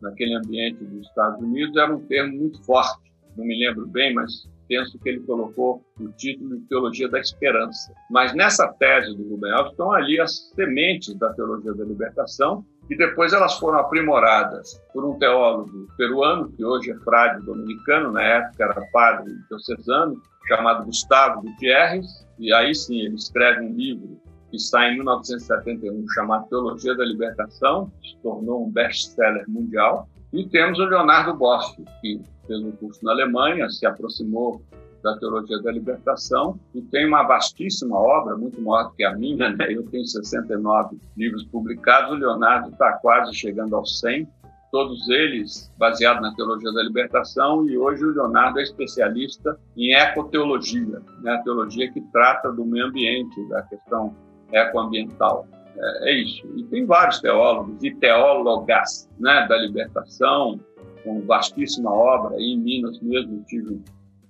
naquele 0.00 0.34
ambiente 0.34 0.84
dos 0.84 1.06
Estados 1.06 1.40
Unidos, 1.40 1.76
era 1.76 1.94
um 1.94 2.06
termo 2.06 2.36
muito 2.36 2.62
forte. 2.64 3.12
Não 3.36 3.44
me 3.44 3.58
lembro 3.58 3.86
bem, 3.86 4.14
mas 4.14 4.48
penso 4.68 4.98
que 4.98 5.08
ele 5.08 5.20
colocou 5.20 5.82
o 6.00 6.08
título 6.10 6.58
de 6.58 6.68
Teologia 6.68 7.08
da 7.08 7.20
Esperança. 7.20 7.92
Mas 8.10 8.34
nessa 8.34 8.68
tese 8.68 9.16
do 9.16 9.28
Rubem 9.28 9.52
estão 9.68 9.92
ali 9.92 10.20
as 10.20 10.50
sementes 10.54 11.14
da 11.14 11.32
Teologia 11.32 11.74
da 11.74 11.84
Libertação, 11.84 12.64
e 12.88 12.96
depois 12.96 13.32
elas 13.32 13.58
foram 13.58 13.80
aprimoradas 13.80 14.80
por 14.92 15.04
um 15.04 15.18
teólogo 15.18 15.88
peruano, 15.96 16.52
que 16.52 16.64
hoje 16.64 16.92
é 16.92 16.96
frade 16.98 17.44
dominicano, 17.44 18.12
na 18.12 18.22
época 18.22 18.64
era 18.64 18.86
padre 18.92 19.32
diocesano, 19.48 20.20
chamado 20.46 20.84
Gustavo 20.84 21.42
Gutierrez, 21.42 22.06
e 22.38 22.52
aí 22.52 22.74
sim 22.74 23.00
ele 23.00 23.16
escreve 23.16 23.62
um 23.62 23.74
livro 23.74 24.20
que 24.50 24.58
sai 24.60 24.92
em 24.92 24.96
1971 24.96 26.08
chamado 26.10 26.48
Teologia 26.48 26.96
da 26.96 27.04
Libertação, 27.04 27.90
que 28.00 28.10
se 28.10 28.16
tornou 28.22 28.64
um 28.64 28.70
best-seller 28.70 29.44
mundial, 29.48 30.08
e 30.32 30.48
temos 30.48 30.78
o 30.78 30.84
Leonardo 30.84 31.34
Bosch, 31.34 31.76
que 32.00 32.20
fez 32.46 32.60
um 32.60 32.72
curso 32.72 33.04
na 33.04 33.12
Alemanha, 33.12 33.68
se 33.68 33.86
aproximou 33.86 34.62
da 35.02 35.16
teologia 35.18 35.60
da 35.62 35.70
libertação 35.70 36.58
e 36.74 36.82
tem 36.82 37.06
uma 37.06 37.22
vastíssima 37.22 37.96
obra, 37.96 38.36
muito 38.36 38.60
maior 38.60 38.88
do 38.88 38.94
que 38.94 39.04
a 39.04 39.14
minha, 39.14 39.50
né? 39.50 39.66
Eu 39.72 39.84
tenho 39.84 40.04
69 40.04 40.98
livros 41.16 41.44
publicados, 41.44 42.10
o 42.10 42.14
Leonardo 42.14 42.70
está 42.70 42.92
quase 42.94 43.32
chegando 43.34 43.76
aos 43.76 44.00
100, 44.00 44.28
todos 44.72 45.08
eles 45.08 45.72
baseados 45.78 46.22
na 46.22 46.34
teologia 46.34 46.72
da 46.72 46.82
libertação 46.82 47.68
e 47.68 47.78
hoje 47.78 48.04
o 48.04 48.10
Leonardo 48.10 48.58
é 48.58 48.62
especialista 48.62 49.58
em 49.76 49.94
ecoteologia, 49.94 51.00
né? 51.22 51.32
A 51.32 51.42
teologia 51.42 51.90
que 51.92 52.00
trata 52.12 52.50
do 52.50 52.64
meio 52.64 52.86
ambiente, 52.86 53.48
da 53.48 53.62
questão 53.62 54.14
ecoambiental. 54.52 55.46
É, 55.78 56.10
é 56.10 56.14
isso. 56.14 56.46
E 56.56 56.64
tem 56.64 56.84
vários 56.84 57.20
teólogos 57.20 57.82
e 57.82 57.94
teólogas, 57.94 59.08
né, 59.18 59.46
da 59.48 59.56
libertação, 59.56 60.58
com 61.06 61.20
vastíssima 61.20 61.90
obra. 61.90 62.36
Em 62.36 62.58
Minas 62.58 63.00
mesmo 63.00 63.44
tive 63.46 63.80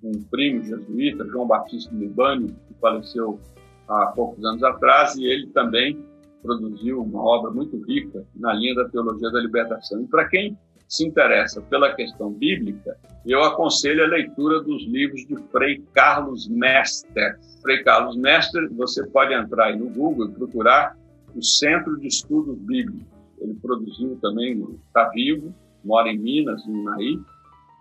um 0.03 0.12
primo 0.31 0.62
jesuíta, 0.62 1.27
João 1.27 1.47
Batista 1.47 1.93
Libânio, 1.95 2.49
que 2.68 2.74
faleceu 2.79 3.41
há 3.89 4.09
poucos 4.09 4.45
anos 4.45 4.62
atrás, 4.62 5.16
e 5.16 5.24
ele 5.24 5.47
também 5.49 5.99
produziu 6.43 7.03
uma 7.03 7.22
obra 7.22 7.51
muito 7.51 7.83
rica 7.87 8.22
na 8.37 8.53
linha 8.53 8.74
da 8.74 8.89
teologia 8.91 9.31
da 9.31 9.41
libertação. 9.41 10.03
E 10.03 10.07
para 10.07 10.29
quem 10.29 10.57
se 10.87 11.05
interessa 11.05 11.62
pela 11.62 11.95
questão 11.95 12.31
bíblica, 12.31 12.97
eu 13.24 13.43
aconselho 13.43 14.05
a 14.05 14.09
leitura 14.09 14.62
dos 14.62 14.87
livros 14.87 15.27
de 15.27 15.35
Frei 15.51 15.83
Carlos 15.95 16.47
Mester. 16.47 17.41
Frei 17.62 17.83
Carlos 17.83 18.16
Mester, 18.16 18.68
você 18.74 19.05
pode 19.09 19.33
entrar 19.33 19.68
aí 19.68 19.79
no 19.79 19.89
Google 19.89 20.27
e 20.27 20.33
procurar 20.33 20.97
o 21.35 21.43
Centro 21.43 21.99
de 21.99 22.07
Estudos 22.07 22.57
Bíblicos. 22.59 23.07
Ele 23.41 23.55
produziu 23.55 24.16
também, 24.22 24.62
está 24.87 25.09
vivo, 25.09 25.53
mora 25.87 26.11
em 26.11 26.18
Minas, 26.18 26.66
em 26.66 26.82
Naí, 26.82 27.18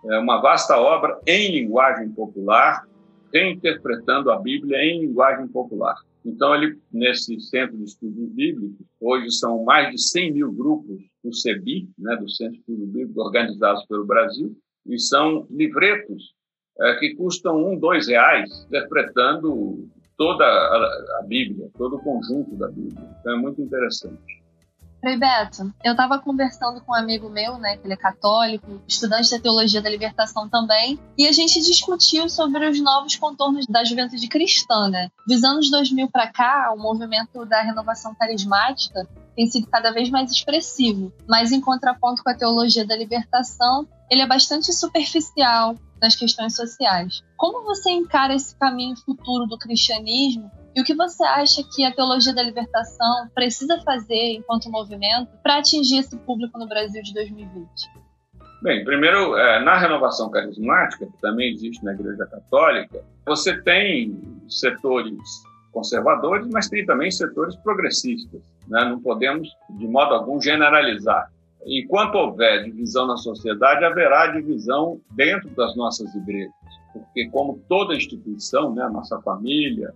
é 0.04 0.18
uma 0.18 0.40
vasta 0.40 0.78
obra 0.78 1.18
em 1.26 1.50
linguagem 1.52 2.10
popular, 2.10 2.86
reinterpretando 3.32 4.30
a 4.30 4.38
Bíblia 4.38 4.78
em 4.78 5.00
linguagem 5.00 5.48
popular. 5.48 5.96
Então, 6.24 6.54
ele, 6.54 6.78
nesse 6.92 7.40
Centro 7.40 7.76
de 7.76 7.84
Estudos 7.84 8.28
Bíblicos, 8.30 8.84
hoje 9.00 9.30
são 9.30 9.64
mais 9.64 9.90
de 9.90 10.00
100 10.00 10.32
mil 10.32 10.52
grupos 10.52 11.00
do 11.22 11.32
CEBI, 11.32 11.88
né, 11.98 12.16
do 12.16 12.28
Centro 12.28 12.54
de 12.54 12.60
Estudos 12.60 12.88
Bíblicos, 12.88 13.16
organizados 13.16 13.84
pelo 13.86 14.04
Brasil, 14.04 14.56
e 14.86 14.98
são 14.98 15.46
livretos 15.50 16.34
é, 16.80 16.94
que 16.96 17.14
custam 17.14 17.64
um, 17.64 17.78
dois 17.78 18.08
reais, 18.08 18.64
interpretando 18.66 19.88
toda 20.16 20.44
a, 20.44 21.20
a 21.20 21.22
Bíblia, 21.26 21.68
todo 21.76 21.96
o 21.96 22.02
conjunto 22.02 22.56
da 22.56 22.68
Bíblia. 22.68 23.08
Então, 23.20 23.34
é 23.34 23.36
muito 23.36 23.62
interessante. 23.62 24.45
Frei 25.00 25.16
Beto, 25.16 25.72
eu 25.84 25.92
estava 25.92 26.18
conversando 26.18 26.80
com 26.80 26.92
um 26.92 26.94
amigo 26.94 27.28
meu, 27.28 27.58
né, 27.58 27.76
que 27.76 27.86
ele 27.86 27.94
é 27.94 27.96
católico, 27.96 28.82
estudante 28.88 29.30
da 29.30 29.38
teologia 29.38 29.80
da 29.80 29.90
libertação 29.90 30.48
também, 30.48 30.98
e 31.16 31.26
a 31.26 31.32
gente 31.32 31.60
discutiu 31.60 32.28
sobre 32.28 32.66
os 32.68 32.80
novos 32.80 33.14
contornos 33.16 33.66
da 33.66 33.84
juventude 33.84 34.26
cristã, 34.26 34.88
né? 34.88 35.10
Dos 35.26 35.44
anos 35.44 35.70
2000 35.70 36.08
para 36.10 36.32
cá, 36.32 36.72
o 36.74 36.78
movimento 36.78 37.44
da 37.44 37.62
renovação 37.62 38.14
carismática 38.14 39.06
tem 39.36 39.46
sido 39.46 39.66
cada 39.66 39.92
vez 39.92 40.08
mais 40.10 40.30
expressivo, 40.30 41.12
mas 41.28 41.52
em 41.52 41.60
contraponto 41.60 42.24
com 42.24 42.30
a 42.30 42.34
teologia 42.34 42.86
da 42.86 42.96
libertação, 42.96 43.86
ele 44.10 44.22
é 44.22 44.26
bastante 44.26 44.72
superficial 44.72 45.76
nas 46.00 46.16
questões 46.16 46.56
sociais. 46.56 47.22
Como 47.36 47.64
você 47.64 47.90
encara 47.90 48.34
esse 48.34 48.56
caminho 48.56 48.96
futuro 48.96 49.46
do 49.46 49.58
cristianismo 49.58 50.50
e 50.76 50.80
o 50.82 50.84
que 50.84 50.94
você 50.94 51.24
acha 51.24 51.62
que 51.74 51.82
a 51.84 51.90
teologia 51.90 52.34
da 52.34 52.42
libertação 52.42 53.30
precisa 53.34 53.80
fazer 53.80 54.34
enquanto 54.34 54.70
movimento 54.70 55.30
para 55.42 55.56
atingir 55.56 56.00
esse 56.00 56.18
público 56.18 56.58
no 56.58 56.68
Brasil 56.68 57.02
de 57.02 57.14
2020? 57.14 57.66
Bem, 58.62 58.84
primeiro, 58.84 59.34
é, 59.36 59.64
na 59.64 59.78
renovação 59.78 60.30
carismática, 60.30 61.06
que 61.06 61.20
também 61.22 61.50
existe 61.50 61.82
na 61.82 61.94
Igreja 61.94 62.26
Católica, 62.26 63.02
você 63.24 63.56
tem 63.62 64.20
setores 64.50 65.16
conservadores, 65.72 66.46
mas 66.48 66.68
tem 66.68 66.84
também 66.84 67.10
setores 67.10 67.56
progressistas. 67.56 68.42
Né? 68.68 68.84
Não 68.84 69.00
podemos, 69.00 69.48
de 69.70 69.88
modo 69.88 70.14
algum, 70.14 70.38
generalizar. 70.40 71.32
Enquanto 71.64 72.16
houver 72.16 72.64
divisão 72.64 73.06
na 73.06 73.16
sociedade, 73.16 73.82
haverá 73.82 74.26
divisão 74.26 75.00
dentro 75.12 75.48
das 75.50 75.74
nossas 75.74 76.14
igrejas, 76.14 76.52
porque, 76.92 77.28
como 77.30 77.62
toda 77.66 77.94
instituição, 77.94 78.74
né, 78.74 78.86
nossa 78.88 79.20
família, 79.22 79.94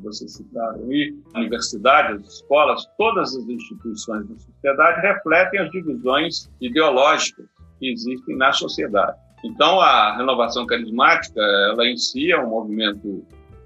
você 0.00 0.26
citaram 0.28 0.84
aí, 0.88 1.14
a 1.34 1.40
universidade, 1.40 2.14
as 2.14 2.34
escolas, 2.34 2.86
todas 2.98 3.36
as 3.36 3.48
instituições 3.48 4.28
da 4.28 4.38
sociedade 4.38 5.00
refletem 5.00 5.60
as 5.60 5.70
divisões 5.70 6.50
ideológicas 6.60 7.46
que 7.78 7.90
existem 7.90 8.36
na 8.36 8.52
sociedade. 8.52 9.16
Então, 9.44 9.80
a 9.80 10.16
renovação 10.16 10.66
carismática, 10.66 11.40
ela 11.40 11.86
em 11.86 11.96
si 11.96 12.30
é 12.30 12.38
um 12.38 12.50
movimento 12.50 13.24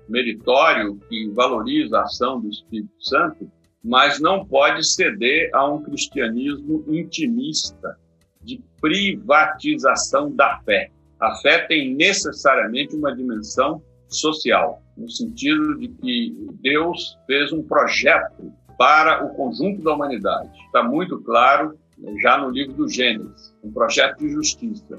meritório 0.09 0.97
que 1.09 1.29
valoriza 1.31 1.99
a 1.99 2.03
ação 2.03 2.41
do 2.41 2.49
Espírito 2.49 2.95
Santo, 3.01 3.51
mas 3.83 4.21
não 4.21 4.45
pode 4.45 4.87
ceder 4.87 5.51
a 5.53 5.67
um 5.67 5.83
cristianismo 5.83 6.85
intimista, 6.89 7.99
de 8.45 8.63
privatização 8.81 10.31
da 10.31 10.59
fé. 10.61 10.91
A 11.19 11.35
fé 11.37 11.67
tem 11.67 11.95
necessariamente 11.95 12.95
uma 12.95 13.15
dimensão 13.15 13.83
social, 14.09 14.83
no 14.97 15.09
sentido 15.09 15.79
de 15.79 15.89
que 15.89 16.37
Deus 16.63 17.19
fez 17.27 17.53
um 17.53 17.63
projeto 17.63 18.53
para 18.79 19.25
o 19.25 19.35
conjunto 19.35 19.83
da 19.83 19.95
humanidade. 19.95 20.51
Está 20.67 20.83
muito 20.83 21.21
claro 21.23 21.79
já 22.21 22.39
no 22.39 22.51
livro 22.51 22.75
do 22.75 22.89
Gênesis, 22.89 23.55
um 23.63 23.73
projeto 23.73 24.19
de 24.19 24.29
justiça. 24.31 24.99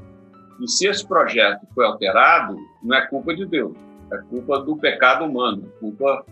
E 0.61 0.67
se 0.69 0.87
esse 0.87 1.05
projeto 1.05 1.67
foi 1.73 1.85
alterado, 1.85 2.57
não 2.81 2.95
é 2.95 3.05
culpa 3.07 3.35
de 3.35 3.45
Deus, 3.45 3.75
é 4.11 4.17
culpa 4.29 4.59
do 4.59 4.77
pecado 4.77 5.25
humano, 5.25 5.63
é 5.65 5.79
culpa 5.79 6.25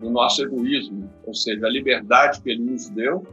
do 0.00 0.10
nosso 0.10 0.42
egoísmo, 0.42 1.10
ou 1.24 1.34
seja, 1.34 1.66
a 1.66 1.70
liberdade 1.70 2.40
que 2.40 2.50
ele 2.50 2.62
nos 2.62 2.88
deu 2.90 3.26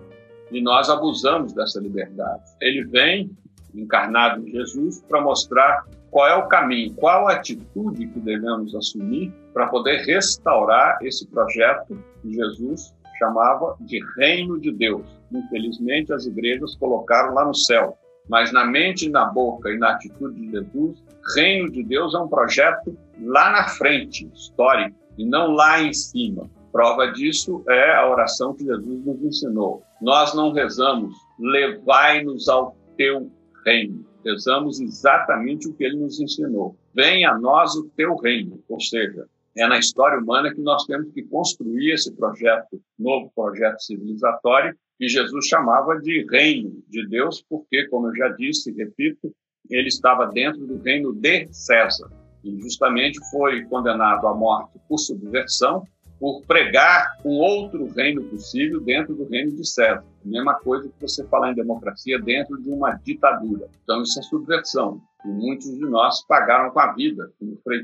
e 0.51 0.61
nós 0.61 0.89
abusamos 0.89 1.53
dessa 1.53 1.79
liberdade. 1.79 2.43
Ele 2.61 2.83
vem 2.85 3.31
encarnado 3.73 4.47
em 4.47 4.51
Jesus 4.51 5.01
para 5.07 5.21
mostrar 5.21 5.85
qual 6.13 6.27
é 6.27 6.35
o 6.35 6.47
caminho, 6.47 6.93
qual 6.93 7.27
a 7.27 7.33
atitude 7.33 8.05
que 8.07 8.19
devemos 8.19 8.75
assumir 8.75 9.33
para 9.51 9.65
poder 9.65 10.05
restaurar 10.05 10.99
esse 11.01 11.27
projeto 11.27 11.97
que 12.21 12.33
Jesus 12.33 12.93
chamava 13.17 13.75
de 13.81 13.99
Reino 14.17 14.59
de 14.59 14.71
Deus. 14.71 15.03
Infelizmente, 15.31 16.13
as 16.13 16.27
igrejas 16.27 16.75
colocaram 16.75 17.33
lá 17.33 17.43
no 17.45 17.55
céu. 17.55 17.97
Mas 18.29 18.53
na 18.53 18.63
mente, 18.63 19.09
na 19.09 19.25
boca 19.25 19.71
e 19.71 19.77
na 19.77 19.93
atitude 19.93 20.39
de 20.39 20.51
Jesus, 20.51 21.03
Reino 21.35 21.71
de 21.71 21.83
Deus 21.83 22.13
é 22.13 22.19
um 22.19 22.27
projeto 22.27 22.95
lá 23.19 23.51
na 23.51 23.67
frente, 23.69 24.29
histórico, 24.33 24.95
e 25.17 25.25
não 25.25 25.51
lá 25.51 25.81
em 25.81 25.93
cima. 25.93 26.47
Prova 26.71 27.07
disso 27.07 27.63
é 27.67 27.95
a 27.95 28.07
oração 28.07 28.53
que 28.53 28.63
Jesus 28.63 29.05
nos 29.05 29.21
ensinou. 29.23 29.81
Nós 29.99 30.33
não 30.35 30.51
rezamos, 30.51 31.13
levai-nos 31.39 32.47
ao 32.47 32.75
teu 32.97 33.31
reino. 33.65 34.12
Rezamos 34.23 34.79
exatamente 34.79 35.67
o 35.67 35.73
que 35.73 35.83
ele 35.83 35.97
nos 35.97 36.19
ensinou. 36.19 36.77
Venha 36.93 37.31
a 37.31 37.39
nós 37.39 37.75
o 37.75 37.89
teu 37.95 38.15
reino. 38.15 38.63
Ou 38.69 38.79
seja, 38.79 39.27
é 39.55 39.67
na 39.67 39.77
história 39.77 40.19
humana 40.19 40.53
que 40.53 40.61
nós 40.61 40.85
temos 40.85 41.11
que 41.13 41.23
construir 41.23 41.91
esse 41.91 42.11
projeto, 42.15 42.81
novo 42.97 43.31
projeto 43.35 43.79
civilizatório, 43.81 44.75
que 44.97 45.07
Jesus 45.07 45.47
chamava 45.47 45.99
de 45.99 46.25
reino 46.29 46.83
de 46.87 47.07
Deus, 47.07 47.43
porque, 47.47 47.87
como 47.87 48.07
eu 48.07 48.15
já 48.15 48.29
disse 48.29 48.71
e 48.71 48.73
repito, 48.73 49.33
ele 49.69 49.87
estava 49.87 50.27
dentro 50.27 50.65
do 50.65 50.77
reino 50.81 51.13
de 51.13 51.47
César. 51.53 52.09
E 52.43 52.59
justamente 52.61 53.19
foi 53.29 53.63
condenado 53.65 54.27
à 54.27 54.33
morte 54.33 54.79
por 54.87 54.97
subversão, 54.97 55.83
por 56.23 56.41
pregar 56.43 57.17
um 57.25 57.31
outro 57.31 57.85
reino 57.87 58.23
possível 58.23 58.79
dentro 58.79 59.13
do 59.13 59.27
reino 59.27 59.51
de 59.57 59.67
César. 59.67 60.05
Mesma 60.23 60.53
coisa 60.53 60.87
que 60.87 61.01
você 61.01 61.21
falar 61.27 61.51
em 61.51 61.53
democracia 61.53 62.17
dentro 62.17 62.55
de 62.61 62.69
uma 62.69 62.93
ditadura. 63.03 63.67
Então, 63.83 64.01
isso 64.01 64.17
é 64.21 64.23
subversão. 64.23 65.01
E 65.25 65.27
muitos 65.27 65.69
de 65.77 65.81
nós 65.81 66.25
pagaram 66.25 66.71
com 66.71 66.79
a 66.79 66.93
vida, 66.93 67.29
como 67.37 67.59
Frei 67.61 67.81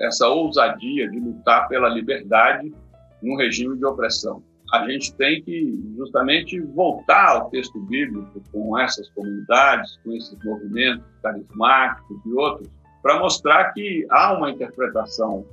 essa 0.00 0.26
ousadia 0.28 1.10
de 1.10 1.20
lutar 1.20 1.68
pela 1.68 1.90
liberdade 1.90 2.72
num 3.22 3.36
regime 3.36 3.76
de 3.76 3.84
opressão. 3.84 4.42
A 4.72 4.88
gente 4.88 5.14
tem 5.16 5.42
que 5.42 5.78
justamente 5.94 6.58
voltar 6.58 7.36
ao 7.36 7.50
texto 7.50 7.78
bíblico 7.80 8.42
com 8.50 8.78
essas 8.78 9.10
comunidades, 9.10 9.98
com 10.02 10.14
esses 10.14 10.42
movimentos 10.42 11.04
carismáticos 11.22 12.16
e 12.24 12.32
outros, 12.32 12.68
para 13.02 13.20
mostrar 13.20 13.74
que 13.74 14.06
há 14.08 14.32
uma 14.32 14.52
interpretação 14.52 15.44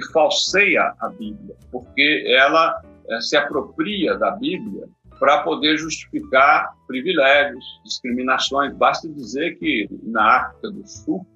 que 0.00 0.12
falseia 0.12 0.94
a 0.98 1.08
Bíblia, 1.08 1.54
porque 1.70 2.24
ela 2.28 2.80
é, 3.08 3.20
se 3.20 3.36
apropria 3.36 4.16
da 4.16 4.32
Bíblia 4.32 4.88
para 5.18 5.42
poder 5.42 5.76
justificar 5.76 6.72
privilégios, 6.86 7.64
discriminações. 7.84 8.74
Basta 8.74 9.08
dizer 9.08 9.58
que 9.58 9.86
na 10.02 10.38
África 10.38 10.70
do 10.70 10.86
Sul, 10.88 11.26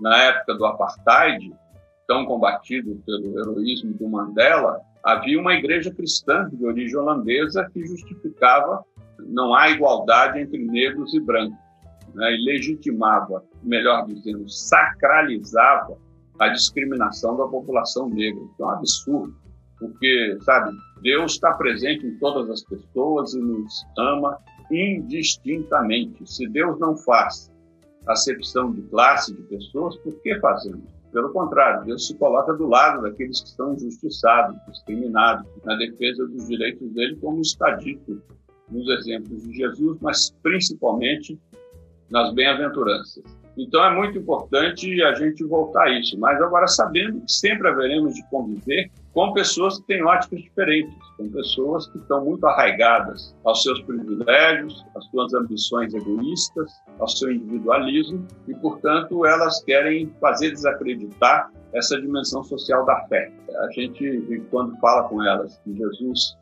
na 0.00 0.16
época 0.24 0.54
do 0.54 0.64
apartheid, 0.64 1.52
tão 2.08 2.24
combatido 2.24 3.00
pelo 3.04 3.38
heroísmo 3.38 3.92
do 3.94 4.08
Mandela, 4.08 4.80
havia 5.04 5.38
uma 5.38 5.54
igreja 5.54 5.92
cristã 5.92 6.48
de 6.50 6.64
origem 6.64 6.96
holandesa 6.96 7.68
que 7.72 7.84
justificava 7.84 8.84
não 9.18 9.54
há 9.54 9.70
igualdade 9.70 10.40
entre 10.40 10.58
negros 10.58 11.14
e 11.14 11.20
brancos, 11.20 11.56
né, 12.14 12.34
e 12.34 12.44
legitimava, 12.44 13.44
melhor 13.62 14.06
dizendo, 14.06 14.48
sacralizava 14.48 15.96
a 16.38 16.48
discriminação 16.48 17.36
da 17.36 17.46
população 17.46 18.08
negra, 18.08 18.42
que 18.56 18.62
é 18.62 18.66
um 18.66 18.70
absurdo, 18.70 19.34
porque, 19.78 20.38
sabe, 20.42 20.76
Deus 21.02 21.32
está 21.32 21.52
presente 21.54 22.06
em 22.06 22.16
todas 22.18 22.48
as 22.48 22.62
pessoas 22.64 23.34
e 23.34 23.38
nos 23.38 23.84
ama 23.98 24.38
indistintamente. 24.70 26.24
Se 26.24 26.48
Deus 26.48 26.78
não 26.78 26.96
faz 26.96 27.50
acepção 28.06 28.72
de 28.72 28.82
classe 28.82 29.34
de 29.34 29.42
pessoas, 29.42 29.96
por 29.98 30.14
que 30.22 30.38
fazemos? 30.40 30.84
Pelo 31.12 31.30
contrário, 31.30 31.84
Deus 31.84 32.06
se 32.06 32.16
coloca 32.16 32.54
do 32.54 32.66
lado 32.66 33.02
daqueles 33.02 33.40
que 33.42 33.48
estão 33.48 33.74
injustiçados, 33.74 34.56
discriminados, 34.66 35.46
na 35.64 35.76
defesa 35.76 36.26
dos 36.26 36.46
direitos 36.48 36.88
dele, 36.92 37.16
como 37.16 37.40
está 37.42 37.72
dito 37.76 38.22
nos 38.70 38.88
exemplos 38.88 39.42
de 39.42 39.54
Jesus, 39.54 39.98
mas 40.00 40.30
principalmente 40.42 41.38
nas 42.08 42.32
bem-aventuranças. 42.32 43.22
Então 43.56 43.84
é 43.84 43.94
muito 43.94 44.18
importante 44.18 45.02
a 45.02 45.14
gente 45.14 45.44
voltar 45.44 45.84
a 45.84 45.98
isso, 45.98 46.18
mas 46.18 46.40
agora 46.40 46.66
sabendo 46.66 47.20
que 47.20 47.32
sempre 47.32 47.68
haveremos 47.68 48.14
de 48.14 48.22
conviver 48.30 48.90
com 49.12 49.32
pessoas 49.34 49.78
que 49.78 49.86
têm 49.88 50.02
óticas 50.02 50.40
diferentes, 50.40 50.94
com 51.18 51.28
pessoas 51.30 51.86
que 51.88 51.98
estão 51.98 52.24
muito 52.24 52.46
arraigadas 52.46 53.36
aos 53.44 53.62
seus 53.62 53.82
privilégios, 53.82 54.84
às 54.96 55.04
suas 55.06 55.34
ambições 55.34 55.92
egoístas, 55.92 56.72
ao 56.98 57.08
seu 57.08 57.30
individualismo 57.30 58.26
e, 58.48 58.54
portanto, 58.54 59.26
elas 59.26 59.62
querem 59.64 60.10
fazer 60.18 60.52
desacreditar 60.52 61.50
essa 61.74 62.00
dimensão 62.00 62.42
social 62.42 62.86
da 62.86 63.00
fé. 63.08 63.30
A 63.54 63.70
gente, 63.72 64.42
quando 64.50 64.78
fala 64.78 65.08
com 65.08 65.22
elas 65.22 65.58
que 65.58 65.76
Jesus 65.76 66.36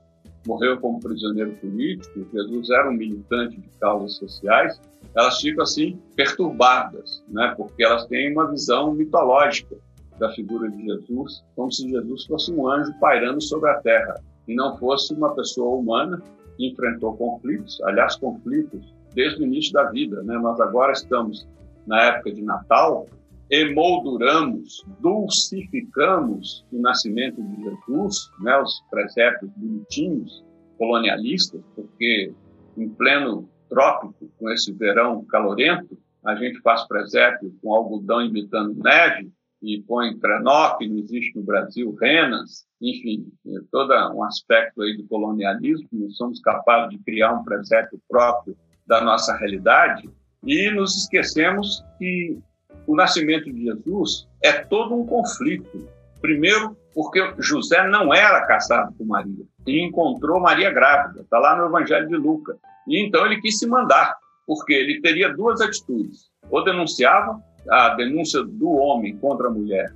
morreu 0.46 0.78
como 0.80 1.00
prisioneiro 1.00 1.52
político, 1.56 2.26
Jesus 2.32 2.70
era 2.70 2.88
um 2.88 2.94
militante 2.94 3.56
de 3.56 3.68
causas 3.78 4.16
sociais, 4.16 4.80
elas 5.14 5.40
ficam 5.40 5.62
assim 5.62 6.00
perturbadas, 6.16 7.22
né? 7.28 7.54
Porque 7.56 7.84
elas 7.84 8.06
têm 8.06 8.32
uma 8.32 8.50
visão 8.50 8.92
mitológica 8.92 9.76
da 10.18 10.30
figura 10.32 10.70
de 10.70 10.84
Jesus, 10.84 11.42
como 11.56 11.72
se 11.72 11.88
Jesus 11.88 12.26
fosse 12.26 12.52
um 12.52 12.68
anjo 12.68 12.92
pairando 13.00 13.40
sobre 13.40 13.70
a 13.70 13.80
terra 13.80 14.20
e 14.46 14.54
não 14.54 14.76
fosse 14.76 15.14
uma 15.14 15.34
pessoa 15.34 15.76
humana 15.76 16.22
que 16.56 16.68
enfrentou 16.68 17.16
conflitos, 17.16 17.80
aliás, 17.82 18.16
conflitos 18.16 18.94
desde 19.14 19.42
o 19.42 19.46
início 19.46 19.72
da 19.72 19.90
vida, 19.90 20.22
né? 20.22 20.38
Nós 20.38 20.60
agora 20.60 20.92
estamos 20.92 21.48
na 21.86 22.02
época 22.02 22.32
de 22.32 22.42
Natal, 22.42 23.06
emolduramos, 23.50 24.84
dulcificamos 25.00 26.64
o 26.72 26.80
nascimento 26.80 27.42
de 27.42 27.64
Jesus, 27.64 28.30
né? 28.40 28.56
Os 28.58 28.80
presépios 28.90 29.50
bonitinhos, 29.56 30.44
colonialistas, 30.78 31.60
porque 31.74 32.32
em 32.76 32.88
pleno 32.90 33.48
trópico, 33.68 34.30
com 34.38 34.50
esse 34.50 34.72
verão 34.72 35.24
calorento, 35.24 35.98
a 36.24 36.34
gente 36.36 36.60
faz 36.60 36.86
presépio 36.86 37.52
com 37.62 37.74
algodão 37.74 38.22
imitando 38.22 38.74
neve 38.82 39.30
e 39.62 39.82
põe 39.82 40.16
trenó, 40.18 40.76
que 40.76 40.88
não 40.88 40.98
existe 40.98 41.36
no 41.36 41.42
Brasil, 41.42 41.94
renas, 42.00 42.66
enfim, 42.80 43.26
é 43.46 43.58
todo 43.70 43.92
um 44.14 44.22
aspecto 44.24 44.80
aí 44.82 44.96
do 44.96 45.06
colonialismo, 45.06 45.88
nós 45.92 46.16
somos 46.16 46.40
capazes 46.40 46.90
de 46.90 46.98
criar 47.04 47.34
um 47.34 47.44
presépio 47.44 48.00
próprio 48.08 48.56
da 48.86 49.02
nossa 49.02 49.36
realidade 49.36 50.08
e 50.44 50.70
nos 50.70 50.96
esquecemos 50.96 51.84
que 51.98 52.38
o 52.86 52.94
nascimento 52.94 53.52
de 53.52 53.64
Jesus 53.64 54.28
é 54.42 54.52
todo 54.52 54.94
um 54.94 55.06
conflito. 55.06 55.88
Primeiro, 56.20 56.76
porque 56.94 57.34
José 57.38 57.86
não 57.88 58.12
era 58.12 58.46
casado 58.46 58.94
com 58.96 59.04
Maria 59.04 59.44
e 59.66 59.80
encontrou 59.80 60.40
Maria 60.40 60.70
grávida, 60.70 61.20
está 61.20 61.38
lá 61.38 61.56
no 61.56 61.66
Evangelho 61.66 62.08
de 62.08 62.16
Lucas. 62.16 62.56
E 62.86 63.04
então 63.04 63.24
ele 63.24 63.40
quis 63.40 63.58
se 63.58 63.66
mandar, 63.66 64.16
porque 64.46 64.72
ele 64.72 65.00
teria 65.00 65.32
duas 65.32 65.60
atitudes. 65.60 66.30
Ou 66.50 66.64
denunciava, 66.64 67.40
a 67.68 67.90
denúncia 67.90 68.42
do 68.42 68.70
homem 68.70 69.16
contra 69.18 69.48
a 69.48 69.50
mulher 69.50 69.92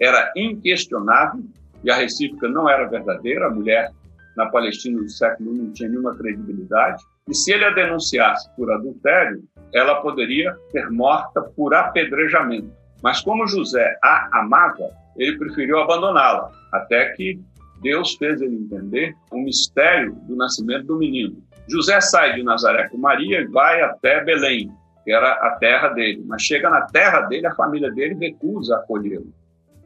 era 0.00 0.32
inquestionável, 0.36 1.44
e 1.82 1.90
a 1.90 1.96
recíproca 1.96 2.48
não 2.48 2.68
era 2.68 2.88
verdadeira, 2.88 3.46
a 3.46 3.50
mulher 3.50 3.90
na 4.36 4.46
Palestina 4.46 5.00
do 5.00 5.08
século 5.08 5.54
I 5.54 5.58
não 5.58 5.72
tinha 5.72 5.88
nenhuma 5.88 6.14
credibilidade, 6.14 7.02
e 7.30 7.34
se 7.34 7.52
ele 7.52 7.64
a 7.64 7.70
denunciasse 7.70 8.50
por 8.56 8.70
adultério, 8.72 9.42
ela 9.72 10.00
poderia 10.02 10.56
ser 10.72 10.90
morta 10.90 11.40
por 11.40 11.72
apedrejamento. 11.72 12.70
Mas 13.02 13.20
como 13.20 13.46
José 13.46 13.96
a 14.02 14.40
amava, 14.40 14.90
ele 15.16 15.38
preferiu 15.38 15.78
abandoná-la, 15.78 16.50
até 16.72 17.10
que 17.12 17.40
Deus 17.80 18.16
fez 18.16 18.40
ele 18.40 18.56
entender 18.56 19.14
o 19.30 19.38
mistério 19.38 20.12
do 20.26 20.36
nascimento 20.36 20.86
do 20.86 20.98
menino. 20.98 21.42
José 21.68 22.00
sai 22.00 22.34
de 22.34 22.42
Nazaré 22.42 22.88
com 22.88 22.98
Maria 22.98 23.40
e 23.40 23.46
vai 23.46 23.80
até 23.80 24.24
Belém, 24.24 24.70
que 25.04 25.12
era 25.12 25.32
a 25.32 25.50
terra 25.52 25.88
dele. 25.88 26.24
Mas 26.26 26.42
chega 26.42 26.68
na 26.68 26.82
terra 26.82 27.22
dele, 27.22 27.46
a 27.46 27.54
família 27.54 27.90
dele 27.92 28.14
recusa 28.14 28.76
acolhê-lo. 28.76 29.32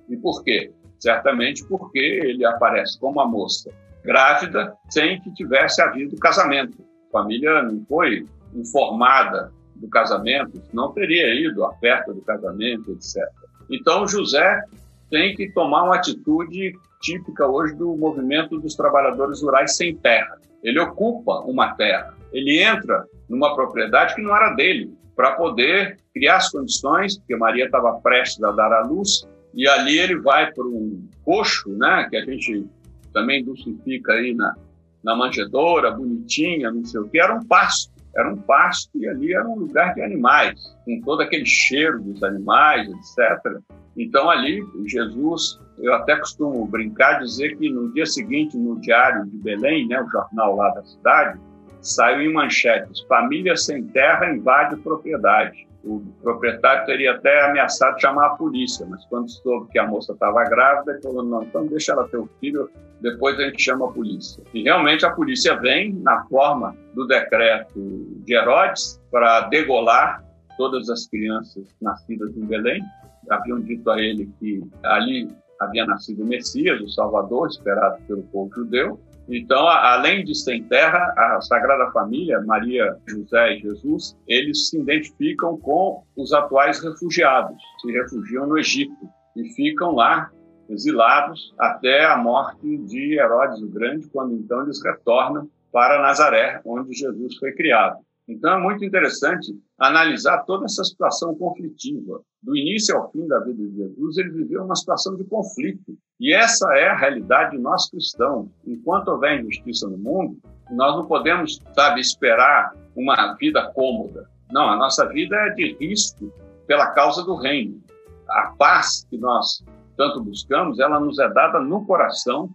E 0.09 0.17
por 0.17 0.43
quê? 0.43 0.73
Certamente 0.99 1.65
porque 1.69 1.99
ele 1.99 2.45
aparece 2.45 2.99
como 2.99 3.21
uma 3.21 3.29
moça 3.29 3.71
grávida 4.03 4.75
sem 4.89 5.21
que 5.21 5.33
tivesse 5.35 5.83
havido 5.83 6.17
casamento. 6.17 6.77
Família 7.15 7.63
não 7.63 7.85
foi 7.89 8.27
informada 8.53 9.53
do 9.77 9.89
casamento, 9.89 10.61
não 10.73 10.91
teria 10.91 11.33
ido 11.33 11.65
à 11.65 11.73
festa 11.75 12.13
do 12.13 12.21
casamento, 12.23 12.91
etc. 12.91 13.23
Então, 13.71 14.07
José 14.09 14.65
tem 15.11 15.33
que 15.37 15.49
tomar 15.53 15.85
uma 15.85 15.95
atitude 15.95 16.73
típica 17.01 17.47
hoje 17.47 17.77
do 17.77 17.97
movimento 17.97 18.59
dos 18.59 18.75
trabalhadores 18.75 19.43
rurais 19.43 19.77
sem 19.77 19.95
terra. 19.95 20.39
Ele 20.61 20.81
ocupa 20.81 21.39
uma 21.41 21.75
terra, 21.75 22.15
ele 22.33 22.61
entra 22.61 23.05
numa 23.29 23.55
propriedade 23.55 24.17
que 24.17 24.23
não 24.23 24.35
era 24.35 24.51
dele, 24.55 24.93
para 25.15 25.33
poder 25.33 25.99
criar 26.13 26.39
as 26.39 26.51
condições, 26.51 27.17
porque 27.19 27.37
Maria 27.37 27.67
estava 27.67 27.93
prestes 28.01 28.43
a 28.43 28.51
dar 28.51 28.73
à 28.73 28.83
luz, 28.83 29.29
e 29.55 29.69
ali 29.69 29.99
ele 29.99 30.17
vai 30.17 30.53
para 30.53 30.65
um 30.65 31.09
coxo, 31.23 31.71
né, 31.77 32.09
que 32.11 32.17
a 32.17 32.25
gente 32.25 32.67
também 33.13 33.45
dulcifica 33.45 34.15
aí 34.15 34.35
na, 34.35 34.57
na 35.05 35.15
manjedoura, 35.15 35.91
bonitinha, 35.91 36.71
não 36.71 36.85
sei 36.85 37.01
o 37.01 37.09
que, 37.09 37.21
era 37.21 37.35
um 37.35 37.45
pasto. 37.45 37.93
Era 38.17 38.33
um 38.33 38.37
pasto 38.37 38.91
e 38.95 39.09
ali 39.09 39.35
era 39.35 39.47
um 39.47 39.57
lugar 39.57 39.93
de 39.95 40.01
animais, 40.01 40.55
com 40.85 41.01
todo 41.01 41.21
aquele 41.21 41.45
cheiro 41.45 42.01
dos 42.01 42.23
animais, 42.23 42.89
etc. 42.89 43.61
Então 43.97 44.31
ali 44.31 44.65
Jesus, 44.87 45.59
eu 45.79 45.93
até 45.95 46.17
costumo 46.17 46.65
brincar 46.67 47.19
dizer 47.19 47.57
que 47.57 47.69
no 47.69 47.93
dia 47.93 48.07
seguinte 48.07 48.57
no 48.57 48.81
Diário 48.81 49.27
de 49.27 49.37
Belém, 49.39 49.89
né, 49.89 50.01
o 50.01 50.09
jornal 50.09 50.55
lá 50.57 50.71
da 50.71 50.85
cidade, 50.85 51.41
saiu 51.81 52.23
em 52.23 52.33
manchetes: 52.33 53.01
família 53.09 53.57
sem 53.57 53.85
terra 53.89 54.33
invade 54.33 54.77
propriedade. 54.77 55.67
O 55.85 56.01
proprietário 56.23 56.87
teria 56.87 57.13
até 57.13 57.45
ameaçado 57.45 58.01
chamar 58.01 58.27
a 58.27 58.31
polícia, 58.31 58.87
mas 58.89 59.05
quando 59.07 59.29
soube 59.31 59.71
que 59.71 59.79
a 59.79 59.87
moça 59.87 60.13
estava 60.13 60.43
grávida, 60.45 60.93
ele 60.93 61.03
falou: 61.03 61.23
não, 61.23 61.43
então 61.43 61.67
deixa 61.67 61.93
ela 61.93 62.09
ter 62.09 62.17
o 62.17 62.29
filho, 62.41 62.71
depois 63.01 63.39
a 63.39 63.43
gente 63.43 63.63
chama 63.63 63.87
a 63.87 63.93
polícia. 63.93 64.43
E 64.55 64.63
realmente 64.63 65.05
a 65.05 65.11
polícia 65.11 65.55
vem 65.57 65.93
na 65.93 66.25
forma 66.25 66.75
do 66.95 67.07
decreto 67.07 67.79
de 68.25 68.35
Herodes 68.35 68.99
para 69.11 69.43
degolar 69.43 70.25
todas 70.57 70.89
as 70.89 71.07
crianças 71.07 71.67
nascidas 71.83 72.35
em 72.37 72.47
Belém. 72.47 72.83
Haviam 73.29 73.61
dito 73.61 73.91
a 73.91 74.01
ele 74.01 74.31
que 74.39 74.63
ali 74.85 75.29
havia 75.61 75.87
nascido 75.87 76.23
o 76.23 76.27
Messias, 76.27 76.81
o 76.81 76.89
Salvador, 76.89 77.49
esperado 77.49 78.01
pelo 78.07 78.23
povo 78.25 78.51
judeu, 78.55 78.99
então, 79.29 79.67
além 79.67 80.25
de 80.25 80.35
sem 80.35 80.63
terra, 80.65 80.99
a 81.17 81.41
Sagrada 81.41 81.91
Família, 81.93 82.41
Maria, 82.43 82.97
José 83.09 83.55
e 83.55 83.61
Jesus, 83.61 84.17
eles 84.29 84.69
se 84.69 84.79
identificam 84.79 85.57
com 85.59 86.05
os 86.17 86.33
atuais 86.33 86.83
refugiados, 86.83 87.57
se 87.81 87.91
refugiam 87.93 88.47
no 88.47 88.59
Egito 88.59 88.95
e 89.37 89.49
ficam 89.55 89.93
lá 89.93 90.31
exilados 90.69 91.55
até 91.59 92.05
a 92.05 92.17
morte 92.17 92.79
de 92.79 93.19
Herodes 93.19 93.61
o 93.61 93.69
Grande, 93.69 94.09
quando 94.09 94.35
então 94.35 94.63
eles 94.63 94.83
retornam 94.83 95.49
para 95.73 96.01
Nazaré, 96.01 96.61
onde 96.65 96.95
Jesus 96.95 97.37
foi 97.37 97.53
criado. 97.53 97.99
Então 98.27 98.59
é 98.59 98.63
muito 98.63 98.85
interessante 98.85 99.55
analisar 99.79 100.45
toda 100.45 100.65
essa 100.65 100.83
situação 100.83 101.35
conflitiva. 101.35 102.23
Do 102.43 102.57
início 102.57 102.97
ao 102.97 103.11
fim 103.11 103.27
da 103.27 103.39
vida 103.41 103.63
de 103.63 103.77
Jesus, 103.77 104.17
ele 104.17 104.31
viveu 104.31 104.65
uma 104.65 104.75
situação 104.75 105.15
de 105.17 105.25
conflito. 105.25 105.97
E 106.19 106.33
essa 106.33 106.67
é 106.75 106.89
a 106.89 106.97
realidade 106.97 107.57
de 107.57 107.63
nós 107.63 107.91
cristãos. 107.91 108.49
Enquanto 108.67 109.09
houver 109.09 109.41
injustiça 109.41 109.89
no 109.89 109.99
mundo, 109.99 110.39
nós 110.71 110.97
não 110.97 111.07
podemos, 111.07 111.61
sabe, 111.75 112.01
esperar 112.01 112.75
uma 112.97 113.35
vida 113.35 113.71
cômoda. 113.73 114.29
Não, 114.51 114.69
a 114.69 114.77
nossa 114.77 115.07
vida 115.09 115.37
é 115.37 115.51
de 115.51 115.77
risco 115.79 116.33
pela 116.67 116.93
causa 116.93 117.23
do 117.25 117.35
reino. 117.35 117.83
A 118.29 118.55
paz 118.57 119.07
que 119.11 119.19
nós 119.19 119.63
tanto 119.97 120.23
buscamos, 120.23 120.79
ela 120.81 120.99
nos 120.99 121.19
é 121.19 121.29
dada 121.29 121.61
no 121.61 121.85
coração 121.85 122.51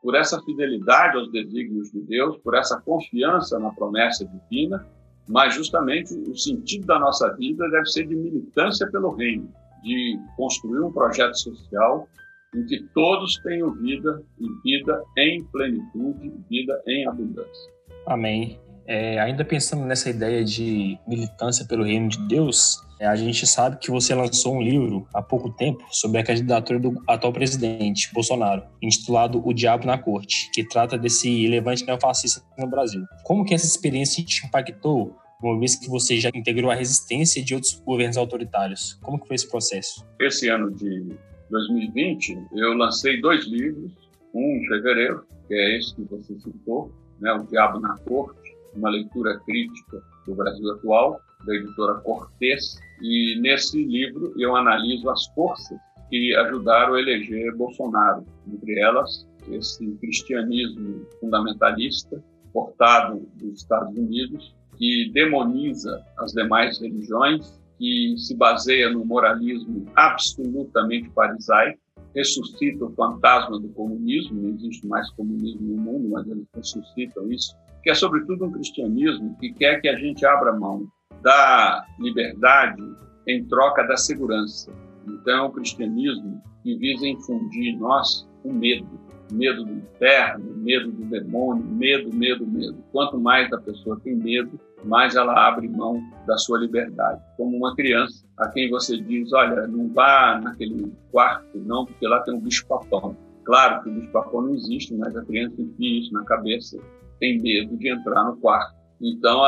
por 0.00 0.14
essa 0.14 0.40
fidelidade 0.42 1.16
aos 1.16 1.30
desígnios 1.32 1.90
de 1.90 2.00
Deus, 2.02 2.38
por 2.38 2.54
essa 2.54 2.80
confiança 2.80 3.58
na 3.58 3.70
promessa 3.72 4.24
divina 4.24 4.86
mas 5.28 5.54
justamente 5.54 6.14
o 6.14 6.36
sentido 6.36 6.86
da 6.86 6.98
nossa 6.98 7.34
vida 7.36 7.68
deve 7.70 7.86
ser 7.86 8.06
de 8.06 8.14
militância 8.14 8.90
pelo 8.90 9.14
reino, 9.14 9.48
de 9.82 10.18
construir 10.36 10.80
um 10.80 10.92
projeto 10.92 11.34
social 11.38 12.08
em 12.54 12.64
que 12.64 12.82
todos 12.94 13.36
tenham 13.42 13.72
vida 13.72 14.22
e 14.40 14.46
vida 14.62 15.02
em 15.18 15.44
plenitude, 15.44 16.32
vida 16.48 16.82
em 16.86 17.06
abundância. 17.06 17.72
Amém. 18.06 18.58
É, 18.88 19.20
ainda 19.20 19.44
pensando 19.44 19.84
nessa 19.84 20.08
ideia 20.08 20.42
de 20.42 20.98
militância 21.06 21.66
pelo 21.66 21.84
reino 21.84 22.08
de 22.08 22.26
Deus, 22.26 22.82
é, 22.98 23.06
a 23.06 23.14
gente 23.14 23.46
sabe 23.46 23.76
que 23.76 23.90
você 23.90 24.14
lançou 24.14 24.56
um 24.56 24.62
livro 24.62 25.06
há 25.12 25.20
pouco 25.20 25.50
tempo 25.50 25.84
sobre 25.90 26.18
a 26.18 26.24
candidatura 26.24 26.80
do 26.80 26.98
atual 27.06 27.30
presidente, 27.30 28.08
Bolsonaro, 28.14 28.62
intitulado 28.80 29.46
O 29.46 29.52
Diabo 29.52 29.86
na 29.86 29.98
Corte, 29.98 30.50
que 30.54 30.64
trata 30.66 30.96
desse 30.96 31.46
levante 31.48 31.84
neofascista 31.84 32.42
no 32.56 32.66
Brasil. 32.66 33.04
Como 33.24 33.44
que 33.44 33.52
essa 33.52 33.66
experiência 33.66 34.24
te 34.24 34.46
impactou, 34.46 35.14
uma 35.42 35.58
vez 35.60 35.76
que 35.76 35.86
você 35.86 36.18
já 36.18 36.30
integrou 36.34 36.70
a 36.70 36.74
resistência 36.74 37.44
de 37.44 37.54
outros 37.54 37.74
governos 37.84 38.16
autoritários? 38.16 38.98
Como 39.02 39.20
que 39.20 39.28
foi 39.28 39.36
esse 39.36 39.50
processo? 39.50 40.02
Esse 40.18 40.48
ano 40.48 40.70
de 40.70 41.14
2020, 41.50 42.38
eu 42.54 42.72
lancei 42.72 43.20
dois 43.20 43.46
livros, 43.46 43.92
um 44.34 44.40
em 44.40 44.66
fevereiro, 44.66 45.26
que 45.46 45.52
é 45.52 45.76
esse 45.76 45.94
que 45.94 46.02
você 46.04 46.40
citou, 46.40 46.90
né, 47.20 47.32
O 47.32 47.44
Diabo 47.44 47.80
na 47.80 47.96
Corte, 47.98 48.37
uma 48.74 48.90
leitura 48.90 49.38
crítica 49.40 50.02
do 50.26 50.34
Brasil 50.34 50.70
atual, 50.72 51.20
da 51.44 51.54
editora 51.54 51.94
Cortez, 52.00 52.78
e 53.00 53.38
nesse 53.40 53.82
livro 53.84 54.32
eu 54.36 54.56
analiso 54.56 55.08
as 55.10 55.26
forças 55.28 55.78
que 56.10 56.34
ajudaram 56.34 56.94
a 56.94 57.00
eleger 57.00 57.54
Bolsonaro, 57.56 58.24
entre 58.46 58.80
elas 58.80 59.26
esse 59.50 59.86
cristianismo 60.00 61.06
fundamentalista, 61.20 62.22
portado 62.52 63.26
dos 63.34 63.60
Estados 63.60 63.96
Unidos, 63.96 64.54
que 64.76 65.10
demoniza 65.12 66.02
as 66.18 66.32
demais 66.32 66.78
religiões, 66.80 67.58
que 67.78 68.14
se 68.18 68.34
baseia 68.34 68.90
no 68.90 69.04
moralismo 69.04 69.86
absolutamente 69.94 71.08
farisaico, 71.10 71.78
ressuscita 72.14 72.84
o 72.84 72.92
fantasma 72.94 73.58
do 73.60 73.68
comunismo, 73.68 74.42
não 74.42 74.50
existe 74.50 74.86
mais 74.86 75.08
comunismo 75.12 75.60
no 75.60 75.76
mundo, 75.76 76.08
mas 76.08 76.26
eles 76.26 76.46
ressuscitam 76.54 77.30
isso, 77.30 77.54
que 77.88 77.92
é 77.92 77.94
sobretudo 77.94 78.44
um 78.44 78.52
cristianismo 78.52 79.34
que 79.40 79.50
quer 79.50 79.80
que 79.80 79.88
a 79.88 79.96
gente 79.96 80.26
abra 80.26 80.52
mão 80.52 80.86
da 81.22 81.86
liberdade 81.98 82.82
em 83.26 83.42
troca 83.46 83.82
da 83.84 83.96
segurança. 83.96 84.70
Então, 85.06 85.46
o 85.46 85.52
cristianismo 85.52 86.38
que 86.62 86.76
visa 86.76 87.06
infundir 87.06 87.72
em 87.72 87.78
nós 87.78 88.28
o 88.44 88.52
medo, 88.52 88.86
medo 89.32 89.64
do 89.64 89.72
inferno, 89.72 90.54
medo 90.58 90.92
do 90.92 91.02
demônio, 91.06 91.64
medo, 91.64 92.14
medo, 92.14 92.46
medo. 92.46 92.76
Quanto 92.92 93.18
mais 93.18 93.50
a 93.54 93.58
pessoa 93.58 93.98
tem 94.04 94.16
medo, 94.16 94.60
mais 94.84 95.16
ela 95.16 95.48
abre 95.48 95.66
mão 95.66 95.98
da 96.26 96.36
sua 96.36 96.58
liberdade. 96.58 97.22
Como 97.38 97.56
uma 97.56 97.74
criança 97.74 98.22
a 98.36 98.48
quem 98.48 98.68
você 98.68 98.98
diz, 98.98 99.32
olha, 99.32 99.66
não 99.66 99.88
vá 99.94 100.38
naquele 100.44 100.92
quarto, 101.10 101.56
não, 101.60 101.86
porque 101.86 102.06
lá 102.06 102.20
tem 102.20 102.34
um 102.34 102.40
bicho-papão. 102.40 103.16
Claro 103.44 103.82
que 103.82 103.88
o 103.88 103.94
bicho-papão 103.94 104.42
não 104.42 104.54
existe, 104.54 104.94
mas 104.94 105.16
a 105.16 105.24
criança 105.24 105.62
enfia 105.62 106.00
isso 106.00 106.12
na 106.12 106.22
cabeça, 106.26 106.78
tem 107.18 107.40
medo 107.40 107.76
de 107.76 107.88
entrar 107.90 108.24
no 108.24 108.36
quarto. 108.36 108.76
Então, 109.00 109.42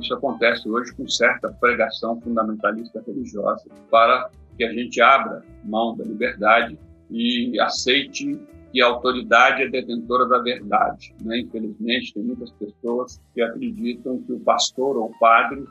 isso 0.00 0.12
acontece 0.14 0.68
hoje 0.68 0.94
com 0.94 1.08
certa 1.08 1.52
pregação 1.60 2.20
fundamentalista 2.20 3.02
religiosa 3.06 3.64
para 3.90 4.30
que 4.56 4.64
a 4.64 4.72
gente 4.72 5.00
abra 5.00 5.44
mão 5.64 5.96
da 5.96 6.04
liberdade 6.04 6.78
e 7.10 7.58
aceite 7.60 8.38
que 8.72 8.82
a 8.82 8.86
autoridade 8.86 9.62
é 9.62 9.68
detentora 9.68 10.26
da 10.26 10.38
verdade. 10.38 11.14
Né? 11.22 11.40
Infelizmente, 11.40 12.12
tem 12.14 12.22
muitas 12.22 12.50
pessoas 12.52 13.20
que 13.32 13.40
acreditam 13.40 14.22
que 14.22 14.32
o 14.32 14.40
pastor 14.40 14.96
ou 14.96 15.06
o 15.06 15.18
padre 15.18 15.64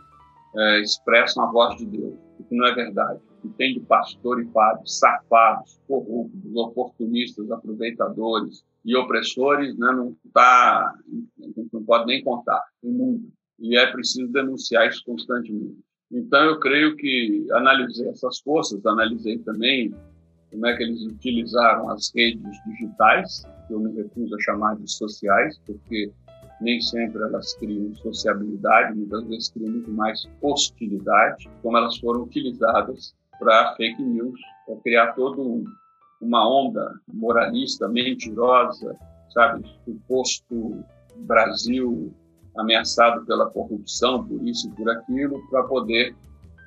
é, 0.56 0.82
expressam 0.82 1.44
a 1.44 1.52
voz 1.52 1.76
de 1.76 1.86
Deus, 1.86 2.16
o 2.40 2.44
que 2.44 2.56
não 2.56 2.66
é 2.66 2.74
verdade. 2.74 3.20
Que 3.46 3.58
tem 3.58 3.74
de 3.74 3.80
pastor 3.82 4.42
e 4.42 4.46
padre 4.46 4.82
safados, 4.86 5.80
corruptos, 5.88 6.56
oportunistas, 6.56 7.52
aproveitadores 7.52 8.64
e 8.84 8.96
opressores, 8.96 9.78
né, 9.78 9.92
não 9.92 10.16
tá, 10.34 10.96
a 11.40 11.44
gente 11.44 11.70
não 11.72 11.84
pode 11.84 12.06
nem 12.08 12.24
contar, 12.24 12.64
tem 12.82 12.92
mundo. 12.92 13.30
E 13.60 13.78
é 13.78 13.92
preciso 13.92 14.32
denunciar 14.32 14.88
isso 14.88 15.04
constantemente. 15.06 15.78
Então, 16.12 16.44
eu 16.46 16.60
creio 16.60 16.96
que 16.96 17.46
analisei 17.52 18.08
essas 18.10 18.40
forças, 18.40 18.86
analisei 18.86 19.38
também 19.40 19.94
como 20.52 20.66
é 20.68 20.76
que 20.76 20.84
eles 20.84 21.04
utilizaram 21.04 21.90
as 21.90 22.12
redes 22.16 22.58
digitais, 22.66 23.44
que 23.68 23.74
eu 23.74 23.80
me 23.80 23.92
recuso 23.94 24.36
a 24.36 24.40
chamar 24.42 24.76
de 24.76 24.90
sociais, 24.92 25.60
porque 25.66 26.12
nem 26.62 26.80
sempre 26.80 27.22
elas 27.22 27.54
criam 27.56 27.94
sociabilidade, 27.96 28.98
muitas 28.98 29.24
vezes 29.28 29.50
criam 29.50 29.72
muito 29.72 29.92
mais 29.92 30.28
hostilidade, 30.42 31.50
como 31.62 31.78
elas 31.78 31.98
foram 31.98 32.24
utilizadas 32.24 33.14
para 33.40 33.76
fake 33.76 34.02
news, 34.02 34.40
para 34.66 34.76
criar 34.78 35.14
todo 35.14 35.42
um, 35.42 35.64
uma 36.22 36.48
onda 36.48 36.94
moralista, 37.14 37.88
mentirosa, 37.88 38.96
sabe, 39.34 39.64
suposto 39.84 40.84
Brasil 41.18 42.14
ameaçado 42.58 43.26
pela 43.26 43.50
corrupção, 43.50 44.26
por 44.26 44.46
isso 44.48 44.70
e 44.70 44.72
por 44.72 44.90
aquilo, 44.90 45.42
para 45.50 45.64
poder 45.64 46.16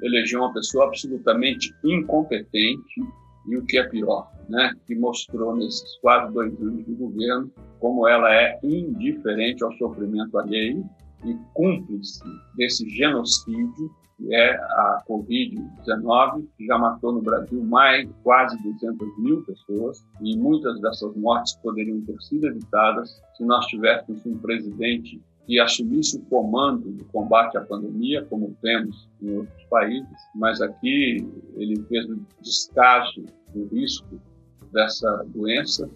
eleger 0.03 0.39
uma 0.39 0.53
pessoa 0.53 0.87
absolutamente 0.87 1.75
incompetente, 1.85 3.01
e 3.49 3.57
o 3.57 3.65
que 3.65 3.79
é 3.79 3.89
pior, 3.89 4.31
né, 4.49 4.75
que 4.87 4.95
mostrou 4.95 5.57
nesses 5.57 5.97
quase 6.01 6.33
dois 6.35 6.53
anos 6.61 6.85
de 6.85 6.93
governo 6.93 7.51
como 7.81 8.07
ela 8.07 8.33
é 8.35 8.59
indiferente 8.63 9.63
ao 9.65 9.73
sofrimento 9.75 10.39
alheio 10.39 10.85
e 11.25 11.35
cúmplice 11.55 12.23
desse 12.57 12.89
genocídio 12.91 13.91
que 14.19 14.35
é 14.35 14.57
a 14.57 15.03
Covid-19, 15.09 16.45
que 16.57 16.67
já 16.67 16.77
matou 16.77 17.13
no 17.13 17.23
Brasil 17.23 17.63
mais 17.63 18.09
quase 18.25 18.61
200 18.63 19.19
mil 19.19 19.43
pessoas, 19.45 20.05
e 20.21 20.37
muitas 20.37 20.81
dessas 20.81 21.15
mortes 21.17 21.55
poderiam 21.63 22.01
ter 22.03 22.21
sido 22.21 22.49
evitadas 22.49 23.23
se 23.37 23.45
nós 23.45 23.65
tivéssemos 23.67 24.27
um 24.27 24.37
presidente 24.39 25.23
que 25.47 25.59
assumisse 25.59 26.19
o 26.19 26.23
comando 26.27 26.91
do 26.91 27.05
combate 27.07 27.57
à 27.57 27.63
pandemia, 27.63 28.23
como 28.29 28.55
vemos 28.63 29.09
em 29.23 29.35
outros 29.39 29.65
países, 29.71 30.19
mas 30.35 30.61
aqui 30.61 31.27
ele 31.55 31.83
fez 31.85 32.05
o 32.11 32.21
descaso 32.43 33.25
do 33.55 33.65
risco 33.69 34.21
dessa 34.73 35.25
doença, 35.29 35.89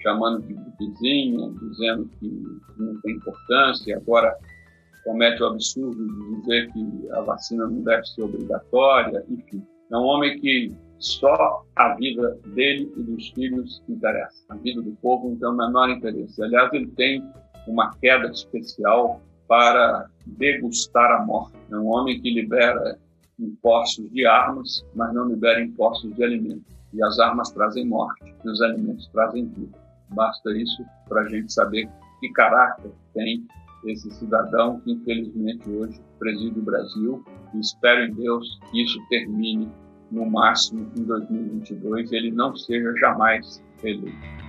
chamando 0.00 0.42
de 0.42 0.54
gripezinha, 0.54 1.52
dizendo 1.60 2.10
que 2.18 2.58
não 2.76 3.00
tem 3.02 3.14
importância, 3.14 3.96
agora 3.96 4.36
comete 5.08 5.42
o 5.42 5.46
absurdo 5.46 6.06
de 6.06 6.36
dizer 6.36 6.70
que 6.70 7.08
a 7.12 7.22
vacina 7.22 7.66
não 7.66 7.82
deve 7.82 8.04
ser 8.04 8.22
obrigatória, 8.22 9.24
enfim. 9.30 9.66
É 9.90 9.96
um 9.96 10.02
homem 10.02 10.38
que 10.38 10.70
só 10.98 11.64
a 11.76 11.94
vida 11.94 12.38
dele 12.48 12.92
e 12.94 13.02
dos 13.04 13.30
filhos 13.30 13.82
interessa. 13.88 14.44
A 14.50 14.56
vida 14.56 14.82
do 14.82 14.92
povo 14.96 15.30
não 15.30 15.36
tem 15.38 15.48
o 15.48 15.52
menor 15.52 15.88
interesse. 15.88 16.42
Aliás, 16.42 16.70
ele 16.74 16.88
tem 16.88 17.24
uma 17.66 17.90
queda 18.02 18.28
especial 18.28 19.22
para 19.48 20.10
degustar 20.26 21.10
a 21.10 21.24
morte. 21.24 21.56
É 21.72 21.76
um 21.76 21.86
homem 21.86 22.20
que 22.20 22.30
libera 22.30 22.98
impostos 23.38 24.10
de 24.10 24.26
armas, 24.26 24.84
mas 24.94 25.14
não 25.14 25.26
libera 25.26 25.62
impostos 25.62 26.14
de 26.14 26.22
alimentos. 26.22 26.76
E 26.92 27.02
as 27.02 27.18
armas 27.18 27.50
trazem 27.52 27.86
morte, 27.86 28.34
e 28.44 28.50
os 28.50 28.60
alimentos 28.60 29.08
trazem 29.08 29.46
vida. 29.46 29.78
Basta 30.10 30.50
isso 30.52 30.84
para 31.08 31.22
a 31.22 31.28
gente 31.28 31.50
saber 31.50 31.88
que 32.20 32.30
caráter 32.32 32.90
tem 33.14 33.46
esse 33.90 34.10
cidadão 34.10 34.80
que, 34.80 34.92
infelizmente, 34.92 35.68
hoje 35.70 36.00
preside 36.18 36.58
o 36.58 36.62
Brasil. 36.62 37.24
E 37.54 37.60
espero 37.60 38.04
em 38.04 38.14
Deus 38.14 38.58
que 38.70 38.82
isso 38.82 38.98
termine 39.08 39.68
no 40.10 40.28
máximo 40.30 40.90
em 40.96 41.02
2022 41.04 42.10
e 42.10 42.16
ele 42.16 42.30
não 42.30 42.56
seja 42.56 42.92
jamais 42.96 43.62
eleito. 43.82 44.47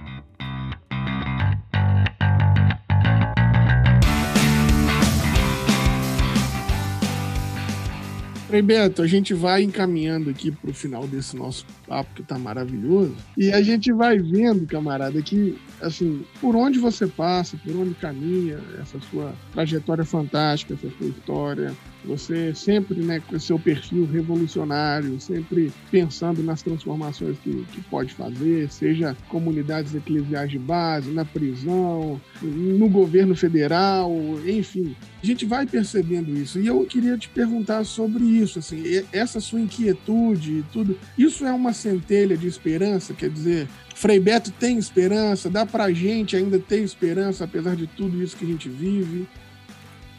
Frei 8.50 8.64
Beto, 8.64 9.04
a 9.04 9.06
gente 9.06 9.32
vai 9.32 9.62
encaminhando 9.62 10.28
aqui 10.28 10.50
para 10.50 10.72
o 10.72 10.74
final 10.74 11.06
desse 11.06 11.38
nosso 11.38 11.64
papo 11.88 12.16
que 12.16 12.24
tá 12.24 12.40
maravilhoso. 12.40 13.16
E 13.38 13.52
a 13.52 13.62
gente 13.62 13.94
vai 13.94 14.18
vendo, 14.18 14.66
camarada, 14.66 15.22
que 15.22 15.56
assim, 15.80 16.26
por 16.42 16.56
onde 16.56 16.80
você 16.80 17.06
passa, 17.06 17.56
por 17.58 17.76
onde 17.76 17.94
caminha, 17.94 18.58
essa 18.82 19.00
sua 19.12 19.36
trajetória 19.54 20.04
fantástica, 20.04 20.74
essa 20.74 20.90
sua 20.98 21.10
história, 21.10 21.76
você 22.04 22.54
sempre, 22.56 23.02
né, 23.02 23.20
com 23.20 23.38
seu 23.38 23.60
perfil 23.60 24.06
revolucionário, 24.06 25.20
sempre 25.20 25.72
pensando 25.92 26.42
nas 26.42 26.64
transformações 26.64 27.38
que, 27.40 27.66
que 27.72 27.82
pode 27.82 28.14
fazer, 28.14 28.72
seja 28.72 29.16
comunidades 29.28 29.94
eclesiais 29.94 30.50
de 30.50 30.58
base, 30.58 31.12
na 31.12 31.26
prisão, 31.26 32.20
no 32.42 32.90
governo 32.90 33.36
federal, 33.36 34.12
enfim. 34.46 34.96
A 35.22 35.26
gente 35.26 35.46
vai 35.46 35.66
percebendo 35.66 36.34
isso. 36.36 36.60
E 36.60 36.68
eu 36.68 36.84
queria 36.86 37.18
te 37.18 37.28
perguntar 37.30 37.84
sobre 37.84 38.24
isso, 38.42 38.60
assim, 38.60 38.84
essa 39.12 39.40
sua 39.40 39.60
inquietude 39.60 40.60
e 40.60 40.64
tudo. 40.72 40.98
Isso 41.18 41.46
é 41.46 41.52
uma 41.52 41.74
centelha 41.74 42.38
de 42.38 42.48
esperança? 42.48 43.14
Quer 43.14 43.30
dizer, 43.30 43.68
Frei 43.96 44.20
Beto 44.20 44.52
tem 44.52 44.78
esperança? 44.78 45.50
Dá 45.50 45.66
pra 45.66 45.92
gente 45.92 46.36
ainda 46.36 46.58
ter 46.60 46.80
esperança, 46.80 47.44
apesar 47.44 47.76
de 47.76 47.88
tudo 47.88 48.22
isso 48.22 48.36
que 48.38 48.46
a 48.46 48.48
gente 48.48 48.70
vive? 48.70 49.28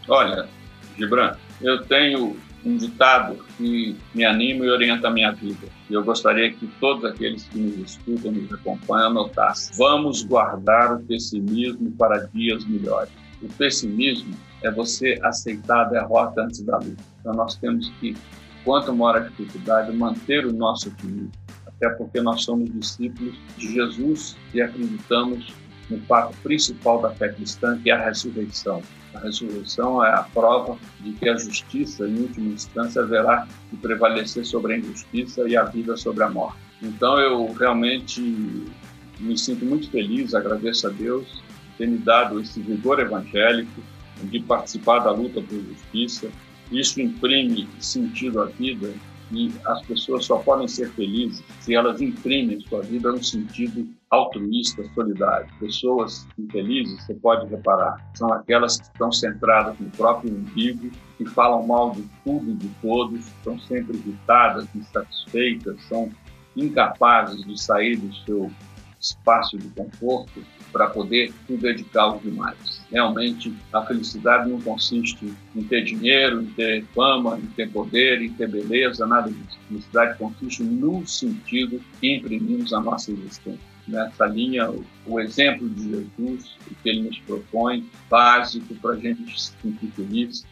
Olha, 0.09 0.49
Gibran, 0.97 1.37
eu 1.61 1.83
tenho 1.85 2.37
um 2.65 2.77
ditado 2.77 3.39
que 3.57 3.97
me 4.15 4.25
anima 4.25 4.65
e 4.65 4.71
orienta 4.71 5.09
a 5.09 5.11
minha 5.11 5.33
vida. 5.33 5.67
E 5.89 5.95
eu 5.95 6.05
gostaria 6.05 6.53
que 6.53 6.67
todos 6.79 7.05
aqueles 7.05 7.45
que 7.45 7.59
nos 7.59 7.93
escutam, 7.93 8.33
nos 8.33 8.53
acompanham, 8.53 9.11
anotassem. 9.11 9.75
Vamos 9.77 10.23
guardar 10.23 10.95
o 10.97 11.01
pessimismo 11.01 11.91
para 11.93 12.29
dias 12.35 12.65
melhores. 12.67 13.11
O 13.43 13.49
pessimismo 13.49 14.35
é 14.63 14.71
você 14.71 15.19
aceitar 15.23 15.83
a 15.83 15.85
derrota 15.85 16.43
antes 16.43 16.63
da 16.63 16.77
luta. 16.79 17.03
Então 17.21 17.33
nós 17.33 17.57
temos 17.57 17.89
que, 18.01 18.17
quanto 18.65 18.95
maior 18.95 19.17
a 19.17 19.21
dificuldade, 19.21 19.93
manter 19.93 20.47
o 20.47 20.53
nosso 20.53 20.89
otimismo. 20.89 21.31
Até 21.67 21.89
porque 21.91 22.21
nós 22.21 22.45
somos 22.45 22.71
discípulos 22.71 23.35
de 23.57 23.73
Jesus 23.73 24.37
e 24.53 24.61
acreditamos 24.61 25.55
no 25.89 25.99
fato 26.03 26.37
principal 26.43 27.01
da 27.01 27.11
fé 27.11 27.31
cristã, 27.31 27.79
que 27.83 27.91
é 27.91 27.95
a 27.95 28.05
ressurreição. 28.05 28.83
A 29.15 29.19
ressurreição 29.19 30.05
é 30.05 30.11
a 30.13 30.23
prova 30.23 30.79
de 31.01 31.13
que 31.13 31.29
a 31.29 31.37
justiça, 31.37 32.07
em 32.07 32.21
última 32.21 32.53
instância, 32.53 33.03
haverá 33.03 33.47
de 33.71 33.77
prevalecer 33.79 34.45
sobre 34.45 34.75
a 34.75 34.79
injustiça 34.79 35.49
e 35.49 35.57
a 35.57 35.65
vida 35.65 35.97
sobre 35.97 36.23
a 36.23 36.29
morte. 36.29 36.59
Então, 36.81 37.19
eu 37.19 37.53
realmente 37.55 38.21
me 39.19 39.37
sinto 39.37 39.65
muito 39.65 39.91
feliz, 39.91 40.35
agradeço 40.35 40.87
a 40.87 40.91
Deus 40.91 41.43
ter 41.77 41.89
me 41.89 41.99
dado 41.99 42.41
esse 42.41 42.61
vigor 42.61 43.01
evangélico 43.01 43.83
de 44.25 44.41
participar 44.41 45.01
da 45.01 45.11
luta 45.11 45.41
por 45.41 45.61
justiça. 45.61 46.31
Isso 46.71 47.01
imprime 47.01 47.69
sentido 47.79 48.43
à 48.43 48.47
vida 48.47 48.93
e 49.33 49.53
as 49.67 49.83
pessoas 49.83 50.25
só 50.25 50.39
podem 50.39 50.67
ser 50.67 50.91
felizes 50.91 51.43
se 51.61 51.75
elas 51.75 52.01
imprimem 52.01 52.61
sua 52.61 52.83
vida 52.83 53.13
no 53.13 53.23
sentido 53.23 53.89
altruísta, 54.11 54.83
solidário. 54.93 55.47
Pessoas 55.61 56.27
infelizes, 56.37 57.01
você 57.05 57.15
pode 57.15 57.47
reparar, 57.47 57.97
são 58.15 58.33
aquelas 58.33 58.81
que 58.81 58.87
estão 58.87 59.13
centradas 59.13 59.79
no 59.79 59.89
próprio 59.91 60.35
umbigo, 60.35 60.91
que 61.17 61.25
falam 61.27 61.67
mal 61.67 61.93
de 61.93 62.05
tudo 62.25 62.51
e 62.51 62.55
de 62.55 62.69
todos, 62.83 63.21
estão 63.27 63.59
sempre 63.61 63.97
irritadas, 63.99 64.67
insatisfeitas, 64.75 65.81
são 65.85 66.11
incapazes 66.57 67.45
de 67.45 67.61
sair 67.61 67.97
do 67.97 68.13
seu 68.25 68.51
espaço 69.01 69.57
de 69.57 69.69
conforto 69.69 70.43
para 70.73 70.89
poder 70.89 71.33
se 71.47 71.57
dedicar 71.57 72.03
aos 72.03 72.23
demais. 72.23 72.81
Realmente, 72.91 73.55
a 73.73 73.83
felicidade 73.83 74.51
não 74.51 74.61
consiste 74.61 75.33
em 75.55 75.63
ter 75.65 75.85
dinheiro, 75.85 76.43
em 76.43 76.47
ter 76.47 76.85
fama, 76.95 77.39
em 77.39 77.47
ter 77.49 77.71
poder, 77.71 78.21
em 78.21 78.33
ter 78.33 78.49
beleza, 78.49 79.07
nada 79.07 79.31
disso. 79.31 79.59
A 79.65 79.69
felicidade 79.69 80.19
consiste 80.19 80.63
no 80.63 81.07
sentido 81.07 81.81
que 82.01 82.17
imprimimos 82.17 82.73
a 82.73 82.81
nossa 82.81 83.13
existência. 83.13 83.71
Nessa 83.87 84.27
linha, 84.27 84.71
o 85.07 85.21
exemplo 85.21 85.69
de 85.69 85.83
Jesus, 85.83 86.57
o 86.71 86.75
que 86.83 86.89
ele 86.89 87.03
nos 87.03 87.19
propõe, 87.21 87.89
básico 88.09 88.75
para 88.77 88.93
a 88.93 88.97
gente 88.97 89.41
se 89.41 89.53
sentir 89.61 89.91
feliz, 89.97 90.47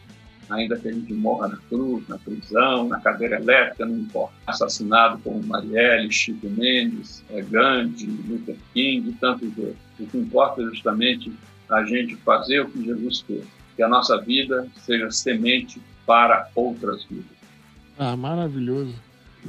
ainda 0.49 0.77
que 0.77 0.87
a 0.87 0.91
gente 0.91 1.13
morra 1.13 1.49
na 1.49 1.57
cruz, 1.57 2.07
na 2.07 2.17
prisão, 2.17 2.87
na 2.87 2.99
cadeira 2.99 3.37
elétrica, 3.37 3.85
não 3.85 3.97
importa. 3.97 4.33
Assassinado 4.47 5.19
como 5.19 5.43
Marielle, 5.43 6.11
Chico 6.11 6.49
Mendes, 6.49 7.23
é, 7.29 7.41
Gandhi, 7.41 8.07
Luther 8.27 8.57
King 8.73 9.09
e 9.09 9.13
tantos 9.13 9.49
outros. 9.57 9.77
O 9.99 10.05
que 10.07 10.17
importa 10.17 10.61
é 10.61 10.65
justamente 10.65 11.31
a 11.69 11.83
gente 11.83 12.15
fazer 12.17 12.61
o 12.61 12.69
que 12.69 12.83
Jesus 12.83 13.21
fez, 13.21 13.45
que 13.75 13.83
a 13.83 13.87
nossa 13.87 14.19
vida 14.19 14.67
seja 14.77 15.11
semente 15.11 15.79
para 16.05 16.49
outras 16.55 17.05
vidas. 17.05 17.37
Ah, 17.97 18.17
maravilhoso. 18.17 18.95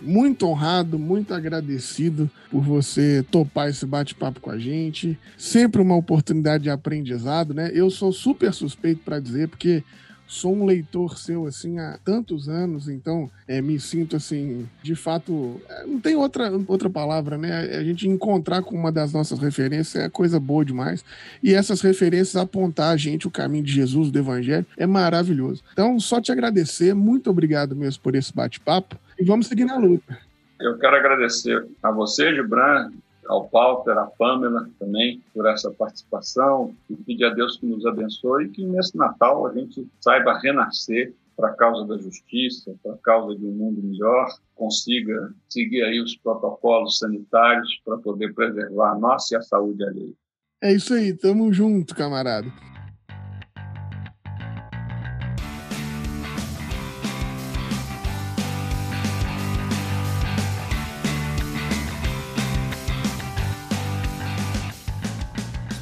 Muito 0.03 0.47
honrado, 0.47 0.99
muito 0.99 1.35
agradecido 1.35 2.31
por 2.51 2.63
você 2.63 3.25
topar 3.29 3.69
esse 3.69 3.85
bate-papo 3.85 4.41
com 4.41 4.51
a 4.51 4.59
gente. 4.59 5.19
Sempre 5.37 5.81
uma 5.81 5.97
oportunidade 5.97 6.65
de 6.65 6.71
aprendizado, 6.71 7.55
né? 7.55 7.71
Eu 7.73 7.91
sou 7.91 8.13
super 8.13 8.53
suspeito 8.53 9.01
para 9.03 9.19
dizer, 9.19 9.49
porque 9.49 9.83
sou 10.31 10.55
um 10.55 10.65
leitor 10.65 11.19
seu 11.19 11.45
assim 11.47 11.81
há 11.81 11.99
tantos 12.05 12.49
anos, 12.49 12.89
então 12.89 13.29
é, 13.49 13.61
me 13.61 13.81
sinto 13.81 14.15
assim, 14.15 14.69
de 14.81 14.95
fato, 14.95 15.61
é, 15.69 15.85
não 15.85 15.99
tem 15.99 16.15
outra, 16.15 16.53
outra 16.69 16.89
palavra, 16.89 17.37
né? 17.37 17.77
A 17.77 17.83
gente 17.83 18.09
encontrar 18.09 18.63
com 18.63 18.77
uma 18.77 18.93
das 18.93 19.13
nossas 19.13 19.41
referências 19.41 20.05
é 20.05 20.09
coisa 20.09 20.39
boa 20.39 20.65
demais. 20.65 21.05
E 21.43 21.53
essas 21.53 21.81
referências 21.81 22.37
apontar 22.37 22.95
a 22.95 22.97
gente 22.97 23.27
o 23.27 23.31
caminho 23.31 23.65
de 23.65 23.73
Jesus, 23.73 24.11
do 24.13 24.19
Evangelho, 24.21 24.65
é 24.77 24.87
maravilhoso. 24.87 25.65
Então, 25.73 25.99
só 25.99 26.21
te 26.21 26.31
agradecer, 26.31 26.95
muito 26.95 27.29
obrigado 27.29 27.75
mesmo 27.75 28.01
por 28.01 28.15
esse 28.15 28.33
bate-papo 28.33 28.97
e 29.19 29.25
vamos 29.25 29.49
seguir 29.49 29.65
na 29.65 29.77
luta. 29.77 30.17
Eu 30.61 30.79
quero 30.79 30.95
agradecer 30.95 31.67
a 31.83 31.91
você, 31.91 32.33
Gibran, 32.35 32.91
ao 33.27 33.49
Walter, 33.49 33.99
à 33.99 34.07
Pamela 34.07 34.69
também, 34.79 35.23
por 35.35 35.47
essa 35.47 35.71
participação 35.71 36.75
e 36.89 36.97
pedir 36.97 37.25
a 37.25 37.35
Deus 37.35 37.57
que 37.57 37.67
nos 37.67 37.85
abençoe 37.87 38.45
e 38.45 38.49
que 38.49 38.65
nesse 38.65 38.97
Natal 38.97 39.47
a 39.47 39.53
gente 39.53 39.87
saiba 40.01 40.39
renascer 40.39 41.15
para 41.37 41.49
a 41.49 41.55
causa 41.55 41.87
da 41.87 41.97
justiça, 41.97 42.75
para 42.83 42.93
a 42.93 42.99
causa 42.99 43.39
de 43.39 43.47
um 43.47 43.53
mundo 43.53 43.83
melhor, 43.83 44.29
consiga 44.55 45.33
seguir 45.49 45.83
aí 45.83 46.01
os 46.01 46.17
protocolos 46.17 46.99
sanitários 46.99 47.81
para 47.85 47.97
poder 47.99 48.35
preservar 48.35 48.93
a 48.93 48.99
nossa 48.99 49.35
e 49.35 49.39
a 49.39 49.43
saúde 49.43 49.83
alheia. 49.83 50.15
É 50.63 50.73
isso 50.73 50.93
aí, 50.93 51.17
tamo 51.17 51.51
junto, 51.53 51.95
camarada. 51.95 52.53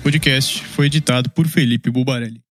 Podcast 0.08 0.64
foi 0.64 0.86
editado 0.86 1.28
por 1.28 1.46
Felipe 1.46 1.90
Bubarelli. 1.90 2.47